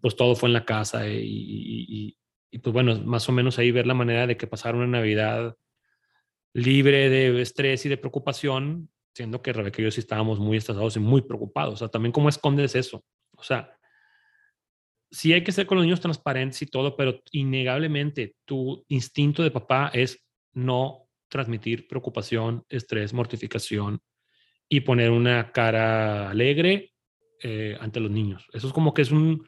pues 0.01 0.17
todo 0.17 0.35
fue 0.35 0.49
en 0.49 0.55
la 0.55 0.65
casa 0.65 1.07
eh, 1.07 1.23
y, 1.23 2.17
y, 2.51 2.59
pues 2.59 2.73
bueno, 2.73 2.99
más 3.05 3.29
o 3.29 3.33
menos 3.33 3.59
ahí 3.59 3.71
ver 3.71 3.87
la 3.87 3.95
manera 3.95 4.27
de 4.27 4.37
que 4.37 4.47
pasar 4.47 4.75
una 4.75 4.87
Navidad 4.87 5.55
libre 6.57 7.11
de 7.11 7.43
estrés 7.43 7.85
y 7.85 7.91
de 7.91 7.99
preocupación, 7.99 8.89
siendo 9.15 9.43
que 9.43 9.53
Rebeca 9.53 9.83
y 9.83 9.85
yo 9.85 9.91
sí 9.91 10.01
estábamos 10.01 10.39
muy 10.39 10.57
estresados 10.57 10.97
y 10.97 11.01
muy 11.01 11.21
preocupados. 11.21 11.75
O 11.75 11.77
sea, 11.77 11.89
también 11.89 12.13
cómo 12.13 12.31
escondes 12.31 12.75
eso. 12.75 13.05
O 13.37 13.43
sea, 13.43 13.79
sí 15.11 15.35
hay 15.35 15.45
que 15.45 15.53
ser 15.53 15.67
con 15.67 15.77
los 15.77 15.85
niños 15.85 16.01
transparentes 16.01 16.63
y 16.63 16.67
todo, 16.67 16.97
pero 16.97 17.21
innegablemente 17.31 18.37
tu 18.47 18.85
instinto 18.89 19.43
de 19.43 19.51
papá 19.51 19.91
es 19.93 20.25
no 20.55 21.11
transmitir 21.29 21.89
preocupación, 21.89 22.65
estrés, 22.71 23.13
mortificación 23.13 24.01
y 24.67 24.81
poner 24.81 25.11
una 25.11 25.53
cara 25.53 26.31
alegre 26.31 26.95
eh, 27.43 27.77
ante 27.81 28.01
los 28.01 28.11
niños. 28.11 28.47
Eso 28.55 28.69
es 28.69 28.73
como 28.73 28.95
que 28.95 29.03
es 29.03 29.11
un, 29.11 29.47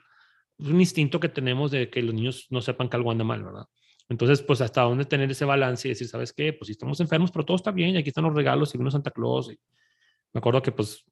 un 0.59 0.81
instinto 0.81 1.21
que 1.21 1.31
tenemos 1.31 1.71
de 1.71 1.89
que 1.89 2.03
los 2.03 2.15
niños 2.15 2.49
no 2.51 2.61
sepan 2.61 2.91
que 2.91 2.97
algo 2.97 3.11
anda 3.11 3.25
mal, 3.25 3.43
¿verdad? 3.43 3.65
Entonces, 4.09 4.43
pues 4.43 4.61
hasta 4.61 4.83
dónde 4.83 5.05
tener 5.05 5.31
ese 5.31 5.45
balance 5.45 5.87
y 5.87 5.91
decir, 5.91 6.09
¿sabes 6.09 6.33
qué? 6.33 6.53
Pues 6.53 6.67
si 6.67 6.73
estamos 6.73 6.99
enfermos, 7.01 7.31
pero 7.31 7.45
todo 7.45 7.57
está 7.57 7.71
bien 7.71 7.91
y 7.91 7.99
aquí 7.99 8.09
están 8.09 8.25
los 8.25 8.35
regalos 8.35 8.75
y 8.75 8.79
vino 8.79 8.91
Santa 8.91 9.11
Claus. 9.11 9.53
Y 9.53 9.59
me 10.33 10.39
acuerdo 10.39 10.63
que 10.63 10.73
pues 10.73 11.05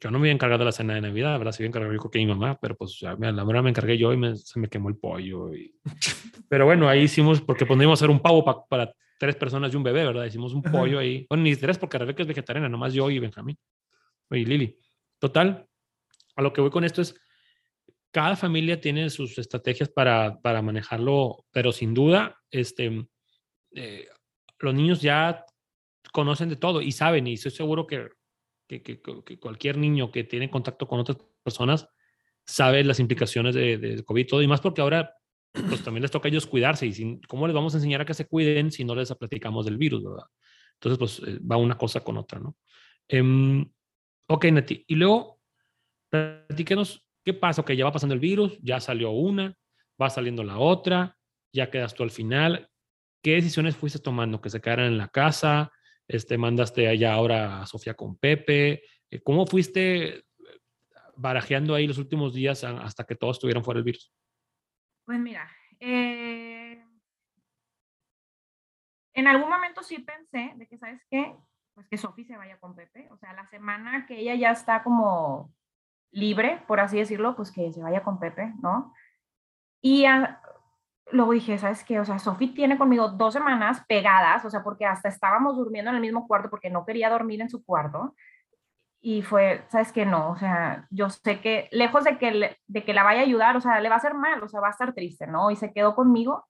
yo 0.00 0.10
no 0.10 0.18
me 0.18 0.24
había 0.24 0.32
encargado 0.32 0.58
de 0.58 0.64
la 0.66 0.72
cena 0.72 0.94
de 0.94 1.00
Navidad, 1.00 1.38
¿verdad? 1.38 1.52
Se 1.52 1.62
había 1.62 1.68
encargado 1.68 1.94
yo 1.94 2.10
que 2.10 2.18
mi 2.18 2.26
mamá, 2.26 2.58
pero 2.60 2.76
pues 2.76 2.98
ya, 3.00 3.14
la 3.14 3.44
verdad 3.44 3.62
me 3.62 3.70
encargué 3.70 3.96
yo 3.96 4.12
y 4.12 4.36
se 4.36 4.58
me 4.60 4.68
quemó 4.68 4.88
el 4.88 4.96
pollo. 4.96 5.54
Y... 5.54 5.74
Pero 6.48 6.64
bueno, 6.66 6.88
ahí 6.88 7.02
hicimos, 7.02 7.40
porque 7.40 7.66
podíamos 7.66 7.98
pues, 7.98 8.02
hacer 8.02 8.10
un 8.10 8.20
pavo 8.20 8.44
para 8.68 8.94
tres 9.18 9.36
personas 9.36 9.72
y 9.72 9.76
un 9.76 9.82
bebé, 9.82 10.04
¿verdad? 10.04 10.26
Hicimos 10.26 10.52
un 10.52 10.62
pollo 10.62 10.98
ahí. 10.98 11.26
Bueno, 11.28 11.44
ni 11.44 11.56
tres 11.56 11.78
porque 11.78 11.98
Rebeca 11.98 12.22
es 12.22 12.28
vegetariana, 12.28 12.68
nomás 12.68 12.92
yo 12.92 13.10
y 13.10 13.18
Benjamín. 13.18 13.58
Y 14.30 14.44
Lili. 14.44 14.78
Total, 15.18 15.66
a 16.36 16.42
lo 16.42 16.52
que 16.52 16.60
voy 16.60 16.70
con 16.70 16.84
esto 16.84 17.00
es, 17.00 17.18
cada 18.10 18.36
familia 18.36 18.80
tiene 18.80 19.10
sus 19.10 19.38
estrategias 19.38 19.88
para, 19.88 20.40
para 20.40 20.62
manejarlo, 20.62 21.44
pero 21.50 21.72
sin 21.72 21.94
duda, 21.94 22.40
este, 22.50 23.06
eh, 23.74 24.08
los 24.58 24.74
niños 24.74 25.02
ya 25.02 25.44
conocen 26.12 26.48
de 26.48 26.56
todo 26.56 26.80
y 26.80 26.92
saben, 26.92 27.26
y 27.26 27.34
estoy 27.34 27.50
seguro 27.50 27.86
que, 27.86 28.08
que, 28.66 28.82
que, 28.82 29.38
cualquier 29.38 29.76
niño 29.76 30.10
que 30.10 30.24
tiene 30.24 30.50
contacto 30.50 30.88
con 30.88 31.00
otras 31.00 31.18
personas 31.42 31.88
sabe 32.46 32.84
las 32.84 33.00
implicaciones 33.00 33.54
de, 33.54 33.76
de 33.76 34.04
COVID 34.04 34.26
todo, 34.26 34.42
y 34.42 34.46
más 34.46 34.60
porque 34.60 34.80
ahora 34.80 35.12
pues 35.68 35.82
también 35.82 36.02
les 36.02 36.10
toca 36.10 36.28
a 36.28 36.30
ellos 36.30 36.46
cuidarse 36.46 36.86
y 36.86 36.92
sin, 36.92 37.20
cómo 37.22 37.46
les 37.46 37.54
vamos 37.54 37.74
a 37.74 37.78
enseñar 37.78 38.02
a 38.02 38.04
que 38.04 38.14
se 38.14 38.26
cuiden 38.26 38.70
si 38.70 38.84
no 38.84 38.94
les 38.94 39.12
platicamos 39.14 39.64
del 39.64 39.78
virus. 39.78 40.04
Entonces, 40.74 40.98
pues 40.98 41.22
eh, 41.26 41.38
va 41.40 41.56
una 41.56 41.78
cosa 41.78 42.00
con 42.00 42.16
otra, 42.18 42.38
¿no? 42.38 42.56
Eh, 43.08 43.66
ok, 44.26 44.44
Nati. 44.46 44.84
Y 44.86 44.94
luego, 44.96 45.40
platíquenos 46.10 47.05
qué 47.26 47.34
pasa, 47.34 47.64
que 47.64 47.76
ya 47.76 47.84
va 47.84 47.92
pasando 47.92 48.14
el 48.14 48.20
virus, 48.20 48.56
ya 48.62 48.78
salió 48.78 49.10
una, 49.10 49.52
va 50.00 50.08
saliendo 50.08 50.44
la 50.44 50.58
otra, 50.58 51.18
ya 51.52 51.70
quedas 51.70 51.92
tú 51.92 52.04
al 52.04 52.12
final. 52.12 52.70
¿Qué 53.20 53.32
decisiones 53.32 53.76
fuiste 53.76 53.98
tomando? 53.98 54.40
¿Que 54.40 54.48
se 54.48 54.60
quedaran 54.60 54.86
en 54.86 54.96
la 54.96 55.08
casa? 55.08 55.72
Este, 56.06 56.38
¿Mandaste 56.38 56.86
allá 56.86 57.14
ahora 57.14 57.62
a 57.62 57.66
Sofía 57.66 57.94
con 57.94 58.16
Pepe? 58.16 58.84
Eh, 59.10 59.20
¿Cómo 59.24 59.44
fuiste 59.44 60.24
barajeando 61.16 61.74
ahí 61.74 61.88
los 61.88 61.98
últimos 61.98 62.32
días 62.32 62.62
hasta 62.62 63.02
que 63.02 63.16
todos 63.16 63.38
estuvieran 63.38 63.64
fuera 63.64 63.78
del 63.78 63.86
virus? 63.86 64.12
Pues 65.04 65.18
mira, 65.18 65.50
eh, 65.80 66.80
en 69.14 69.26
algún 69.26 69.48
momento 69.48 69.82
sí 69.82 69.98
pensé 69.98 70.52
de 70.56 70.68
que, 70.68 70.78
¿sabes 70.78 71.02
qué? 71.10 71.34
Pues 71.74 71.88
que 71.88 71.98
Sofi 71.98 72.24
se 72.24 72.36
vaya 72.36 72.60
con 72.60 72.76
Pepe. 72.76 73.08
O 73.10 73.16
sea, 73.16 73.32
la 73.32 73.48
semana 73.50 74.06
que 74.06 74.20
ella 74.20 74.36
ya 74.36 74.52
está 74.52 74.84
como 74.84 75.55
libre, 76.10 76.62
por 76.66 76.80
así 76.80 76.98
decirlo, 76.98 77.36
pues 77.36 77.52
que 77.52 77.72
se 77.72 77.82
vaya 77.82 78.02
con 78.02 78.18
Pepe, 78.18 78.54
¿no? 78.62 78.92
Y 79.82 80.04
luego 81.12 81.32
dije, 81.32 81.58
¿sabes 81.58 81.84
qué? 81.84 82.00
O 82.00 82.04
sea, 82.04 82.18
Sofi 82.18 82.48
tiene 82.48 82.78
conmigo 82.78 83.08
dos 83.08 83.34
semanas 83.34 83.84
pegadas, 83.86 84.44
o 84.44 84.50
sea, 84.50 84.62
porque 84.62 84.86
hasta 84.86 85.08
estábamos 85.08 85.56
durmiendo 85.56 85.90
en 85.90 85.96
el 85.96 86.02
mismo 86.02 86.26
cuarto 86.26 86.50
porque 86.50 86.70
no 86.70 86.84
quería 86.84 87.10
dormir 87.10 87.40
en 87.40 87.50
su 87.50 87.64
cuarto 87.64 88.14
y 89.00 89.22
fue, 89.22 89.64
¿sabes 89.68 89.92
qué? 89.92 90.04
No, 90.04 90.30
o 90.30 90.36
sea, 90.36 90.88
yo 90.90 91.10
sé 91.10 91.40
que 91.40 91.68
lejos 91.70 92.02
de 92.02 92.18
que, 92.18 92.56
de 92.66 92.84
que 92.84 92.92
la 92.92 93.04
vaya 93.04 93.20
a 93.20 93.22
ayudar, 93.22 93.56
o 93.56 93.60
sea, 93.60 93.80
le 93.80 93.88
va 93.88 93.94
a 93.94 93.98
hacer 93.98 94.14
mal, 94.14 94.42
o 94.42 94.48
sea, 94.48 94.60
va 94.60 94.66
a 94.68 94.72
estar 94.72 94.94
triste, 94.94 95.28
¿no? 95.28 95.50
Y 95.52 95.56
se 95.56 95.72
quedó 95.72 95.94
conmigo. 95.94 96.46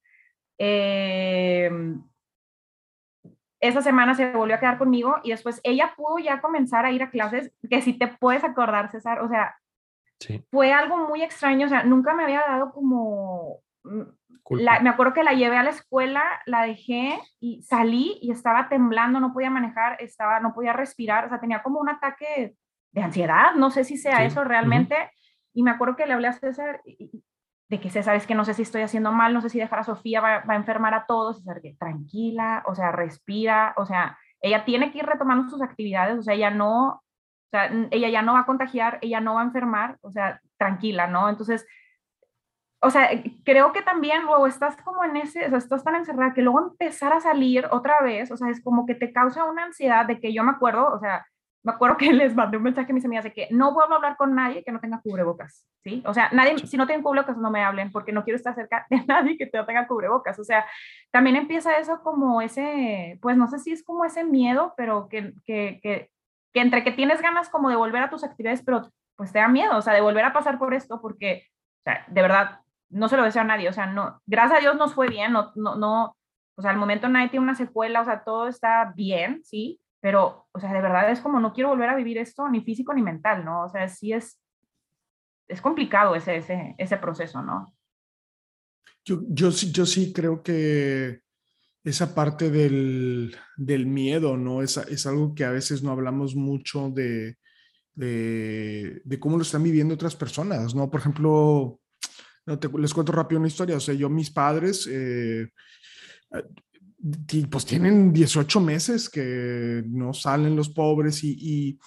Eh, 0.56 1.70
esa 3.68 3.82
semana 3.82 4.14
se 4.14 4.32
volvió 4.32 4.56
a 4.56 4.60
quedar 4.60 4.78
conmigo 4.78 5.16
y 5.22 5.30
después 5.30 5.60
ella 5.64 5.94
pudo 5.96 6.18
ya 6.18 6.40
comenzar 6.40 6.84
a 6.84 6.92
ir 6.92 7.02
a 7.02 7.10
clases, 7.10 7.52
que 7.68 7.82
si 7.82 7.92
te 7.92 8.08
puedes 8.08 8.44
acordar, 8.44 8.90
César, 8.90 9.20
o 9.20 9.28
sea, 9.28 9.56
fue 10.50 10.72
algo 10.72 11.08
muy 11.08 11.22
extraño, 11.22 11.66
o 11.66 11.68
sea, 11.68 11.84
nunca 11.84 12.14
me 12.14 12.24
había 12.24 12.42
dado 12.46 12.72
como 12.72 13.60
mm, 13.84 14.02
me 14.50 14.90
acuerdo 14.90 15.12
que 15.12 15.24
la 15.24 15.32
llevé 15.32 15.56
a 15.56 15.62
la 15.62 15.70
escuela, 15.70 16.22
la 16.46 16.62
dejé 16.62 17.18
y 17.40 17.62
salí 17.62 18.18
y 18.22 18.30
estaba 18.30 18.68
temblando, 18.68 19.18
no 19.18 19.32
podía 19.32 19.50
manejar, 19.50 20.00
estaba, 20.00 20.38
no 20.40 20.54
podía 20.54 20.72
respirar, 20.72 21.24
o 21.24 21.28
sea, 21.28 21.40
tenía 21.40 21.62
como 21.62 21.80
un 21.80 21.88
ataque 21.88 22.54
de 22.92 23.02
ansiedad, 23.02 23.54
no 23.56 23.70
sé 23.70 23.84
si 23.84 23.96
sea 23.96 24.24
eso 24.24 24.44
realmente. 24.44 24.96
Y 25.52 25.62
me 25.62 25.72
acuerdo 25.72 25.96
que 25.96 26.06
le 26.06 26.12
hablé 26.12 26.28
a 26.28 26.32
César 26.32 26.80
de 27.68 27.80
que 27.80 27.90
César 27.90 28.16
es 28.16 28.26
que 28.26 28.34
no 28.34 28.44
sé 28.44 28.54
si 28.54 28.62
estoy 28.62 28.82
haciendo 28.82 29.12
mal, 29.12 29.34
no 29.34 29.40
sé 29.40 29.48
si 29.48 29.58
dejar 29.58 29.80
a 29.80 29.84
Sofía 29.84 30.20
va, 30.20 30.40
va 30.40 30.54
a 30.54 30.56
enfermar 30.56 30.94
a 30.94 31.06
todos, 31.06 31.38
César, 31.38 31.60
que 31.60 31.74
tranquila, 31.74 32.62
o 32.66 32.74
sea, 32.74 32.92
respira, 32.92 33.74
o 33.76 33.86
sea, 33.86 34.18
ella 34.40 34.64
tiene 34.64 34.92
que 34.92 34.98
ir 34.98 35.06
retomando 35.06 35.50
sus 35.50 35.62
actividades, 35.62 36.18
o 36.18 36.22
sea, 36.22 36.34
ella 36.34 36.50
no, 36.50 36.88
o 36.88 37.50
sea, 37.50 37.70
ella 37.90 38.08
ya 38.08 38.22
no 38.22 38.34
va 38.34 38.40
a 38.40 38.46
contagiar, 38.46 38.98
ella 39.02 39.20
no 39.20 39.34
va 39.34 39.40
a 39.40 39.44
enfermar, 39.44 39.98
o 40.02 40.10
sea, 40.12 40.40
tranquila, 40.58 41.06
¿no? 41.08 41.28
Entonces, 41.28 41.66
o 42.80 42.90
sea, 42.90 43.08
creo 43.44 43.72
que 43.72 43.82
también 43.82 44.24
luego 44.24 44.46
estás 44.46 44.76
como 44.82 45.02
en 45.02 45.16
ese, 45.16 45.46
o 45.46 45.48
sea, 45.48 45.58
estás 45.58 45.82
tan 45.82 45.96
encerrada 45.96 46.34
que 46.34 46.42
luego 46.42 46.60
empezar 46.60 47.12
a 47.12 47.20
salir 47.20 47.66
otra 47.70 48.00
vez, 48.02 48.30
o 48.30 48.36
sea, 48.36 48.50
es 48.50 48.62
como 48.62 48.86
que 48.86 48.94
te 48.94 49.12
causa 49.12 49.44
una 49.44 49.64
ansiedad 49.64 50.06
de 50.06 50.20
que 50.20 50.32
yo 50.32 50.44
me 50.44 50.52
acuerdo, 50.52 50.92
o 50.92 50.98
sea, 51.00 51.26
me 51.66 51.72
acuerdo 51.72 51.96
que 51.96 52.12
les 52.12 52.34
mandé 52.34 52.56
un 52.56 52.62
mensaje 52.62 52.92
a 52.92 52.94
mis 52.94 53.04
amigas 53.04 53.24
de 53.24 53.32
que 53.32 53.48
no 53.50 53.74
vuelvo 53.74 53.94
a 53.94 53.96
hablar 53.96 54.16
con 54.16 54.34
nadie 54.34 54.62
que 54.62 54.70
no 54.70 54.78
tenga 54.78 55.00
cubrebocas, 55.00 55.66
¿sí? 55.82 56.00
O 56.06 56.14
sea, 56.14 56.30
nadie, 56.32 56.56
si 56.58 56.76
no 56.76 56.86
tienen 56.86 57.02
cubrebocas, 57.02 57.36
no 57.36 57.50
me 57.50 57.64
hablen 57.64 57.90
porque 57.90 58.12
no 58.12 58.22
quiero 58.22 58.36
estar 58.36 58.54
cerca 58.54 58.86
de 58.88 59.04
nadie 59.08 59.36
que 59.36 59.50
no 59.52 59.66
tenga 59.66 59.88
cubrebocas. 59.88 60.38
O 60.38 60.44
sea, 60.44 60.64
también 61.10 61.34
empieza 61.34 61.76
eso 61.78 62.00
como 62.02 62.40
ese, 62.40 63.18
pues 63.20 63.36
no 63.36 63.48
sé 63.48 63.58
si 63.58 63.72
es 63.72 63.82
como 63.82 64.04
ese 64.04 64.22
miedo, 64.22 64.74
pero 64.76 65.08
que, 65.08 65.34
que, 65.44 65.80
que, 65.82 66.10
que 66.54 66.60
entre 66.60 66.84
que 66.84 66.92
tienes 66.92 67.20
ganas 67.20 67.48
como 67.48 67.68
de 67.68 67.76
volver 67.76 68.02
a 68.02 68.10
tus 68.10 68.22
actividades, 68.22 68.62
pero 68.62 68.88
pues 69.16 69.32
te 69.32 69.40
da 69.40 69.48
miedo, 69.48 69.76
o 69.76 69.82
sea, 69.82 69.92
de 69.92 70.00
volver 70.00 70.24
a 70.24 70.32
pasar 70.32 70.58
por 70.58 70.72
esto 70.72 71.00
porque, 71.00 71.48
o 71.80 71.82
sea, 71.82 72.04
de 72.06 72.22
verdad, 72.22 72.60
no 72.90 73.08
se 73.08 73.16
lo 73.16 73.24
deseo 73.24 73.42
a 73.42 73.46
nadie, 73.46 73.68
o 73.68 73.72
sea, 73.72 73.86
no, 73.86 74.20
gracias 74.26 74.58
a 74.58 74.60
Dios 74.60 74.76
nos 74.76 74.94
fue 74.94 75.08
bien, 75.08 75.32
no, 75.32 75.50
no, 75.56 75.74
no, 75.74 76.16
o 76.54 76.62
sea, 76.62 76.70
al 76.70 76.76
momento 76.76 77.08
nadie 77.08 77.28
tiene 77.28 77.42
una 77.42 77.56
secuela, 77.56 78.02
o 78.02 78.04
sea, 78.04 78.22
todo 78.22 78.46
está 78.46 78.92
bien, 78.94 79.42
sí, 79.42 79.80
pero, 80.00 80.46
o 80.52 80.60
sea, 80.60 80.72
de 80.72 80.80
verdad 80.80 81.10
es 81.10 81.20
como 81.20 81.40
no 81.40 81.52
quiero 81.52 81.70
volver 81.70 81.88
a 81.88 81.96
vivir 81.96 82.18
esto 82.18 82.48
ni 82.48 82.62
físico 82.62 82.94
ni 82.94 83.02
mental, 83.02 83.44
¿no? 83.44 83.64
O 83.64 83.68
sea, 83.68 83.88
sí 83.88 84.12
es, 84.12 84.40
es 85.48 85.60
complicado 85.60 86.14
ese, 86.14 86.36
ese, 86.36 86.74
ese 86.78 86.96
proceso, 86.96 87.42
¿no? 87.42 87.72
Yo, 89.04 89.20
yo, 89.28 89.50
yo 89.50 89.86
sí 89.86 90.12
creo 90.12 90.42
que 90.42 91.20
esa 91.84 92.14
parte 92.14 92.50
del, 92.50 93.36
del 93.56 93.86
miedo, 93.86 94.36
¿no? 94.36 94.62
Es, 94.62 94.76
es, 94.76 95.06
algo 95.06 95.34
que 95.34 95.44
a 95.44 95.50
veces 95.50 95.82
no 95.82 95.92
hablamos 95.92 96.34
mucho 96.34 96.90
de, 96.90 97.36
de, 97.94 99.00
de, 99.04 99.20
cómo 99.20 99.36
lo 99.36 99.42
están 99.42 99.62
viviendo 99.62 99.94
otras 99.94 100.16
personas, 100.16 100.74
¿no? 100.74 100.90
Por 100.90 100.98
ejemplo, 100.98 101.80
les 102.78 102.92
cuento 102.92 103.12
rápido 103.12 103.38
una 103.38 103.48
historia. 103.48 103.76
O 103.76 103.80
sea, 103.80 103.94
yo, 103.94 104.10
mis 104.10 104.30
padres, 104.32 104.88
eh, 104.90 105.48
pues 107.50 107.64
tienen 107.64 108.12
18 108.12 108.60
meses 108.60 109.08
que 109.08 109.84
no 109.86 110.12
salen 110.12 110.56
los 110.56 110.68
pobres 110.68 111.22
y, 111.22 111.78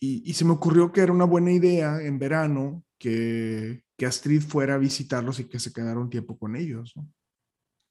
y, 0.00 0.32
se 0.32 0.44
me 0.44 0.52
ocurrió 0.52 0.92
que 0.92 1.00
era 1.00 1.12
una 1.12 1.24
buena 1.24 1.50
idea 1.50 2.00
en 2.00 2.18
verano 2.18 2.84
que, 2.98 3.84
que 3.96 4.06
Astrid 4.06 4.42
fuera 4.42 4.74
a 4.74 4.78
visitarlos 4.78 5.40
y 5.40 5.44
que 5.44 5.58
se 5.58 5.72
quedara 5.72 5.98
un 5.98 6.10
tiempo 6.10 6.38
con 6.38 6.56
ellos. 6.56 6.92
¿no? 6.96 7.10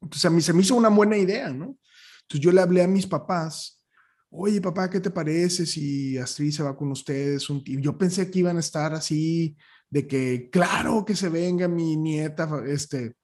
Entonces 0.01 0.25
a 0.25 0.29
mí 0.29 0.41
se 0.41 0.53
me 0.53 0.61
hizo 0.61 0.75
una 0.75 0.89
buena 0.89 1.17
idea, 1.17 1.49
¿no? 1.49 1.77
Entonces 2.21 2.41
yo 2.41 2.51
le 2.51 2.61
hablé 2.61 2.83
a 2.83 2.87
mis 2.87 3.07
papás, 3.07 3.83
oye 4.29 4.61
papá, 4.61 4.89
¿qué 4.89 4.99
te 4.99 5.11
parece 5.11 5.65
si 5.65 6.17
Astrid 6.17 6.51
se 6.51 6.63
va 6.63 6.75
con 6.75 6.91
ustedes? 6.91 7.49
Un 7.49 7.63
yo 7.63 7.97
pensé 7.97 8.29
que 8.29 8.39
iban 8.39 8.57
a 8.57 8.61
estar 8.61 8.93
así 8.93 9.57
de 9.89 10.07
que, 10.07 10.49
claro, 10.51 11.05
que 11.05 11.15
se 11.15 11.29
venga 11.29 11.67
mi 11.67 11.95
nieta, 11.95 12.61
este, 12.67 13.15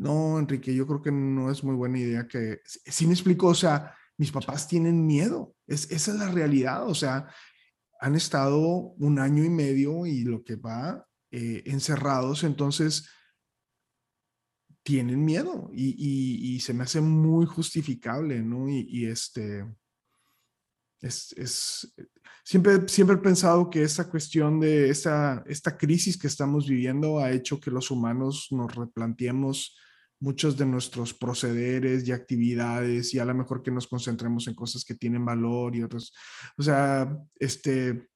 no, 0.00 0.38
Enrique, 0.38 0.74
yo 0.74 0.86
creo 0.86 1.02
que 1.02 1.12
no 1.12 1.50
es 1.50 1.62
muy 1.62 1.74
buena 1.74 1.98
idea 1.98 2.26
que, 2.26 2.60
si 2.64 3.06
me 3.06 3.12
explico, 3.12 3.48
o 3.48 3.54
sea, 3.54 3.94
mis 4.16 4.32
papás 4.32 4.66
tienen 4.66 5.06
miedo, 5.06 5.54
es, 5.66 5.90
esa 5.90 6.12
es 6.12 6.18
la 6.18 6.30
realidad, 6.30 6.88
o 6.88 6.94
sea, 6.94 7.26
han 8.00 8.14
estado 8.14 8.58
un 8.58 9.18
año 9.18 9.44
y 9.44 9.50
medio 9.50 10.06
y 10.06 10.24
lo 10.24 10.42
que 10.42 10.56
va 10.56 11.06
eh, 11.30 11.64
encerrados, 11.66 12.44
entonces, 12.44 13.10
tienen 14.82 15.22
miedo 15.22 15.70
y, 15.74 15.90
y, 15.90 16.54
y, 16.54 16.60
se 16.60 16.72
me 16.72 16.84
hace 16.84 17.02
muy 17.02 17.44
justificable, 17.44 18.40
¿no? 18.40 18.70
Y, 18.70 18.86
y 18.88 19.04
este, 19.04 19.66
es, 21.02 21.34
es, 21.36 21.94
siempre, 22.42 22.88
siempre 22.88 23.16
he 23.16 23.18
pensado 23.18 23.68
que 23.68 23.82
esta 23.82 24.08
cuestión 24.08 24.60
de 24.60 24.88
esta, 24.88 25.44
esta 25.46 25.76
crisis 25.76 26.16
que 26.16 26.26
estamos 26.26 26.66
viviendo 26.66 27.18
ha 27.18 27.30
hecho 27.30 27.60
que 27.60 27.70
los 27.70 27.90
humanos 27.90 28.48
nos 28.50 28.74
replanteemos 28.74 29.76
muchos 30.20 30.56
de 30.56 30.66
nuestros 30.66 31.14
procederes 31.14 32.06
y 32.06 32.12
actividades 32.12 33.14
y 33.14 33.18
a 33.18 33.24
lo 33.24 33.34
mejor 33.34 33.62
que 33.62 33.70
nos 33.70 33.88
concentremos 33.88 34.46
en 34.46 34.54
cosas 34.54 34.84
que 34.84 34.94
tienen 34.94 35.24
valor 35.24 35.74
y 35.74 35.82
otros. 35.82 36.14
O 36.56 36.62
sea, 36.62 37.16
este, 37.38 38.08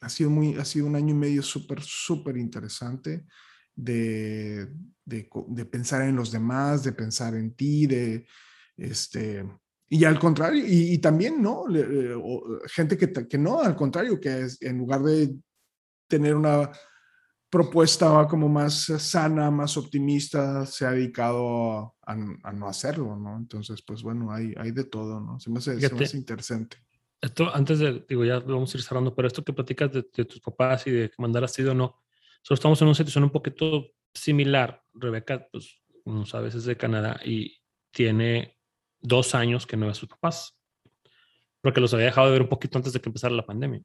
ha 0.00 0.08
sido, 0.08 0.30
muy, 0.30 0.54
ha 0.54 0.64
sido 0.64 0.86
un 0.86 0.96
año 0.96 1.10
y 1.10 1.18
medio 1.18 1.42
súper, 1.42 1.80
súper 1.82 2.38
interesante 2.38 3.26
de, 3.74 4.66
de, 5.04 5.28
de, 5.48 5.64
pensar 5.66 6.02
en 6.02 6.16
los 6.16 6.32
demás, 6.32 6.82
de 6.82 6.92
pensar 6.92 7.34
en 7.34 7.54
ti, 7.54 7.86
de, 7.86 8.26
este, 8.76 9.44
y 9.88 10.04
al 10.04 10.18
contrario, 10.18 10.64
y, 10.66 10.96
también, 10.98 11.42
¿no? 11.42 11.66
Le, 11.68 12.16
gente 12.66 12.96
que, 12.96 13.12
que, 13.12 13.36
no, 13.36 13.60
al 13.60 13.76
contrario, 13.76 14.18
que 14.18 14.40
es, 14.40 14.60
en 14.62 14.78
lugar 14.78 15.02
de 15.02 15.34
tener 16.08 16.34
una 16.34 16.70
propuesta 17.52 18.26
como 18.30 18.48
más 18.48 18.86
sana, 18.96 19.50
más 19.50 19.76
optimista, 19.76 20.64
se 20.64 20.86
ha 20.86 20.92
dedicado 20.92 21.94
a, 22.00 22.14
a, 22.44 22.52
no 22.54 22.66
hacerlo, 22.66 23.14
¿no? 23.14 23.36
Entonces, 23.36 23.82
pues 23.82 24.02
bueno, 24.02 24.32
hay, 24.32 24.54
hay 24.56 24.70
de 24.70 24.84
todo, 24.84 25.20
¿no? 25.20 25.38
Se 25.38 25.50
me 25.50 25.58
hace, 25.58 25.78
se 25.78 25.94
me 25.94 26.02
hace 26.02 26.16
interesante. 26.16 26.78
Esto, 27.20 27.54
antes 27.54 27.78
de, 27.78 28.06
digo, 28.08 28.24
ya 28.24 28.38
vamos 28.38 28.74
a 28.74 28.78
ir 28.78 28.82
cerrando, 28.82 29.14
pero 29.14 29.28
esto 29.28 29.44
que 29.44 29.52
platicas 29.52 29.92
de, 29.92 30.02
de 30.16 30.24
tus 30.24 30.40
papás 30.40 30.86
y 30.86 30.92
de 30.92 31.10
que 31.10 31.16
mandar 31.18 31.44
así 31.44 31.62
o 31.62 31.74
no, 31.74 32.02
solo 32.40 32.54
estamos 32.54 32.80
en 32.80 32.88
una 32.88 32.94
situación 32.94 33.24
un 33.24 33.30
poquito 33.30 33.84
similar. 34.14 34.82
Rebeca, 34.94 35.46
pues, 35.52 35.78
como 36.04 36.24
sabes, 36.24 36.54
es 36.54 36.64
de 36.64 36.78
Canadá 36.78 37.20
y 37.22 37.60
tiene 37.90 38.56
dos 38.98 39.34
años 39.34 39.66
que 39.66 39.76
no 39.76 39.84
ve 39.84 39.92
a 39.92 39.94
sus 39.94 40.08
papás, 40.08 40.56
porque 41.60 41.82
los 41.82 41.92
había 41.92 42.06
dejado 42.06 42.28
de 42.28 42.32
ver 42.32 42.42
un 42.42 42.48
poquito 42.48 42.78
antes 42.78 42.94
de 42.94 43.00
que 43.02 43.10
empezara 43.10 43.34
la 43.34 43.44
pandemia. 43.44 43.82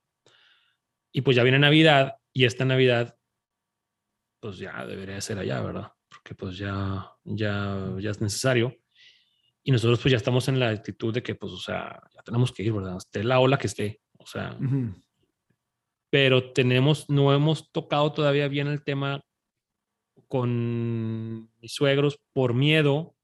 Y 1.11 1.20
pues 1.20 1.36
ya 1.36 1.43
viene 1.43 1.59
Navidad 1.59 2.15
y 2.32 2.45
esta 2.45 2.63
Navidad, 2.63 3.16
pues 4.48 4.60
ya 4.60 4.86
debería 4.86 5.20
ser 5.20 5.39
allá, 5.39 5.60
¿verdad? 5.60 5.91
Porque 6.08 6.34
pues 6.34 6.58
ya, 6.58 7.12
ya, 7.26 7.93
ya 8.00 8.12
es 8.12 8.22
necesario. 8.22 8.74
Y 9.62 9.72
nosotros 9.72 10.00
pues 10.00 10.12
ya 10.14 10.16
estamos 10.16 10.48
en 10.48 10.58
la 10.58 10.70
actitud 10.70 11.14
de 11.14 11.22
que 11.22 11.36
pues, 11.36 11.52
o 11.52 11.58
sea, 11.58 12.02
ya 12.16 12.22
tenemos 12.24 12.54
que 12.54 12.64
ir, 12.64 12.72
¿verdad? 12.72 12.95
Esté 12.95 13.26
la 13.26 13.41
ola 13.41 13.58
que 13.58 13.68
esté, 13.68 14.00
o 14.18 14.26
sea. 14.26 14.56
Uh 14.58 14.64
-huh. 14.64 15.04
Pero 16.10 16.54
tenemos, 16.54 17.10
no 17.10 17.34
hemos 17.34 17.70
tocado 17.74 18.14
todavía 18.14 18.48
bien 18.48 18.68
el 18.68 18.86
tema 18.86 19.22
con 20.30 21.52
mis 21.60 21.74
suegros 21.74 22.18
por 22.32 22.54
miedo 22.54 23.18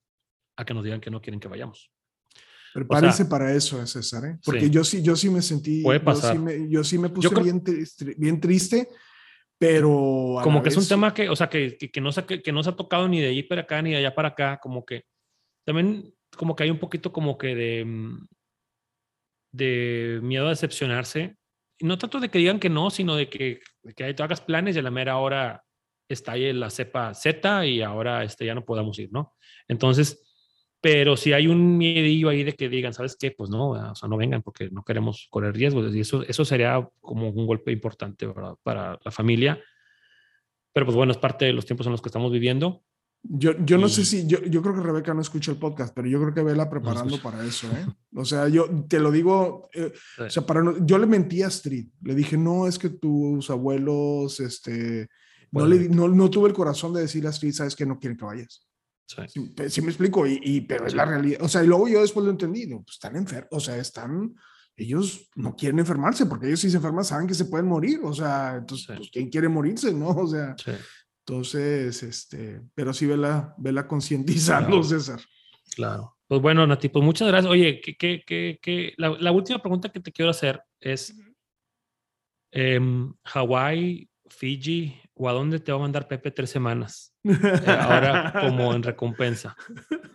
a 0.57 0.65
que 0.65 0.73
nos 0.73 0.83
digan 0.83 0.99
que 0.99 1.09
no 1.09 1.21
quieren 1.21 1.39
que 1.39 1.47
vayamos. 1.47 1.89
Prepárese 2.73 3.13
o 3.23 3.25
sea, 3.25 3.29
para 3.29 3.55
eso, 3.55 3.87
César, 3.87 4.25
¿eh? 4.25 4.39
porque 4.43 4.65
sí. 4.65 4.69
yo 4.69 4.83
sí, 4.83 5.01
yo 5.01 5.15
sí 5.15 5.29
me 5.29 5.41
sentí, 5.41 5.83
Puede 5.83 6.01
pasar. 6.01 6.35
Yo, 6.35 6.39
sí 6.39 6.43
me, 6.43 6.69
yo 6.69 6.83
sí 6.83 6.97
me 6.97 7.07
puse 7.07 7.29
creo, 7.29 7.43
bien, 7.43 7.63
triste, 7.63 8.13
bien 8.17 8.41
triste, 8.41 8.89
pero 9.63 10.39
como 10.43 10.61
que 10.61 10.69
vez... 10.69 10.77
es 10.77 10.83
un 10.83 10.89
tema 10.89 11.13
que, 11.13 11.29
o 11.29 11.35
sea, 11.35 11.49
que, 11.49 11.77
que, 11.77 11.89
que, 11.89 12.01
no 12.01 12.11
se, 12.11 12.25
que, 12.25 12.41
que 12.41 12.51
no 12.51 12.63
se 12.63 12.69
ha 12.69 12.75
tocado 12.75 13.07
ni 13.07 13.21
de 13.21 13.29
allí 13.29 13.43
para 13.43 13.61
acá 13.61 13.81
ni 13.81 13.91
de 13.91 13.97
allá 13.97 14.13
para 14.13 14.29
acá, 14.29 14.59
como 14.61 14.85
que 14.85 15.05
también 15.65 16.13
como 16.35 16.55
que 16.55 16.63
hay 16.63 16.69
un 16.69 16.79
poquito 16.79 17.13
como 17.13 17.37
que 17.37 17.55
de 17.55 17.85
mm, 17.85 18.27
de 19.53 20.19
miedo 20.23 20.47
a 20.47 20.49
decepcionarse, 20.49 21.37
no 21.79 21.97
tanto 21.97 22.19
de 22.19 22.29
que 22.29 22.39
digan 22.39 22.59
que 22.59 22.69
no, 22.69 22.89
sino 22.89 23.15
de 23.15 23.29
que, 23.29 23.61
de 23.83 23.93
que 23.93 24.13
tú 24.13 24.23
hagas 24.23 24.41
planes 24.41 24.75
y 24.75 24.79
a 24.79 24.81
la 24.81 24.91
mera 24.91 25.17
hora 25.17 25.63
estalle 26.09 26.53
la 26.53 26.69
cepa 26.69 27.13
Z 27.13 27.65
y 27.67 27.81
ahora 27.81 28.23
este, 28.23 28.45
ya 28.45 28.55
no 28.55 28.65
podamos 28.65 28.97
ir, 28.99 29.11
¿no? 29.11 29.35
Entonces, 29.67 30.22
pero 30.83 31.15
si 31.15 31.31
hay 31.31 31.47
un 31.47 31.77
miedillo 31.77 32.27
ahí 32.27 32.43
de 32.43 32.55
que 32.55 32.67
digan, 32.67 32.93
¿sabes 32.93 33.15
qué? 33.15 33.31
Pues 33.31 33.49
no, 33.49 33.69
o 33.69 33.95
sea, 33.95 34.09
no 34.09 34.17
vengan 34.17 34.41
porque 34.41 34.69
no 34.69 34.83
queremos 34.83 35.27
correr 35.29 35.55
riesgos. 35.55 35.95
Y 35.95 36.01
eso, 36.01 36.23
eso 36.23 36.43
sería 36.43 36.85
como 36.99 37.29
un 37.29 37.47
golpe 37.47 37.71
importante 37.71 38.27
¿verdad? 38.27 38.55
para 38.63 38.99
la 39.01 39.09
familia. 39.09 39.63
Pero 40.73 40.85
pues 40.85 40.97
bueno, 40.97 41.13
es 41.13 41.17
parte 41.17 41.45
de 41.45 41.53
los 41.53 41.65
tiempos 41.65 41.87
en 41.87 41.93
los 41.93 42.01
que 42.01 42.09
estamos 42.09 42.33
viviendo. 42.33 42.83
Yo, 43.21 43.53
yo 43.63 43.77
no 43.77 43.87
y... 43.87 43.91
sé 43.91 44.03
si, 44.03 44.27
yo, 44.27 44.43
yo 44.43 44.61
creo 44.61 44.75
que 44.75 44.81
Rebeca 44.81 45.13
no 45.13 45.21
escucha 45.21 45.51
el 45.51 45.57
podcast, 45.57 45.95
pero 45.95 46.09
yo 46.09 46.19
creo 46.19 46.33
que 46.33 46.43
vela 46.43 46.69
preparando 46.69 47.15
no 47.15 47.23
para 47.23 47.45
eso, 47.45 47.67
¿eh? 47.67 47.85
O 48.13 48.25
sea, 48.25 48.49
yo 48.49 48.67
te 48.89 48.99
lo 48.99 49.09
digo, 49.09 49.69
eh, 49.73 49.93
sí. 50.17 50.23
o 50.23 50.29
sea, 50.29 50.45
para 50.45 50.61
no, 50.61 50.85
yo 50.85 50.97
le 50.97 51.05
mentí 51.05 51.43
a 51.43 51.47
Street, 51.47 51.87
le 52.01 52.13
dije, 52.13 52.35
no, 52.35 52.67
es 52.67 52.77
que 52.77 52.89
tus 52.89 53.49
abuelos, 53.49 54.41
este, 54.41 55.07
bueno. 55.49 55.69
no, 55.69 55.75
le, 55.75 55.87
no, 55.87 56.09
no 56.09 56.29
tuve 56.29 56.49
el 56.49 56.53
corazón 56.53 56.93
de 56.93 56.99
decirle 56.99 57.29
a 57.29 57.31
Street, 57.31 57.53
sabes 57.53 57.77
que 57.77 57.85
no 57.85 57.97
quieren 57.99 58.17
que 58.17 58.25
vayas. 58.25 58.67
Sí. 59.05 59.21
Sí, 59.27 59.53
sí, 59.69 59.81
me 59.81 59.89
explico, 59.89 60.25
y, 60.25 60.39
y 60.41 60.61
pero 60.61 60.87
es 60.87 60.93
la 60.93 61.05
realidad. 61.05 61.41
O 61.41 61.47
sea, 61.47 61.63
y 61.63 61.67
luego 61.67 61.87
yo 61.87 62.01
después 62.01 62.25
lo 62.25 62.31
entendí, 62.31 62.65
no, 62.65 62.83
pues 62.83 62.95
están 62.95 63.15
enfermos, 63.15 63.49
o 63.51 63.59
sea, 63.59 63.77
están, 63.77 64.33
ellos 64.75 65.29
no 65.35 65.55
quieren 65.55 65.79
enfermarse, 65.79 66.25
porque 66.25 66.47
ellos 66.47 66.61
si 66.61 66.69
se 66.69 66.77
enferman 66.77 67.05
saben 67.05 67.27
que 67.27 67.33
se 67.33 67.45
pueden 67.45 67.67
morir, 67.67 67.99
o 68.03 68.13
sea, 68.13 68.55
entonces, 68.57 68.97
pues, 68.97 69.09
¿quién 69.11 69.29
quiere 69.29 69.49
morirse, 69.49 69.93
no? 69.93 70.09
O 70.09 70.27
sea, 70.27 70.55
entonces, 71.25 72.03
este, 72.03 72.61
pero 72.73 72.93
sí 72.93 73.05
vela, 73.05 73.53
vela 73.57 73.87
concientizando, 73.87 74.67
claro. 74.67 74.83
César. 74.83 75.21
Claro. 75.75 76.17
Pues 76.27 76.41
bueno, 76.41 76.65
Nati, 76.65 76.89
pues 76.89 77.05
muchas 77.05 77.27
gracias. 77.27 77.51
Oye, 77.51 77.79
que, 77.81 77.95
que, 77.95 78.23
que, 78.25 78.59
que 78.61 78.93
la, 78.97 79.09
la, 79.19 79.31
última 79.31 79.61
pregunta 79.61 79.89
que 79.89 79.99
te 79.99 80.11
quiero 80.11 80.31
hacer 80.31 80.61
es, 80.79 81.13
eh, 82.51 82.79
Hawái, 83.23 84.09
Fiji, 84.33 84.99
o 85.13 85.29
a 85.29 85.33
dónde 85.33 85.59
te 85.59 85.71
va 85.71 85.77
a 85.77 85.81
mandar 85.81 86.07
Pepe 86.07 86.31
tres 86.31 86.49
semanas? 86.49 87.15
Eh, 87.23 87.31
ahora 87.67 88.33
como 88.41 88.73
en 88.73 88.83
recompensa. 88.83 89.55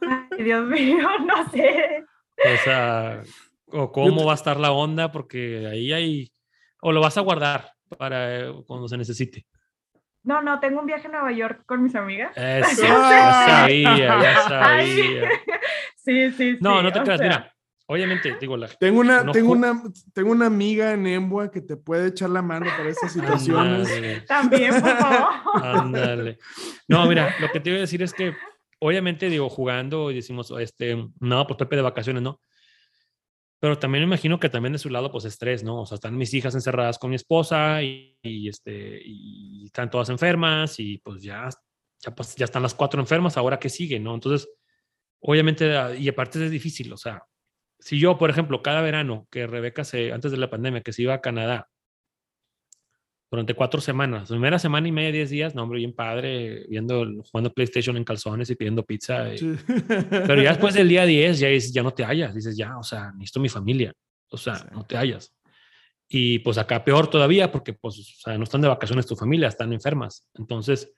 Ay, 0.06 0.44
Dios 0.44 0.66
mío, 0.66 1.08
no 1.26 1.48
sé. 1.50 2.04
O 2.36 2.64
sea, 2.64 3.22
o 3.66 3.92
cómo 3.92 4.24
va 4.24 4.32
a 4.32 4.36
estar 4.36 4.58
la 4.58 4.72
onda, 4.72 5.10
porque 5.10 5.66
ahí 5.66 5.92
hay, 5.92 6.32
o 6.80 6.92
lo 6.92 7.00
vas 7.00 7.16
a 7.16 7.22
guardar 7.22 7.72
para 7.96 8.40
eh, 8.40 8.52
cuando 8.66 8.88
se 8.88 8.96
necesite. 8.96 9.46
No, 10.22 10.42
no, 10.42 10.60
tengo 10.60 10.80
un 10.80 10.86
viaje 10.86 11.06
a 11.06 11.10
Nueva 11.10 11.32
York 11.32 11.62
con 11.64 11.82
mis 11.82 11.94
amigas. 11.94 12.32
Eso, 12.36 12.82
ya 12.86 13.46
sabía, 13.46 13.96
ya 14.20 14.42
sabía. 14.42 15.30
Sí, 15.96 16.30
sí, 16.30 16.32
sí. 16.32 16.58
No, 16.60 16.82
no 16.82 16.92
te 16.92 17.00
creas, 17.02 17.18
sea... 17.18 17.28
mira. 17.28 17.54
Obviamente, 17.90 18.36
digo, 18.38 18.54
la, 18.58 18.68
tengo 18.68 19.00
una, 19.00 19.24
no, 19.24 19.32
tengo 19.32 19.52
una, 19.52 19.82
tengo 20.12 20.30
una 20.30 20.44
amiga 20.44 20.92
en 20.92 21.06
Embua 21.06 21.50
que 21.50 21.62
te 21.62 21.78
puede 21.78 22.08
echar 22.08 22.28
la 22.28 22.42
mano 22.42 22.66
para 22.76 22.90
estas 22.90 23.14
situaciones. 23.14 23.88
Ándale. 23.88 24.20
También, 24.22 24.78
por 24.78 24.96
favor. 24.98 25.28
Ándale. 25.64 26.38
No, 26.86 27.06
mira, 27.06 27.34
lo 27.40 27.48
que 27.48 27.60
te 27.60 27.70
iba 27.70 27.78
a 27.78 27.80
decir 27.80 28.02
es 28.02 28.12
que, 28.12 28.34
obviamente, 28.78 29.30
digo, 29.30 29.48
jugando 29.48 30.10
y 30.10 30.16
decimos, 30.16 30.52
este, 30.60 31.08
no, 31.18 31.46
pues 31.46 31.56
Pepe 31.56 31.76
de 31.76 31.82
vacaciones, 31.82 32.22
¿no? 32.22 32.42
Pero 33.58 33.78
también 33.78 34.02
me 34.02 34.08
imagino 34.08 34.38
que 34.38 34.50
también 34.50 34.74
de 34.74 34.78
su 34.78 34.90
lado, 34.90 35.10
pues 35.10 35.24
estrés, 35.24 35.64
¿no? 35.64 35.80
O 35.80 35.86
sea, 35.86 35.94
están 35.94 36.14
mis 36.14 36.34
hijas 36.34 36.54
encerradas 36.54 36.98
con 36.98 37.08
mi 37.08 37.16
esposa 37.16 37.82
y, 37.82 38.18
y 38.20 38.50
este, 38.50 39.00
y 39.02 39.64
están 39.64 39.88
todas 39.88 40.10
enfermas 40.10 40.78
y 40.78 40.98
pues 40.98 41.22
ya, 41.22 41.48
ya, 42.00 42.14
pues, 42.14 42.36
ya 42.36 42.44
están 42.44 42.62
las 42.62 42.74
cuatro 42.74 43.00
enfermas, 43.00 43.38
ahora 43.38 43.58
qué 43.58 43.70
sigue, 43.70 43.98
¿no? 43.98 44.14
Entonces, 44.14 44.46
obviamente, 45.20 45.72
y 45.98 46.06
aparte 46.06 46.44
es 46.44 46.50
difícil, 46.50 46.92
o 46.92 46.98
sea, 46.98 47.22
si 47.78 47.98
yo, 47.98 48.18
por 48.18 48.30
ejemplo, 48.30 48.62
cada 48.62 48.82
verano 48.82 49.26
que 49.30 49.46
Rebeca 49.46 49.84
se, 49.84 50.12
antes 50.12 50.30
de 50.32 50.38
la 50.38 50.50
pandemia, 50.50 50.82
que 50.82 50.92
se 50.92 51.02
iba 51.02 51.14
a 51.14 51.20
Canadá 51.20 51.68
durante 53.30 53.54
cuatro 53.54 53.80
semanas, 53.80 54.28
primera 54.30 54.58
semana 54.58 54.88
y 54.88 54.92
media, 54.92 55.12
diez 55.12 55.30
días, 55.30 55.54
no, 55.54 55.62
hombre, 55.62 55.78
bien 55.78 55.92
padre, 55.92 56.66
viendo, 56.68 57.06
jugando 57.30 57.52
PlayStation 57.52 57.96
en 57.96 58.04
calzones 58.04 58.48
y 58.50 58.56
pidiendo 58.56 58.84
pizza. 58.84 59.32
Y, 59.32 59.38
sí. 59.38 59.56
Pero 60.10 60.42
ya 60.42 60.50
después 60.50 60.74
del 60.74 60.88
día 60.88 61.04
10, 61.06 61.38
ya, 61.38 61.48
ya 61.50 61.82
no 61.82 61.92
te 61.92 62.04
hallas, 62.04 62.34
dices, 62.34 62.56
ya, 62.56 62.78
o 62.78 62.82
sea, 62.82 63.12
necesito 63.12 63.40
mi 63.40 63.48
familia, 63.48 63.92
o 64.30 64.36
sea, 64.36 64.56
sí. 64.56 64.64
no 64.72 64.84
te 64.84 64.96
hallas. 64.96 65.34
Y 66.08 66.38
pues 66.38 66.56
acá 66.56 66.82
peor 66.84 67.08
todavía, 67.08 67.52
porque 67.52 67.74
pues, 67.74 67.98
o 67.98 68.02
sea, 68.02 68.38
no 68.38 68.44
están 68.44 68.62
de 68.62 68.68
vacaciones 68.68 69.06
tu 69.06 69.14
familia, 69.14 69.48
están 69.48 69.74
enfermas. 69.74 70.26
Entonces, 70.34 70.90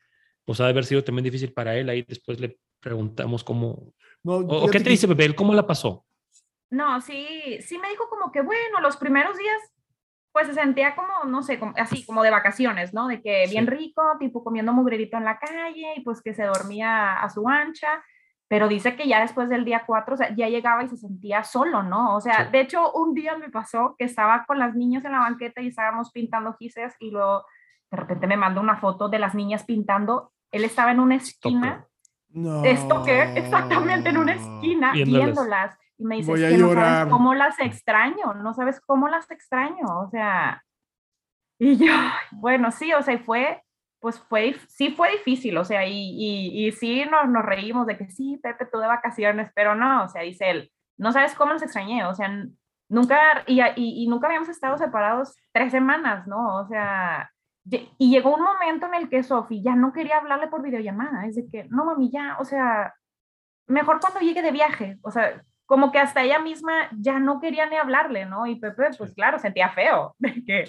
pues 0.44 0.60
ha 0.60 0.64
de 0.64 0.70
haber 0.70 0.84
sido 0.84 1.02
también 1.02 1.24
difícil 1.24 1.52
para 1.52 1.76
él. 1.76 1.88
Ahí 1.88 2.04
después 2.06 2.38
le 2.38 2.58
preguntamos 2.78 3.42
cómo. 3.42 3.92
No, 4.22 4.34
o, 4.34 4.66
¿o 4.66 4.68
qué 4.68 4.78
te 4.78 4.90
dice, 4.90 5.08
Bebé? 5.08 5.34
¿Cómo 5.34 5.52
la 5.52 5.66
pasó? 5.66 6.06
No, 6.70 7.00
sí, 7.00 7.58
sí 7.62 7.78
me 7.78 7.88
dijo 7.88 8.08
como 8.08 8.30
que, 8.30 8.42
bueno, 8.42 8.80
los 8.80 8.96
primeros 8.96 9.36
días 9.36 9.60
pues 10.32 10.46
se 10.46 10.54
sentía 10.54 10.94
como, 10.94 11.24
no 11.26 11.42
sé, 11.42 11.58
como, 11.58 11.72
así 11.76 12.04
como 12.06 12.22
de 12.22 12.30
vacaciones, 12.30 12.94
¿no? 12.94 13.08
De 13.08 13.20
que 13.20 13.46
bien 13.50 13.64
sí. 13.64 13.70
rico, 13.70 14.02
tipo 14.18 14.44
comiendo 14.44 14.72
mugrerito 14.72 15.16
en 15.16 15.24
la 15.24 15.38
calle 15.38 15.94
y 15.96 16.02
pues 16.02 16.22
que 16.22 16.34
se 16.34 16.44
dormía 16.44 17.14
a 17.14 17.28
su 17.30 17.48
ancha, 17.48 18.04
pero 18.46 18.68
dice 18.68 18.94
que 18.94 19.08
ya 19.08 19.20
después 19.20 19.48
del 19.48 19.64
día 19.64 19.82
4, 19.86 20.14
o 20.14 20.16
sea, 20.16 20.34
ya 20.34 20.48
llegaba 20.48 20.84
y 20.84 20.88
se 20.88 20.96
sentía 20.96 21.42
solo, 21.42 21.82
¿no? 21.82 22.14
O 22.14 22.20
sea, 22.20 22.46
sí. 22.46 22.52
de 22.52 22.60
hecho, 22.60 22.92
un 22.92 23.14
día 23.14 23.36
me 23.36 23.50
pasó 23.50 23.96
que 23.98 24.04
estaba 24.04 24.44
con 24.46 24.58
las 24.58 24.74
niñas 24.76 25.04
en 25.04 25.12
la 25.12 25.20
banqueta 25.20 25.60
y 25.60 25.68
estábamos 25.68 26.12
pintando 26.12 26.54
gises 26.54 26.94
y 27.00 27.10
luego 27.10 27.44
de 27.90 27.96
repente 27.96 28.28
me 28.28 28.36
mandó 28.36 28.60
una 28.60 28.76
foto 28.76 29.08
de 29.08 29.18
las 29.18 29.34
niñas 29.34 29.64
pintando, 29.64 30.32
él 30.52 30.64
estaba 30.64 30.92
en 30.92 31.00
una 31.00 31.16
esquina, 31.16 31.86
no. 32.28 32.62
Stalker, 32.64 33.28
exactamente 33.36 34.10
en 34.10 34.16
una 34.16 34.34
esquina, 34.34 34.92
viéndolas. 34.92 35.24
viéndolas 35.24 35.78
y 36.00 36.04
me 36.04 36.16
dices 36.16 36.40
que 36.40 36.56
no 36.56 36.72
sabes 36.72 37.10
cómo 37.10 37.34
las 37.34 37.60
extraño, 37.60 38.34
no 38.34 38.54
sabes 38.54 38.80
cómo 38.80 39.08
las 39.08 39.30
extraño, 39.30 39.84
o 39.86 40.08
sea, 40.10 40.64
y 41.58 41.76
yo, 41.76 41.92
bueno, 42.32 42.70
sí, 42.70 42.92
o 42.94 43.02
sea, 43.02 43.18
fue, 43.18 43.62
pues 44.00 44.18
fue, 44.18 44.56
sí 44.66 44.92
fue 44.92 45.10
difícil, 45.12 45.58
o 45.58 45.64
sea, 45.64 45.86
y, 45.86 45.92
y, 45.92 46.66
y 46.66 46.72
sí 46.72 47.04
nos, 47.04 47.28
nos 47.28 47.44
reímos 47.44 47.86
de 47.86 47.98
que 47.98 48.08
sí, 48.10 48.40
Pepe, 48.42 48.64
tú 48.64 48.78
de 48.78 48.86
vacaciones, 48.86 49.50
pero 49.54 49.74
no, 49.74 50.04
o 50.04 50.08
sea, 50.08 50.22
dice 50.22 50.50
él, 50.50 50.72
no 50.96 51.12
sabes 51.12 51.34
cómo 51.34 51.52
nos 51.52 51.62
extrañé, 51.62 52.06
o 52.06 52.14
sea, 52.14 52.30
nunca, 52.88 53.44
y, 53.46 53.60
y, 53.60 54.04
y 54.04 54.08
nunca 54.08 54.26
habíamos 54.26 54.48
estado 54.48 54.78
separados 54.78 55.36
tres 55.52 55.70
semanas, 55.70 56.26
¿no? 56.26 56.56
O 56.60 56.66
sea, 56.66 57.30
y 57.98 58.10
llegó 58.10 58.34
un 58.34 58.42
momento 58.42 58.86
en 58.86 58.94
el 58.94 59.10
que 59.10 59.22
Sofi 59.22 59.62
ya 59.62 59.76
no 59.76 59.92
quería 59.92 60.16
hablarle 60.16 60.48
por 60.48 60.62
videollamada, 60.62 61.26
es 61.26 61.36
de 61.36 61.46
que, 61.46 61.64
no 61.68 61.84
mami, 61.84 62.10
ya, 62.10 62.38
o 62.40 62.44
sea, 62.46 62.94
mejor 63.66 64.00
cuando 64.00 64.20
llegue 64.20 64.40
de 64.40 64.50
viaje, 64.50 64.98
o 65.02 65.10
sea, 65.10 65.42
como 65.70 65.92
que 65.92 66.00
hasta 66.00 66.24
ella 66.24 66.40
misma 66.40 66.88
ya 66.90 67.20
no 67.20 67.38
quería 67.38 67.64
ni 67.66 67.76
hablarle, 67.76 68.26
¿no? 68.26 68.44
Y 68.44 68.56
Pepe, 68.56 68.88
pues 68.98 69.14
claro, 69.14 69.38
sentía 69.38 69.68
feo, 69.68 70.16
de 70.18 70.42
que 70.44 70.64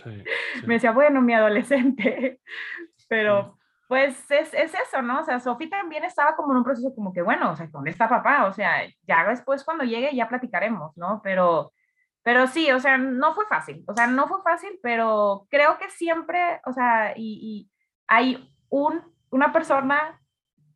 me 0.68 0.76
decía, 0.76 0.92
bueno, 0.92 1.24
mi 1.24 1.34
adolescente, 1.34 2.40
pero 3.10 3.58
pues 3.88 4.30
es, 4.30 4.54
es, 4.54 4.76
eso, 4.76 5.02
¿no? 5.02 5.22
O 5.22 5.24
sea, 5.24 5.40
Sofi 5.40 5.68
también 5.68 6.04
estaba 6.04 6.36
como 6.36 6.52
en 6.52 6.60
un 6.60 6.64
proceso 6.64 6.94
como 6.94 7.12
que, 7.14 7.24
bueno, 7.24 7.50
o 7.50 7.56
sea, 7.56 7.68
¿dónde 7.72 7.90
está 7.90 8.08
papá? 8.08 8.46
O 8.46 8.54
sea, 8.54 8.84
ya 9.08 9.28
después 9.28 9.64
cuando 9.64 9.84
llegue 9.86 10.16
ya 10.16 10.30
platicaremos, 10.30 10.96
¿no? 10.96 11.20
Pero 11.24 11.74
pero 12.22 12.46
sí, 12.46 12.72
o 12.72 12.80
sea, 12.80 13.00
no 13.00 13.34
fue 13.34 13.48
fácil, 13.48 13.84
o 13.88 13.96
sea, 13.96 14.06
no 14.06 14.28
fue 14.28 14.40
fácil, 14.44 14.80
pero 14.84 15.48
creo 15.50 15.80
que 15.80 15.90
siempre, 15.90 16.62
o 16.68 16.74
sea, 16.74 17.14
y, 17.16 17.72
hay 18.08 18.54
un, 18.70 19.02
una 19.32 19.52
persona 19.52 20.22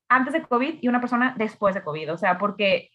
antes 0.10 0.34
de 0.34 0.42
COVID 0.42 0.80
y 0.82 0.88
una 0.88 1.00
persona 1.00 1.36
después 1.38 1.76
de 1.76 1.84
COVID, 1.84 2.14
o 2.14 2.18
sea, 2.18 2.40
porque 2.40 2.90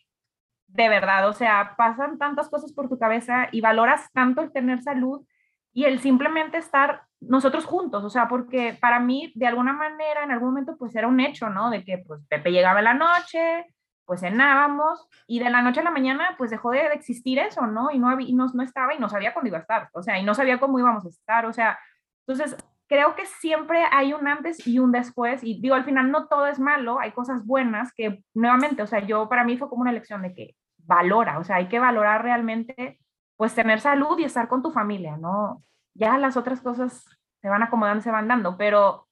de 0.73 0.89
verdad, 0.89 1.29
o 1.29 1.33
sea, 1.33 1.75
pasan 1.77 2.19
tantas 2.19 2.49
cosas 2.49 2.73
por 2.73 2.89
tu 2.89 2.99
cabeza 2.99 3.49
y 3.53 3.61
valoras 3.61 4.11
tanto 4.13 4.43
el 4.43 4.53
tener 4.53 4.83
salud 4.83 5.27
y 5.73 5.85
el 5.85 6.01
simplemente 6.01 6.59
estar 6.59 7.03
nosotros 7.21 7.65
juntos, 7.65 8.03
o 8.03 8.11
sea, 8.11 8.29
porque 8.29 8.77
para 8.81 8.99
mí, 8.99 9.33
de 9.35 9.47
alguna 9.47 9.73
manera, 9.73 10.25
en 10.25 10.31
algún 10.31 10.51
momento, 10.51 10.77
pues 10.79 10.95
era 10.97 11.07
un 11.07 11.21
hecho, 11.21 11.51
¿no? 11.51 11.71
De 11.71 11.85
que, 11.85 11.99
pues, 11.99 12.23
Pepe 12.29 12.51
llegaba 12.51 12.79
en 12.81 12.85
la 12.87 12.95
noche, 12.95 13.67
pues 14.11 14.23
cenábamos 14.23 15.07
y 15.29 15.39
de 15.39 15.51
la 15.51 15.63
noche 15.63 15.79
a 15.79 15.85
la 15.85 15.93
mañana 15.93 16.35
pues 16.37 16.51
dejó 16.51 16.73
de, 16.73 16.85
existir 16.95 17.39
eso, 17.39 17.69
¿no? 17.69 17.93
Y 17.93 17.99
no, 18.01 18.09
había, 18.09 18.27
no, 18.35 18.49
no 18.53 18.63
estaba 18.65 18.93
y 18.93 18.99
no 18.99 19.09
sabía 19.09 19.33
cuándo 19.33 19.47
iba 19.47 19.59
a 19.59 19.61
estar, 19.61 19.89
o 19.93 20.03
sea, 20.03 20.19
y 20.19 20.25
no 20.25 20.35
sabía 20.35 20.59
cómo 20.59 20.81
íbamos 20.81 21.07
a 21.07 21.11
estar, 21.11 21.47
o 21.47 21.53
sea, 21.53 21.79
entonces 22.27 22.57
creo 22.91 23.15
que 23.15 23.25
siempre 23.25 23.85
hay 23.93 24.13
un 24.13 24.27
antes 24.27 24.67
y 24.67 24.81
un 24.81 24.91
después 24.91 25.45
y 25.45 25.61
digo, 25.61 25.77
al 25.77 25.85
final 25.85 26.11
no 26.11 26.27
todo 26.27 26.49
es 26.49 26.59
malo, 26.59 26.99
hay 26.99 27.13
cosas 27.13 27.47
buenas 27.47 27.93
que 27.95 28.25
nuevamente, 28.35 28.83
o 28.83 28.87
sea, 28.89 29.07
yo 29.07 29.29
para 29.29 29.45
mí 29.45 29.57
fue 29.57 29.69
como 29.69 29.83
una 29.83 29.93
lección 29.93 30.23
de 30.23 30.35
que 30.35 30.57
valora, 30.77 31.39
o 31.39 31.45
sea, 31.45 31.57
hay 31.57 31.69
que 31.69 31.79
valorar 31.79 32.25
realmente 32.25 32.99
pues 33.37 33.55
tener 33.55 33.81
salud 33.81 34.19
y 34.19 34.25
estar 34.25 34.49
con 34.49 34.61
tu 34.61 34.73
familia, 34.73 35.17
¿no? 35.17 35.63
Ya 35.95 36.19
las 36.19 36.37
otras 36.37 36.61
cosas 36.61 37.05
se 37.41 37.49
van 37.49 37.63
acomodando, 37.63 38.03
se 38.03 38.11
van 38.11 38.27
dando, 38.27 38.59
pero, 38.59 39.07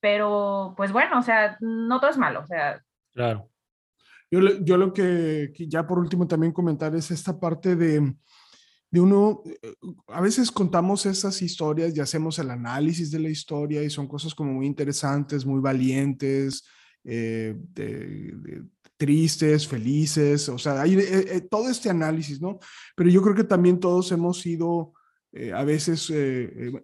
pero 0.00 0.74
pues 0.76 0.90
bueno, 0.90 1.20
o 1.20 1.22
sea, 1.22 1.56
no 1.60 2.00
todo 2.00 2.10
es 2.10 2.18
malo, 2.18 2.40
o 2.40 2.46
sea. 2.46 2.82
Claro. 3.12 3.48
Yo, 4.28 4.40
yo 4.60 4.76
lo 4.76 4.92
que, 4.92 5.52
ya 5.68 5.86
por 5.86 6.00
último 6.00 6.26
también 6.26 6.52
comentar 6.52 6.92
es 6.96 7.12
esta 7.12 7.38
parte 7.38 7.76
de, 7.76 8.12
de 8.94 9.00
uno, 9.00 9.42
eh, 9.44 9.74
a 10.06 10.20
veces 10.20 10.52
contamos 10.52 11.04
esas 11.04 11.42
historias 11.42 11.96
y 11.96 12.00
hacemos 12.00 12.38
el 12.38 12.48
análisis 12.48 13.10
de 13.10 13.18
la 13.18 13.28
historia 13.28 13.82
y 13.82 13.90
son 13.90 14.06
cosas 14.06 14.36
como 14.36 14.52
muy 14.52 14.66
interesantes, 14.66 15.44
muy 15.44 15.60
valientes, 15.60 16.64
eh, 17.02 17.56
tristes, 18.96 19.66
felices, 19.66 20.48
o 20.48 20.58
sea, 20.58 20.86
eh, 20.86 21.40
todo 21.50 21.68
este 21.68 21.90
análisis, 21.90 22.40
¿no? 22.40 22.60
Pero 22.94 23.10
yo 23.10 23.20
creo 23.20 23.34
que 23.34 23.42
también 23.42 23.80
todos 23.80 24.12
hemos 24.12 24.40
sido, 24.40 24.92
a 25.52 25.64
veces 25.64 26.12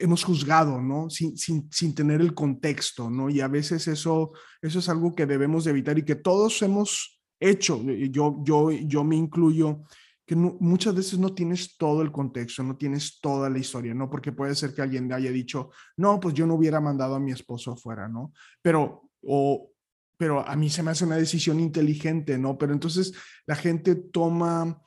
hemos 0.01 0.25
juzgado, 0.25 0.83
¿no? 0.83 1.09
Sin, 1.11 1.37
sin, 1.37 1.69
sin, 1.71 1.95
tener 1.95 2.21
el 2.21 2.35
contexto, 2.35 3.09
¿no? 3.09 3.31
Y 3.31 3.41
a 3.41 3.47
veces 3.47 3.87
eso, 3.87 4.33
eso 4.61 4.81
es 4.81 4.89
algo 4.89 5.15
que 5.15 5.27
debemos 5.27 5.63
de 5.63 5.71
evitar 5.71 5.97
y 5.97 6.05
que 6.05 6.17
todos 6.17 6.61
hemos 6.63 7.23
hecho, 7.39 7.81
yo, 8.11 8.43
yo, 8.43 8.73
yo 8.73 9.05
me 9.05 9.15
incluyo, 9.15 9.85
que 10.31 10.37
muchas 10.37 10.95
veces 10.95 11.19
no 11.19 11.35
tienes 11.35 11.77
todo 11.77 12.03
el 12.03 12.13
contexto, 12.13 12.63
no 12.63 12.77
tienes 12.77 13.19
toda 13.21 13.51
la 13.51 13.59
historia, 13.59 13.95
¿no? 13.95 14.09
Porque 14.09 14.31
puede 14.31 14.55
ser 14.55 14.73
que 14.73 14.81
alguien 14.81 15.13
haya 15.13 15.33
dicho, 15.33 15.71
no, 15.97 16.21
pues 16.21 16.35
yo 16.35 16.47
no 16.47 16.55
hubiera 16.55 16.81
mandado 16.81 17.17
a 17.17 17.19
mi 17.19 17.33
esposo 17.33 17.73
afuera, 17.73 18.07
¿no? 18.07 18.33
Pero, 18.63 19.11
o, 19.25 19.73
pero 20.17 20.47
a 20.47 20.55
mí 20.55 20.71
se 20.71 20.85
me 20.85 20.93
hace 20.93 21.05
una 21.05 21.17
decisión 21.17 21.59
inteligente, 21.59 22.39
¿no? 22.39 22.57
Pero 22.57 22.73
entonces 22.73 23.13
la 23.45 23.57
gente 23.57 23.97
toma, 23.97 24.81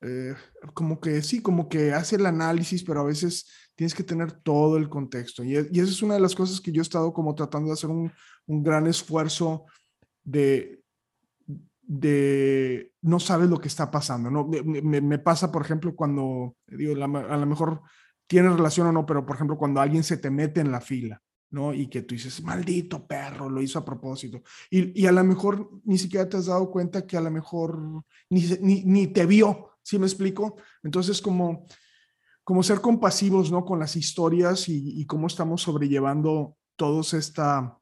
eh, 0.00 0.34
como 0.74 0.98
que 0.98 1.22
sí, 1.22 1.40
como 1.40 1.68
que 1.68 1.92
hace 1.92 2.16
el 2.16 2.26
análisis, 2.26 2.82
pero 2.82 3.02
a 3.02 3.04
veces 3.04 3.48
tienes 3.76 3.94
que 3.94 4.02
tener 4.02 4.32
todo 4.42 4.76
el 4.76 4.88
contexto. 4.88 5.44
Y, 5.44 5.52
y 5.70 5.78
esa 5.78 5.92
es 5.92 6.02
una 6.02 6.14
de 6.14 6.20
las 6.20 6.34
cosas 6.34 6.60
que 6.60 6.72
yo 6.72 6.80
he 6.80 6.82
estado 6.82 7.12
como 7.12 7.36
tratando 7.36 7.68
de 7.68 7.74
hacer 7.74 7.90
un, 7.90 8.10
un 8.46 8.62
gran 8.64 8.88
esfuerzo 8.88 9.66
de, 10.24 10.79
de 11.92 12.92
no 13.02 13.18
sabes 13.18 13.50
lo 13.50 13.60
que 13.60 13.66
está 13.66 13.90
pasando, 13.90 14.30
¿no? 14.30 14.46
Me, 14.46 15.18
pasa, 15.18 15.50
por 15.50 15.62
ejemplo, 15.62 15.96
cuando, 15.96 16.54
digo, 16.68 16.94
a 17.02 17.36
lo 17.36 17.46
mejor 17.46 17.82
tiene 18.28 18.48
relación 18.48 18.86
o 18.86 18.92
no, 18.92 19.04
pero 19.04 19.26
por 19.26 19.34
ejemplo, 19.34 19.58
cuando 19.58 19.80
alguien 19.80 20.04
se 20.04 20.16
te 20.16 20.30
mete 20.30 20.60
en 20.60 20.70
la 20.70 20.80
fila, 20.80 21.20
¿no? 21.50 21.74
Y 21.74 21.88
que 21.88 22.02
tú 22.02 22.14
dices, 22.14 22.44
maldito 22.44 23.08
perro, 23.08 23.50
lo 23.50 23.60
hizo 23.60 23.80
a 23.80 23.84
propósito. 23.84 24.40
Y, 24.70 25.02
y 25.02 25.06
a 25.06 25.12
lo 25.12 25.24
mejor 25.24 25.68
ni 25.82 25.98
siquiera 25.98 26.28
te 26.28 26.36
has 26.36 26.46
dado 26.46 26.70
cuenta 26.70 27.04
que 27.04 27.16
a 27.16 27.20
lo 27.20 27.30
mejor 27.32 28.04
ni, 28.28 28.42
ni, 28.60 28.84
ni 28.84 29.08
te 29.08 29.26
vio, 29.26 29.70
¿sí 29.82 29.98
me 29.98 30.06
explico? 30.06 30.58
Entonces, 30.84 31.20
como, 31.20 31.66
como 32.44 32.62
ser 32.62 32.80
compasivos, 32.80 33.50
¿no? 33.50 33.64
Con 33.64 33.80
las 33.80 33.96
historias 33.96 34.68
y, 34.68 35.00
y 35.00 35.06
cómo 35.06 35.26
estamos 35.26 35.62
sobrellevando 35.62 36.56
todos 36.76 37.14
esta 37.14 37.79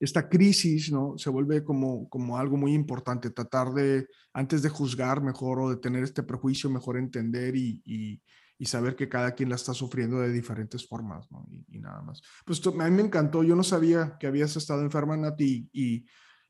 esta 0.00 0.30
crisis 0.30 0.90
¿no? 0.90 1.18
se 1.18 1.28
vuelve 1.28 1.62
como, 1.62 2.08
como 2.08 2.38
algo 2.38 2.56
muy 2.56 2.72
importante, 2.72 3.30
tratar 3.30 3.72
de, 3.72 4.08
antes 4.32 4.62
de 4.62 4.70
juzgar 4.70 5.22
mejor 5.22 5.60
o 5.60 5.70
de 5.70 5.76
tener 5.76 6.02
este 6.02 6.22
prejuicio, 6.22 6.70
mejor 6.70 6.96
entender 6.96 7.54
y, 7.54 7.82
y, 7.84 8.20
saber 8.66 8.94
que 8.94 9.08
cada 9.08 9.34
quien 9.34 9.48
la 9.48 9.54
está 9.56 9.72
sufriendo 9.72 10.20
de 10.20 10.30
diferentes 10.30 10.86
formas, 10.86 11.30
¿no? 11.30 11.46
y, 11.68 11.78
nada 11.78 12.02
más. 12.02 12.20
Pues 12.44 12.64
a 12.66 12.70
mí 12.70 12.90
me 12.90 13.02
encantó, 13.02 13.42
yo 13.42 13.56
no 13.56 13.62
sabía 13.62 14.16
que 14.20 14.26
habías 14.26 14.54
estado 14.56 14.82
enferma, 14.82 15.16
Nati, 15.16 15.68
y, 15.72 16.04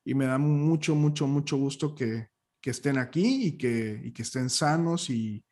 y 0.05 0.15
me 0.15 0.27
da 0.27 0.37
mucho, 0.37 0.95
mucho, 0.95 1.27
mucho 1.27 1.57
gusto 1.57 1.95
que, 1.95 2.29
que 2.61 2.71
estén 2.71 2.99
aquí 2.99 3.47
y 3.47 3.59
que, 3.59 4.01
y 4.05 4.13
que 4.13 4.23
estén 4.23 4.51
sanos 4.51 5.09
y, 5.09 5.45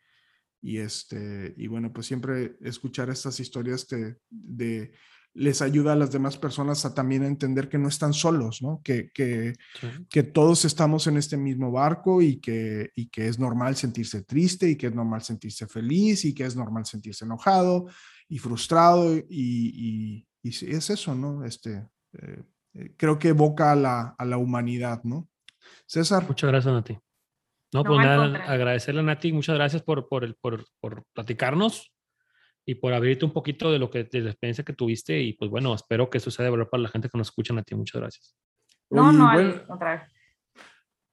y, 0.61 0.79
este, 0.79 1.55
y 1.57 1.69
bueno, 1.69 1.93
pues 1.93 2.07
siempre 2.07 2.57
escuchar 2.61 3.09
estas 3.09 3.39
historias 3.41 3.87
de 4.29 4.93
les 5.39 5.63
ayuda 5.63 5.93
a 5.93 5.97
las 5.97 6.11
demás 6.11 6.37
personas 6.37 6.85
a 6.85 6.95
también 6.95 7.23
entender 7.23 7.69
que 7.69 7.79
no 7.79 7.89
están 7.89 8.13
solos, 8.13 8.61
¿no? 8.61 8.81
Que, 8.83 9.11
que, 9.13 9.55
que 10.11 10.23
todos 10.25 10.65
estamos 10.65 11.07
en 11.07 11.17
este 11.17 11.37
mismo 11.37 11.71
barco 11.71 12.21
y 12.21 12.41
que, 12.41 12.91
y 12.97 13.09
que 13.09 13.29
es 13.29 13.39
normal 13.39 13.77
sentirse 13.77 14.25
triste 14.25 14.69
y 14.69 14.77
que 14.77 14.89
es 14.89 14.95
normal 14.95 15.23
sentirse 15.23 15.69
feliz 15.69 16.25
y 16.25 16.35
que 16.35 16.45
es 16.45 16.57
normal 16.57 16.87
sentirse 16.87 17.25
enojado 17.25 17.87
y 18.29 18.39
frustrado 18.39 19.17
y, 19.17 19.25
y, 19.29 20.27
y 20.43 20.49
es 20.49 20.91
eso, 20.91 21.15
¿no? 21.15 21.45
Este, 21.45 21.89
eh, 22.15 22.43
eh, 22.75 22.95
creo 22.97 23.19
que 23.19 23.29
evoca 23.29 23.73
a 23.73 23.77
la, 23.77 24.17
a 24.19 24.25
la 24.25 24.39
humanidad, 24.39 25.05
¿no? 25.05 25.29
César. 25.87 26.27
Muchas 26.27 26.51
gracias, 26.51 26.75
Nati. 26.75 26.99
No, 27.73 27.85
pues 27.85 27.99
nada, 28.01 28.45
agradecerle 28.45 29.03
a 29.03 29.05
Nati, 29.05 29.33
muchas 29.33 29.55
gracias 29.55 29.83
por, 29.83 30.09
por, 30.09 30.37
por, 30.41 30.65
por 30.81 31.05
platicarnos 31.13 31.93
y 32.69 32.75
por 32.75 32.93
abrirte 32.93 33.25
un 33.25 33.33
poquito 33.33 33.73
de 33.73 33.79
lo 33.79 33.89
que 33.89 34.05
de 34.05 34.21
la 34.21 34.29
experiencia 34.29 34.63
que 34.63 34.75
tuviste 34.75 35.19
y 35.19 35.33
pues 35.33 35.51
bueno, 35.51 35.75
espero 35.75 36.11
que 36.11 36.19
eso 36.19 36.31
sea 36.31 36.45
de 36.45 36.51
valor 36.51 36.69
para 36.69 36.83
la 36.83 36.91
gente 36.91 37.09
que 37.09 37.17
nos 37.17 37.29
escucha, 37.29 37.55
Nati. 37.55 37.75
Muchas 37.75 37.99
gracias. 37.99 38.37
No, 38.91 39.11
no, 39.11 39.27
otra 39.71 39.95
vez. 39.95 40.03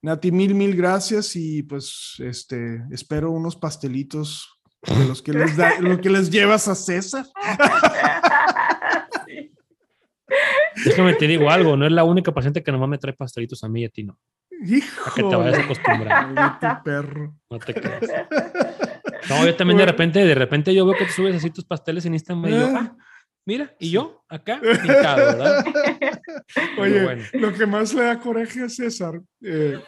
Nati, 0.02 0.34
mil, 0.34 0.54
mil 0.54 0.76
gracias 0.76 1.34
y 1.38 1.64
pues 1.64 2.16
este, 2.20 2.84
espero 2.92 3.32
unos 3.32 3.56
pastelitos 3.56 4.60
de 4.86 5.08
los 5.08 5.22
que 5.22 5.32
les, 5.32 5.56
da, 5.56 5.80
lo 5.80 6.02
que 6.02 6.10
les 6.10 6.30
llevas 6.30 6.68
a 6.68 6.76
César. 6.76 7.26
Déjame 10.84 11.14
te 11.14 11.26
digo 11.26 11.50
algo, 11.50 11.78
no 11.78 11.86
es 11.86 11.92
la 11.94 12.04
única 12.04 12.34
paciente 12.34 12.64
que 12.64 12.72
nomás 12.74 12.90
me 12.90 12.98
trae 12.98 13.14
pastelitos 13.14 13.64
a 13.64 13.70
mí 13.70 13.84
y 13.84 13.86
a 13.86 13.90
ti 13.90 14.04
no. 14.04 14.20
Hijo. 14.62 15.10
A 15.10 15.14
que 15.14 15.24
te 15.24 15.36
vayas 15.38 15.60
a 15.60 15.62
acostumbrar. 15.62 16.84
perro. 16.84 17.34
No 17.50 17.60
te 17.60 17.74
creas. 17.74 18.04
No, 19.30 19.46
yo 19.46 19.56
también 19.56 19.78
de 19.78 19.86
repente, 19.86 20.26
de 20.26 20.36
repente 20.36 20.74
yo 20.74 20.86
veo 20.86 20.96
que 20.96 21.06
te 21.06 21.12
subes 21.12 21.36
así 21.36 21.50
tus 21.50 21.66
pasteles 21.66 22.06
en 22.06 22.14
Instagram 22.14 22.46
y 22.48 22.52
yo, 22.52 22.68
ah, 22.68 22.80
ah 22.82 22.98
mira, 23.46 23.76
y 23.80 23.92
yo 23.92 24.24
acá 24.28 24.60
pintado, 24.62 25.18
¿verdad? 25.18 25.66
Oye, 26.80 27.30
lo 27.34 27.54
que 27.54 27.66
más 27.66 27.94
le 27.94 28.04
da 28.04 28.20
coraje 28.20 28.64
a 28.64 28.70
César 28.70 29.22
eh, 29.42 29.80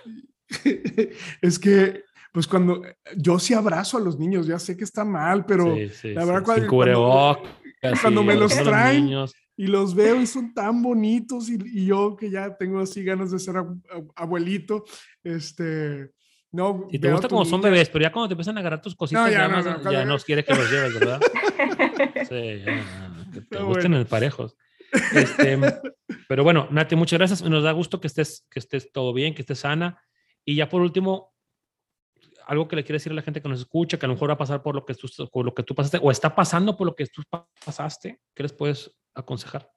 es 1.41 1.59
que, 1.59 2.03
pues 2.31 2.47
cuando 2.47 2.81
yo 3.15 3.39
sí 3.39 3.53
abrazo 3.53 3.97
a 3.97 4.01
los 4.01 4.17
niños, 4.17 4.47
ya 4.47 4.59
sé 4.59 4.77
que 4.77 4.83
está 4.83 5.03
mal, 5.03 5.45
pero 5.45 5.75
la 5.75 6.25
verdad, 6.25 6.43
cuando, 6.43 6.67
cuando, 8.01 8.23
me 8.23 8.35
los 8.35 8.55
traen 8.55 9.09
y 9.55 9.65
los 9.65 9.95
veo 9.95 10.21
y 10.21 10.27
son 10.27 10.53
tan 10.53 10.83
bonitos 10.83 11.49
y, 11.49 11.57
y, 11.65 11.85
yo 11.85 12.15
que 12.15 12.29
ya 12.29 12.55
tengo 12.55 12.79
así 12.79 13.03
ganas 13.03 13.31
de 13.31 13.39
ser 13.39 13.55
abuelito, 14.15 14.85
este, 15.23 16.11
no, 16.51 16.87
y 16.89 16.99
te 16.99 17.11
gusta 17.11 17.27
como 17.27 17.45
son 17.45 17.61
bebés, 17.61 17.89
pero 17.89 18.03
ya 18.03 18.11
cuando 18.11 18.29
te 18.29 18.33
empiezan 18.33 18.57
a 18.57 18.61
agarrar 18.61 18.81
tus 18.81 18.95
cositas, 18.95 19.31
ya, 19.31 19.47
no, 19.47 19.91
ya, 19.91 20.05
nos 20.05 20.23
quiere 20.23 20.43
que 20.43 20.55
los 20.55 20.71
lleves, 20.71 20.93
¿verdad? 20.93 21.19
sí, 22.29 22.63
ya, 22.65 23.31
que 23.33 23.41
te 23.41 23.59
gusten 23.59 23.91
bueno. 23.91 24.05
parejos. 24.05 24.55
Este, 25.13 25.59
pero 26.27 26.43
bueno, 26.43 26.67
Nati, 26.71 26.95
muchas 26.95 27.19
gracias. 27.19 27.41
Nos 27.43 27.63
da 27.63 27.71
gusto 27.71 27.99
que 27.99 28.07
estés, 28.07 28.47
que 28.49 28.59
estés 28.59 28.91
todo 28.91 29.13
bien, 29.13 29.33
que 29.33 29.41
estés 29.41 29.59
sana. 29.59 30.01
Y 30.45 30.55
ya 30.55 30.69
por 30.69 30.81
último, 30.81 31.33
algo 32.45 32.67
que 32.67 32.77
le 32.77 32.83
quiere 32.83 32.95
decir 32.95 33.11
a 33.11 33.15
la 33.15 33.21
gente 33.21 33.41
que 33.41 33.49
nos 33.49 33.59
escucha, 33.59 33.99
que 33.99 34.05
a 34.05 34.09
lo 34.09 34.15
mejor 34.15 34.29
va 34.29 34.35
a 34.35 34.37
pasar 34.37 34.63
por 34.63 34.73
lo 34.73 34.85
que 34.85 34.93
tú, 34.95 35.09
por 35.31 35.45
lo 35.45 35.53
que 35.53 35.63
tú 35.63 35.75
pasaste 35.75 35.99
o 36.01 36.09
está 36.09 36.33
pasando 36.33 36.77
por 36.77 36.87
lo 36.87 36.95
que 36.95 37.05
tú 37.07 37.21
pasaste, 37.65 38.21
¿qué 38.33 38.43
les 38.43 38.53
puedes 38.53 38.95
aconsejar? 39.13 39.69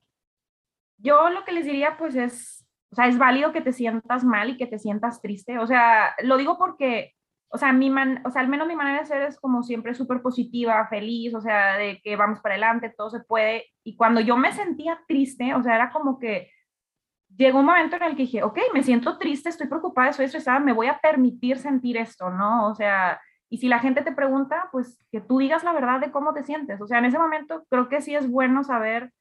Yo 0.97 1.31
lo 1.31 1.45
que 1.45 1.53
les 1.53 1.65
diría 1.65 1.97
pues 1.99 2.15
es, 2.15 2.65
o 2.91 2.97
sea, 2.97 3.07
es 3.07 3.19
válido 3.19 3.53
que 3.53 3.61
te 3.61 3.73
sientas 3.73 4.25
mal 4.25 4.51
y 4.51 4.57
que 4.57 4.67
te 4.67 4.79
sientas 4.79 5.21
triste. 5.21 5.59
O 5.59 5.67
sea, 5.67 6.15
lo 6.23 6.37
digo 6.37 6.59
porque 6.59 7.15
o 7.53 7.59
sea, 7.59 7.73
mi 7.73 7.91
man, 7.91 8.23
o 8.25 8.31
sea, 8.31 8.43
al 8.43 8.49
menos 8.49 8.69
mi 8.69 8.77
manera 8.77 9.01
de 9.01 9.07
ser 9.07 9.23
es 9.23 9.39
como 9.41 9.65
siempre 9.65 9.95
súper 9.95 10.23
positiva, 10.23 10.87
feliz, 10.87 11.35
o 11.35 11.41
sea, 11.41 11.77
de 11.77 12.01
que 12.03 12.15
vamos 12.15 12.41
para 12.41 12.55
adelante, 12.55 12.95
todo 12.97 13.11
se 13.11 13.21
puede. 13.21 13.67
Y 13.83 13.97
cuando 13.97 14.21
yo 14.21 14.37
me 14.37 14.53
sentía 14.53 15.01
triste, 15.09 15.53
o 15.55 15.63
sea, 15.63 15.75
era 15.75 15.91
como 15.91 16.21
que 16.21 16.53
llegó 17.37 17.59
un 17.59 17.67
momento 17.67 17.97
en 17.97 18.05
el 18.05 18.11
que 18.13 18.23
dije, 18.23 18.45
ok, 18.45 18.59
me 18.73 18.85
siento 18.85 19.19
triste, 19.19 19.49
estoy 19.49 19.67
preocupada, 19.67 20.11
estoy 20.11 20.27
estresada, 20.27 20.61
me 20.61 20.73
voy 20.73 20.87
a 20.87 21.01
permitir 21.01 21.59
sentir 21.59 21.97
esto, 21.97 22.31
¿no? 22.31 22.69
O 22.69 22.75
sea, 22.77 23.21
y 23.49 23.59
si 23.59 23.67
la 23.67 23.81
gente 23.81 24.03
te 24.03 24.13
pregunta, 24.13 24.69
pues 24.71 24.97
que 25.11 25.21
tú 25.21 25.39
digas 25.39 25.65
la 25.65 25.73
verdad 25.73 25.99
de 25.99 26.13
cómo 26.13 26.33
te 26.33 26.45
sientes. 26.45 26.81
O 26.81 26.87
sea, 26.87 26.99
en 26.99 27.07
ese 27.07 27.19
momento 27.19 27.65
creo 27.69 27.89
que 27.89 28.01
sí 28.01 28.15
es 28.15 28.31
bueno 28.31 28.63
saber 28.63 29.13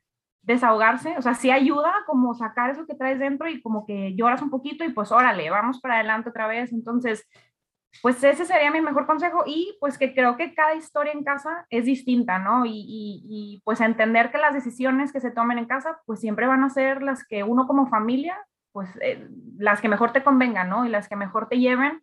desahogarse, 0.41 1.15
o 1.17 1.21
sea, 1.21 1.33
sí 1.33 1.51
ayuda 1.51 1.93
como 2.07 2.33
sacar 2.33 2.69
eso 2.69 2.85
que 2.85 2.95
traes 2.95 3.19
dentro 3.19 3.47
y 3.49 3.61
como 3.61 3.85
que 3.85 4.15
lloras 4.15 4.41
un 4.41 4.49
poquito 4.49 4.83
y 4.83 4.91
pues 4.91 5.11
órale, 5.11 5.49
vamos 5.49 5.79
para 5.79 5.95
adelante 5.95 6.29
otra 6.29 6.47
vez. 6.47 6.71
Entonces, 6.71 7.27
pues 8.01 8.23
ese 8.23 8.45
sería 8.45 8.71
mi 8.71 8.81
mejor 8.81 9.05
consejo 9.05 9.43
y 9.45 9.75
pues 9.79 9.97
que 9.97 10.13
creo 10.13 10.37
que 10.37 10.53
cada 10.53 10.75
historia 10.75 11.11
en 11.11 11.23
casa 11.23 11.65
es 11.69 11.85
distinta, 11.85 12.39
¿no? 12.39 12.65
Y, 12.65 12.85
y, 12.85 13.61
pues 13.65 13.81
entender 13.81 14.31
que 14.31 14.37
las 14.37 14.53
decisiones 14.53 15.11
que 15.11 15.19
se 15.19 15.31
tomen 15.31 15.57
en 15.57 15.65
casa 15.65 15.99
pues 16.05 16.19
siempre 16.19 16.47
van 16.47 16.63
a 16.63 16.69
ser 16.69 17.01
las 17.01 17.25
que 17.25 17.43
uno 17.43 17.67
como 17.67 17.87
familia, 17.87 18.37
pues 18.71 18.89
eh, 19.01 19.27
las 19.57 19.81
que 19.81 19.89
mejor 19.89 20.13
te 20.13 20.23
convengan, 20.23 20.69
¿no? 20.69 20.85
Y 20.85 20.89
las 20.89 21.09
que 21.09 21.15
mejor 21.15 21.49
te 21.49 21.59
lleven. 21.59 22.01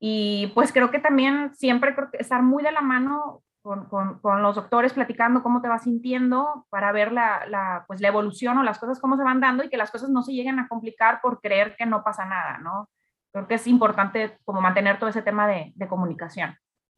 Y 0.00 0.50
pues 0.54 0.72
creo 0.72 0.90
que 0.90 0.98
también 0.98 1.54
siempre 1.54 1.94
creo 1.94 2.10
que 2.10 2.18
estar 2.18 2.42
muy 2.42 2.62
de 2.62 2.72
la 2.72 2.80
mano 2.80 3.42
con, 3.62 3.86
con, 3.86 4.18
con, 4.18 4.42
los 4.42 4.56
doctores 4.56 4.92
platicando 4.92 5.42
cómo 5.42 5.62
te 5.62 5.68
vas 5.68 5.84
sintiendo 5.84 6.66
para 6.68 6.92
ver 6.92 7.12
la, 7.12 7.46
la, 7.46 7.84
pues 7.86 8.00
la 8.00 8.08
evolución 8.08 8.58
o 8.58 8.62
las 8.62 8.78
cosas 8.78 9.00
cómo 9.00 9.16
se 9.16 9.22
van 9.22 9.40
dando 9.40 9.64
y 9.64 9.68
que 9.68 9.76
las 9.76 9.90
cosas 9.90 10.10
no 10.10 10.22
se 10.22 10.32
lleguen 10.32 10.58
a 10.58 10.68
complicar 10.68 11.20
por 11.22 11.40
creer 11.40 11.76
que 11.76 11.86
no 11.86 12.02
pasa 12.02 12.24
nada, 12.24 12.58
¿no? 12.58 12.88
creo 13.32 13.48
que 13.48 13.54
es 13.54 13.66
importante 13.66 14.38
como 14.44 14.60
mantener 14.60 14.98
todo 14.98 15.10
ese 15.10 15.22
tema 15.22 15.48
de, 15.48 15.72
de 15.74 15.88
comunicación. 15.88 16.54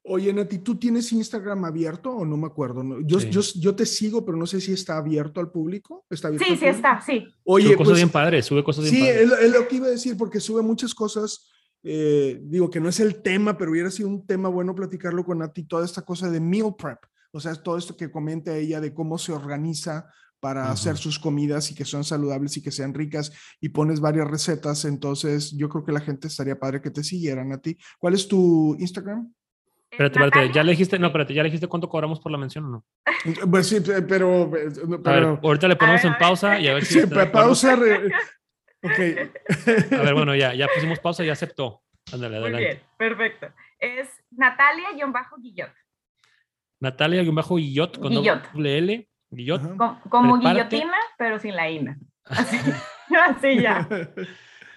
Oye, 0.07 0.31
Nati, 0.35 0.59
¿tú 0.59 0.75
tienes 0.75 1.11
Instagram 1.12 1.65
abierto 1.65 2.11
o 2.11 2.27
no 2.27 2.37
me 2.37 2.47
acuerdo? 2.47 2.83
Yo, 3.01 3.21
yo, 3.21 3.41
yo, 3.41 3.75
te 3.75 3.87
sigo, 3.87 4.23
pero 4.23 4.37
no 4.37 4.45
sé 4.45 4.61
si 4.61 4.73
está 4.73 4.99
abierto 4.99 5.41
al 5.41 5.51
público. 5.51 6.05
¿Está 6.11 6.29
abierto 6.29 6.47
sí, 6.47 6.57
sí 6.59 6.67
está, 6.67 7.01
sí. 7.01 7.27
Oye, 7.43 7.69
sube 7.69 7.77
cosas 7.77 7.91
pues, 7.93 7.99
bien 8.01 8.11
padres, 8.11 8.45
sube 8.45 8.62
cosas 8.62 8.85
bien 8.85 8.95
sí, 8.95 9.01
padres. 9.01 9.29
Sí, 9.29 9.45
es, 9.47 9.53
lo 9.53 9.67
que 9.67 9.77
iba 9.77 9.87
a 9.87 9.91
decir, 9.91 10.15
porque 10.19 10.41
sube 10.41 10.61
muchas 10.61 10.95
cosas. 10.95 11.51
Eh, 11.85 12.41
digo 12.43 12.70
que 12.70 12.80
no 12.80 12.89
es 12.89 12.99
el 12.99 13.20
tema, 13.22 13.59
pero 13.59 13.70
hubiera 13.70 13.91
sido 13.91 14.09
un 14.09 14.26
tema 14.26 14.49
bueno 14.49 14.74
platicarlo 14.74 15.24
con 15.24 15.39
Nati, 15.39 15.64
toda 15.64 15.85
esta 15.85 16.03
cosa 16.03 16.30
de 16.30 16.41
meal 16.41 16.74
prep. 16.76 16.99
O 17.30 17.41
sea, 17.41 17.55
todo 17.55 17.76
esto 17.76 17.97
que 17.97 18.11
comenta 18.11 18.57
ella 18.57 18.80
de 18.80 18.95
cómo 18.95 19.18
se 19.18 19.32
organiza 19.32 20.07
para 20.41 20.70
hacer 20.70 20.99
sus 20.99 21.18
comidas 21.18 21.70
y 21.70 21.74
que 21.74 21.87
sean 21.87 22.05
saludables 22.05 22.57
y 22.59 22.62
que 22.62 22.70
sean 22.70 22.93
ricas 22.93 23.32
y 23.61 23.70
pones 23.70 24.01
varias 24.01 24.30
recetas. 24.30 24.85
Entonces, 24.85 25.57
yo 25.57 25.68
creo 25.70 25.85
que 25.85 25.93
la 25.93 26.01
gente 26.01 26.28
estaría 26.28 26.59
padre 26.59 26.82
que 26.82 26.91
te 26.91 27.03
siguieran 27.03 27.51
a 27.53 27.59
ti. 27.59 27.78
¿Cuál 27.99 28.12
es 28.12 28.28
tu 28.28 28.76
Instagram? 28.78 29.32
Espérate, 29.91 30.18
espérate, 30.18 30.53
ya 30.53 30.62
le 30.62 30.72
dijiste, 30.72 30.99
no, 30.99 31.07
espérate, 31.07 31.32
ya 31.32 31.43
le 31.43 31.49
dijiste 31.49 31.66
cuánto 31.66 31.89
cobramos 31.89 32.20
por 32.20 32.30
la 32.30 32.37
mención 32.37 32.64
o 32.66 32.68
no. 32.68 32.85
Pues 33.51 33.68
sí, 33.68 33.80
pero. 33.80 34.51
pero 35.03 35.41
ahorita 35.43 35.68
le 35.68 35.76
ponemos 35.76 36.05
en 36.05 36.18
pausa 36.18 36.61
y 36.61 36.68
a 36.68 36.74
ver 36.74 36.85
si. 36.85 37.01
Sí, 37.01 37.07
pausa. 37.32 37.78
Ok. 38.85 39.93
A 39.93 40.03
ver, 40.03 40.14
bueno, 40.14 40.35
ya, 40.35 40.55
ya 40.55 40.68
pusimos 40.68 40.99
pausa 41.01 41.24
y 41.24 41.30
aceptó. 41.30 41.82
Ándale, 42.12 42.37
adelante. 42.37 42.57
Muy 42.57 42.64
bien, 42.64 42.82
perfecto. 42.97 43.49
Es 43.78 44.09
Natalia-Guillot. 44.30 45.72
Natalia-Guillot 46.80 47.99
con 47.99 48.14
doble 48.14 48.78
L. 48.78 49.09
Guillot. 49.30 49.76
Como, 50.09 50.39
guillotina, 50.39 50.97
pero 51.18 51.39
sin 51.39 51.57
la 51.57 51.70
ina. 51.70 51.99
Así, 52.24 52.57
así 53.28 53.61
ya. 53.61 53.89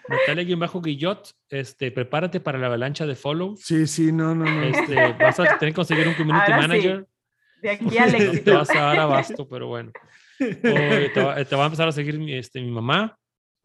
Natalia-Guillot, 0.08 1.30
este, 1.49 1.91
prepárate 1.91 2.39
para 2.39 2.58
la 2.58 2.68
avalancha 2.68 3.05
de 3.05 3.16
follow. 3.16 3.55
Sí, 3.58 3.88
sí, 3.88 4.12
no, 4.12 4.34
no, 4.34 4.45
no. 4.45 4.64
Este, 4.64 4.95
vas 5.14 5.39
a 5.39 5.58
tener 5.58 5.74
que 5.74 5.74
conseguir 5.74 6.08
un 6.08 6.14
community 6.14 6.51
manager. 6.51 7.08
De 7.62 7.70
aquí 7.72 7.97
al 7.97 8.16
éxito. 8.16 8.43
Te 8.43 8.51
vas 8.51 8.70
a 8.70 8.82
dar 8.82 8.99
abasto, 8.99 9.47
pero 9.47 9.68
bueno. 9.68 9.91
te, 10.39 11.22
va, 11.22 11.34
a 11.36 11.66
empezar 11.66 11.88
a 11.88 11.91
seguir 11.91 12.20
mi, 12.20 12.34
este, 12.34 12.62
mi 12.62 12.72
mamá, 12.72 13.18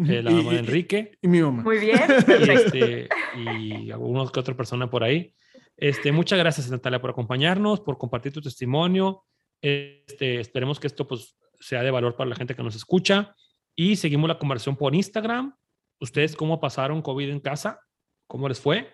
eh, 0.09 0.22
la 0.22 0.30
mamá 0.30 0.53
de 0.53 0.59
Enrique. 0.59 1.18
Y 1.20 1.28
mi 1.28 1.40
mamá. 1.40 1.62
Muy 1.62 1.78
bien. 1.78 2.00
Y, 2.46 2.50
este, 2.50 3.09
y 3.36 3.90
algunos 3.90 4.30
que 4.30 4.40
otra 4.40 4.57
persona 4.57 4.90
por 4.90 5.05
ahí. 5.05 5.34
Este, 5.76 6.12
muchas 6.12 6.38
gracias, 6.38 6.70
Natalia, 6.70 7.00
por 7.00 7.11
acompañarnos, 7.11 7.80
por 7.80 7.98
compartir 7.98 8.32
tu 8.32 8.40
testimonio. 8.40 9.24
Este, 9.61 10.40
esperemos 10.40 10.78
que 10.78 10.86
esto 10.86 11.07
pues, 11.07 11.36
sea 11.61 11.82
de 11.82 11.90
valor 11.90 12.16
para 12.16 12.30
la 12.30 12.36
gente 12.36 12.55
que 12.55 12.62
nos 12.62 12.76
escucha. 12.76 13.34
Y 13.74 13.96
seguimos 13.96 14.28
la 14.28 14.38
conversación 14.38 14.76
por 14.76 14.94
Instagram. 14.94 15.55
¿Ustedes 16.00 16.36
cómo 16.36 16.61
pasaron 16.61 17.03
COVID 17.03 17.30
en 17.30 17.40
casa? 17.40 17.80
¿Cómo 18.26 18.48
les 18.48 18.61
fue? 18.61 18.92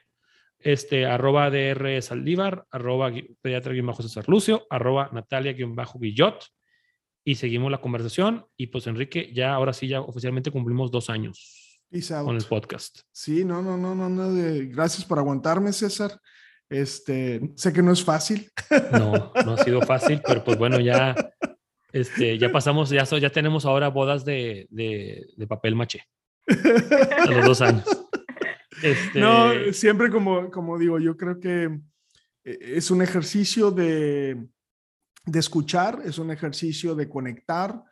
Este, 0.59 1.07
arroba 1.07 1.51
DR 1.51 2.03
Saldívar, 2.03 2.67
arroba 2.71 3.13
pediatra-cesar 3.41 4.29
Lucio, 4.29 4.67
arroba 4.71 5.09
Natalia-Guillot. 5.13 6.47
Y 7.29 7.35
seguimos 7.35 7.71
la 7.71 7.83
conversación. 7.83 8.47
Y 8.57 8.69
pues 8.69 8.87
Enrique, 8.87 9.31
ya 9.35 9.53
ahora 9.53 9.75
sí, 9.75 9.87
ya 9.87 10.01
oficialmente 10.01 10.51
cumplimos 10.51 10.91
dos 10.91 11.11
años 11.11 11.83
con 12.25 12.37
el 12.37 12.45
podcast. 12.45 13.01
Sí, 13.13 13.45
no, 13.45 13.61
no, 13.61 13.77
no, 13.77 13.95
no, 13.95 14.09
no. 14.09 14.33
gracias 14.71 15.05
por 15.05 15.19
aguantarme, 15.19 15.75
César. 15.75 16.19
Este, 16.71 17.53
sé 17.55 17.71
que 17.75 17.83
no 17.83 17.93
es 17.93 18.03
fácil. 18.03 18.51
No, 18.93 19.31
no 19.45 19.53
ha 19.53 19.59
sido 19.63 19.83
fácil, 19.83 20.23
pero 20.27 20.43
pues 20.43 20.57
bueno, 20.57 20.81
ya, 20.81 21.15
este, 21.93 22.39
ya 22.39 22.51
pasamos, 22.51 22.89
ya, 22.89 23.05
ya 23.05 23.31
tenemos 23.31 23.67
ahora 23.67 23.89
bodas 23.89 24.25
de, 24.25 24.67
de, 24.71 25.47
papel 25.47 25.75
maché. 25.75 26.05
A 26.47 27.31
los 27.31 27.45
dos 27.45 27.61
años. 27.61 27.85
Este... 28.83 29.21
No, 29.21 29.53
siempre 29.75 30.09
como, 30.09 30.51
como 30.51 30.79
digo, 30.79 30.99
yo 30.99 31.15
creo 31.19 31.39
que 31.41 31.65
eh, 32.45 32.59
es 32.63 32.91
un 32.91 33.03
ejercicio 33.03 33.71
de, 33.71 34.49
de 35.31 35.39
escuchar, 35.39 36.03
es 36.05 36.19
un 36.19 36.31
ejercicio 36.31 36.95
de 36.95 37.09
conectar. 37.09 37.83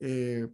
Eh, 0.00 0.48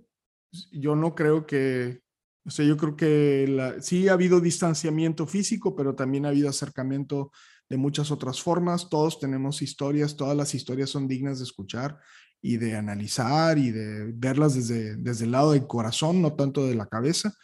yo 0.73 0.95
no 0.95 1.15
creo 1.15 1.47
que, 1.47 2.01
o 2.45 2.51
sea, 2.51 2.65
yo 2.65 2.77
creo 2.77 2.97
que 2.97 3.47
la, 3.49 3.81
sí 3.81 4.09
ha 4.09 4.13
habido 4.13 4.41
distanciamiento 4.41 5.27
físico, 5.27 5.75
pero 5.75 5.95
también 5.95 6.27
ha 6.27 6.29
habido 6.29 6.49
acercamiento 6.49 7.33
de 7.69 7.77
muchas 7.77 8.11
otras 8.11 8.43
formas. 8.43 8.89
Todos 8.89 9.19
tenemos 9.19 9.63
historias, 9.63 10.17
todas 10.17 10.37
las 10.37 10.55
historias 10.55 10.91
son 10.91 11.09
dignas 11.09 11.39
de 11.39 11.45
escuchar 11.45 11.99
y 12.43 12.59
de 12.59 12.77
analizar 12.77 13.59
y 13.59 13.71
de 13.71 14.13
verlas 14.15 14.55
desde, 14.55 14.97
desde 14.97 15.25
el 15.25 15.33
lado 15.33 15.53
del 15.53 15.67
corazón, 15.67 16.23
no 16.23 16.35
tanto 16.35 16.67
de 16.67 16.75
la 16.75 16.87
cabeza. 16.87 17.35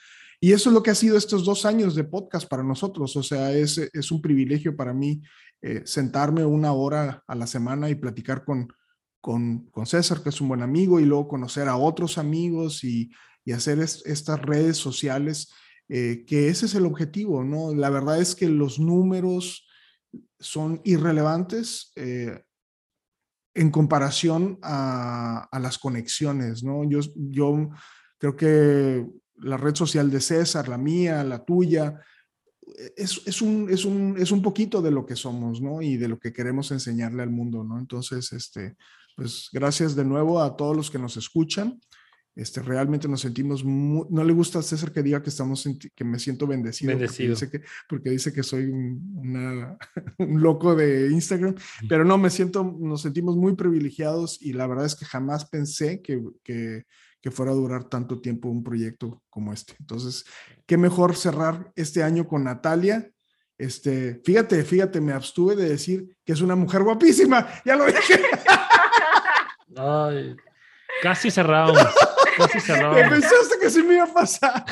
Y 0.41 0.53
eso 0.53 0.71
es 0.71 0.75
lo 0.75 0.83
que 0.83 0.91
ha 0.91 0.95
sido 0.95 1.17
estos 1.17 1.45
dos 1.45 1.65
años 1.65 1.95
de 1.95 2.05
podcast 2.05 2.49
para 2.49 2.65
nosotros. 2.65 3.17
O 3.17 3.23
sea, 3.23 3.53
es, 3.53 3.79
es 3.79 4.11
un 4.11 4.21
privilegio 4.21 4.77
para 4.77 4.93
mí 4.93 5.23
eh, 5.63 5.83
sentarme 5.85 6.45
una 6.45 6.73
hora 6.73 7.23
a 7.29 7.35
la 7.37 7.47
semana 7.47 7.89
y 7.89 7.95
platicar 7.95 8.45
con, 8.45 8.69
con, 9.23 9.71
César, 9.87 10.23
que 10.23 10.29
es 10.29 10.41
un 10.43 10.49
buen 10.49 10.63
amigo, 10.63 11.01
y 11.01 11.07
luego 11.07 11.29
conocer 11.29 11.69
a 11.69 11.77
otros 11.77 12.19
amigos 12.19 12.85
y, 12.85 13.11
hacer 13.53 13.81
estas 13.81 14.41
redes 14.41 14.77
sociales, 14.77 15.53
eh, 15.89 16.25
que 16.27 16.49
ese 16.49 16.67
es 16.67 16.75
el 16.75 16.87
objetivo, 16.87 17.43
¿no? 17.43 17.75
La 17.75 17.91
verdad 17.91 18.21
es 18.21 18.37
que 18.37 18.49
los 18.49 18.79
números, 18.79 19.67
son 20.39 20.81
irrelevantes 20.85 21.93
eh, 21.97 22.43
en 23.55 23.71
comparación 23.71 24.59
a, 24.63 25.49
las 25.61 25.79
conexiones, 25.79 26.63
¿no? 26.63 26.85
Yo, 26.85 27.01
yo 27.15 27.71
creo 28.19 28.37
que 28.37 29.07
la 29.37 29.57
red 29.57 29.75
social 29.75 30.11
de 30.11 30.21
César, 30.21 30.69
la 30.69 30.79
mía, 30.79 31.23
la 31.25 31.45
tuya, 31.45 32.01
es, 32.97 33.43
un, 33.43 33.69
es, 33.71 33.85
un, 33.85 34.17
es 34.19 34.33
un 34.33 34.43
poquito 34.43 34.81
de 34.81 34.91
lo 34.91 35.05
que 35.05 35.17
somos, 35.17 35.61
¿no? 35.61 35.83
Y 35.83 35.97
de 35.97 36.09
lo 36.09 36.19
que 36.19 36.33
queremos 36.33 36.71
enseñarle 36.71 37.23
al 37.23 37.31
mundo, 37.31 37.65
¿no? 37.65 37.79
Entonces, 37.79 38.33
este, 38.33 38.77
pues 39.17 39.49
gracias 39.53 39.95
de 39.95 40.05
nuevo 40.05 40.41
a 40.41 40.57
todos 40.57 40.77
los 40.77 40.91
que 40.91 40.99
nos 40.99 41.17
escuchan. 41.17 41.81
Este, 42.35 42.63
realmente 42.63 43.09
nos 43.09 43.21
sentimos, 43.21 43.63
no 43.63 44.25
le 44.25 44.33
gusta 44.33 44.59
a 44.59 44.63
César 44.63 44.91
que 44.91 45.03
diga 45.03 45.23
que 45.23 45.29
estamos, 45.29 45.69
que 45.95 46.05
me 46.05 46.19
siento 46.19 46.47
bendecido, 46.47 46.93
Porque, 46.93 47.29
dice 47.29 47.51
que, 47.51 47.61
porque 47.87 48.11
dice 48.11 48.33
que 48.33 48.43
soy 48.43 48.65
un, 48.65 49.77
loco 50.41 50.75
de 50.75 51.11
Instagram, 51.11 51.55
pero 51.91 52.07
no, 52.07 52.17
me 52.17 52.31
siento, 52.31 52.65
nos 52.81 53.03
sentimos 53.03 53.37
muy 53.37 53.55
privilegiados 53.55 54.41
y 54.41 54.55
la 54.55 54.67
verdad 54.67 54.87
es 54.87 54.95
que 54.95 55.05
jamás 55.05 55.45
pensé 55.45 56.01
que, 56.01 56.23
que, 56.43 56.85
que 57.21 57.31
fuera 57.31 57.53
a 57.53 57.55
durar 57.55 57.85
tanto 57.85 58.21
tiempo 58.21 58.49
un 58.49 58.65
proyecto 58.65 59.23
como 59.29 59.53
este. 59.53 59.75
Entonces, 59.79 60.25
qué 60.65 60.79
mejor 60.79 61.17
cerrar 61.17 61.71
este 61.77 62.03
año 62.03 62.27
con 62.27 62.45
Natalia. 62.45 63.11
Este, 63.59 64.21
fíjate, 64.25 64.65
fíjate, 64.65 65.03
me 65.03 65.13
abstuve 65.13 65.55
de 65.55 65.69
decir 65.69 66.17
que 66.25 66.33
es 66.33 66.41
una 66.41 66.57
mujer 66.57 66.83
guapísima, 66.83 67.47
ya 67.65 67.77
lo 67.77 67.85
dije. 67.85 68.15
Ay, 69.77 70.37
casi 71.03 71.31
cerramos. 71.31 71.79
Casi 72.37 72.61
cerrado. 72.61 72.95
Pensaste 72.95 73.59
que 73.61 73.69
sí 73.71 73.83
me 73.83 73.95
iba 73.95 74.05
a 74.05 74.13
pasar. 74.15 74.65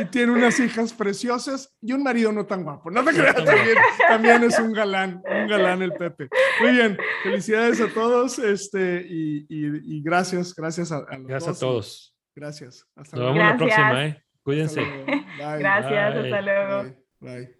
y 0.00 0.04
tiene 0.06 0.32
unas 0.32 0.58
hijas 0.60 0.92
preciosas 0.92 1.74
y 1.80 1.92
un 1.92 2.02
marido 2.02 2.32
no 2.32 2.46
tan 2.46 2.64
guapo. 2.64 2.90
No 2.90 3.04
te 3.04 3.12
creas, 3.12 3.34
también, 3.36 3.76
también 4.08 4.44
es 4.44 4.58
un 4.58 4.72
galán, 4.72 5.22
un 5.28 5.46
galán 5.48 5.82
el 5.82 5.92
Pepe. 5.92 6.28
Muy 6.60 6.72
bien, 6.72 6.98
felicidades 7.22 7.80
a 7.80 7.88
todos 7.92 8.38
este, 8.38 9.04
y, 9.08 9.46
y, 9.48 9.96
y 9.98 10.02
gracias, 10.02 10.54
gracias 10.54 10.90
a, 10.92 10.98
a 11.08 11.18
los 11.18 11.26
Gracias 11.26 11.44
dos. 11.44 11.56
a 11.56 11.60
todos. 11.60 12.16
Gracias. 12.34 12.86
Hasta 12.96 13.16
Nos 13.16 13.24
luego. 13.24 13.34
vemos 13.34 13.50
la 13.52 13.56
próxima, 13.58 14.04
¿eh? 14.06 14.08
Hasta 14.10 14.42
Cuídense. 14.42 14.80
luego. 14.80 15.06
Bye. 15.06 15.58
Gracias, 15.58 16.14
Bye. 16.14 16.24
hasta 16.24 16.40
luego. 16.40 16.82
Bye. 17.20 17.34
Bye. 17.44 17.59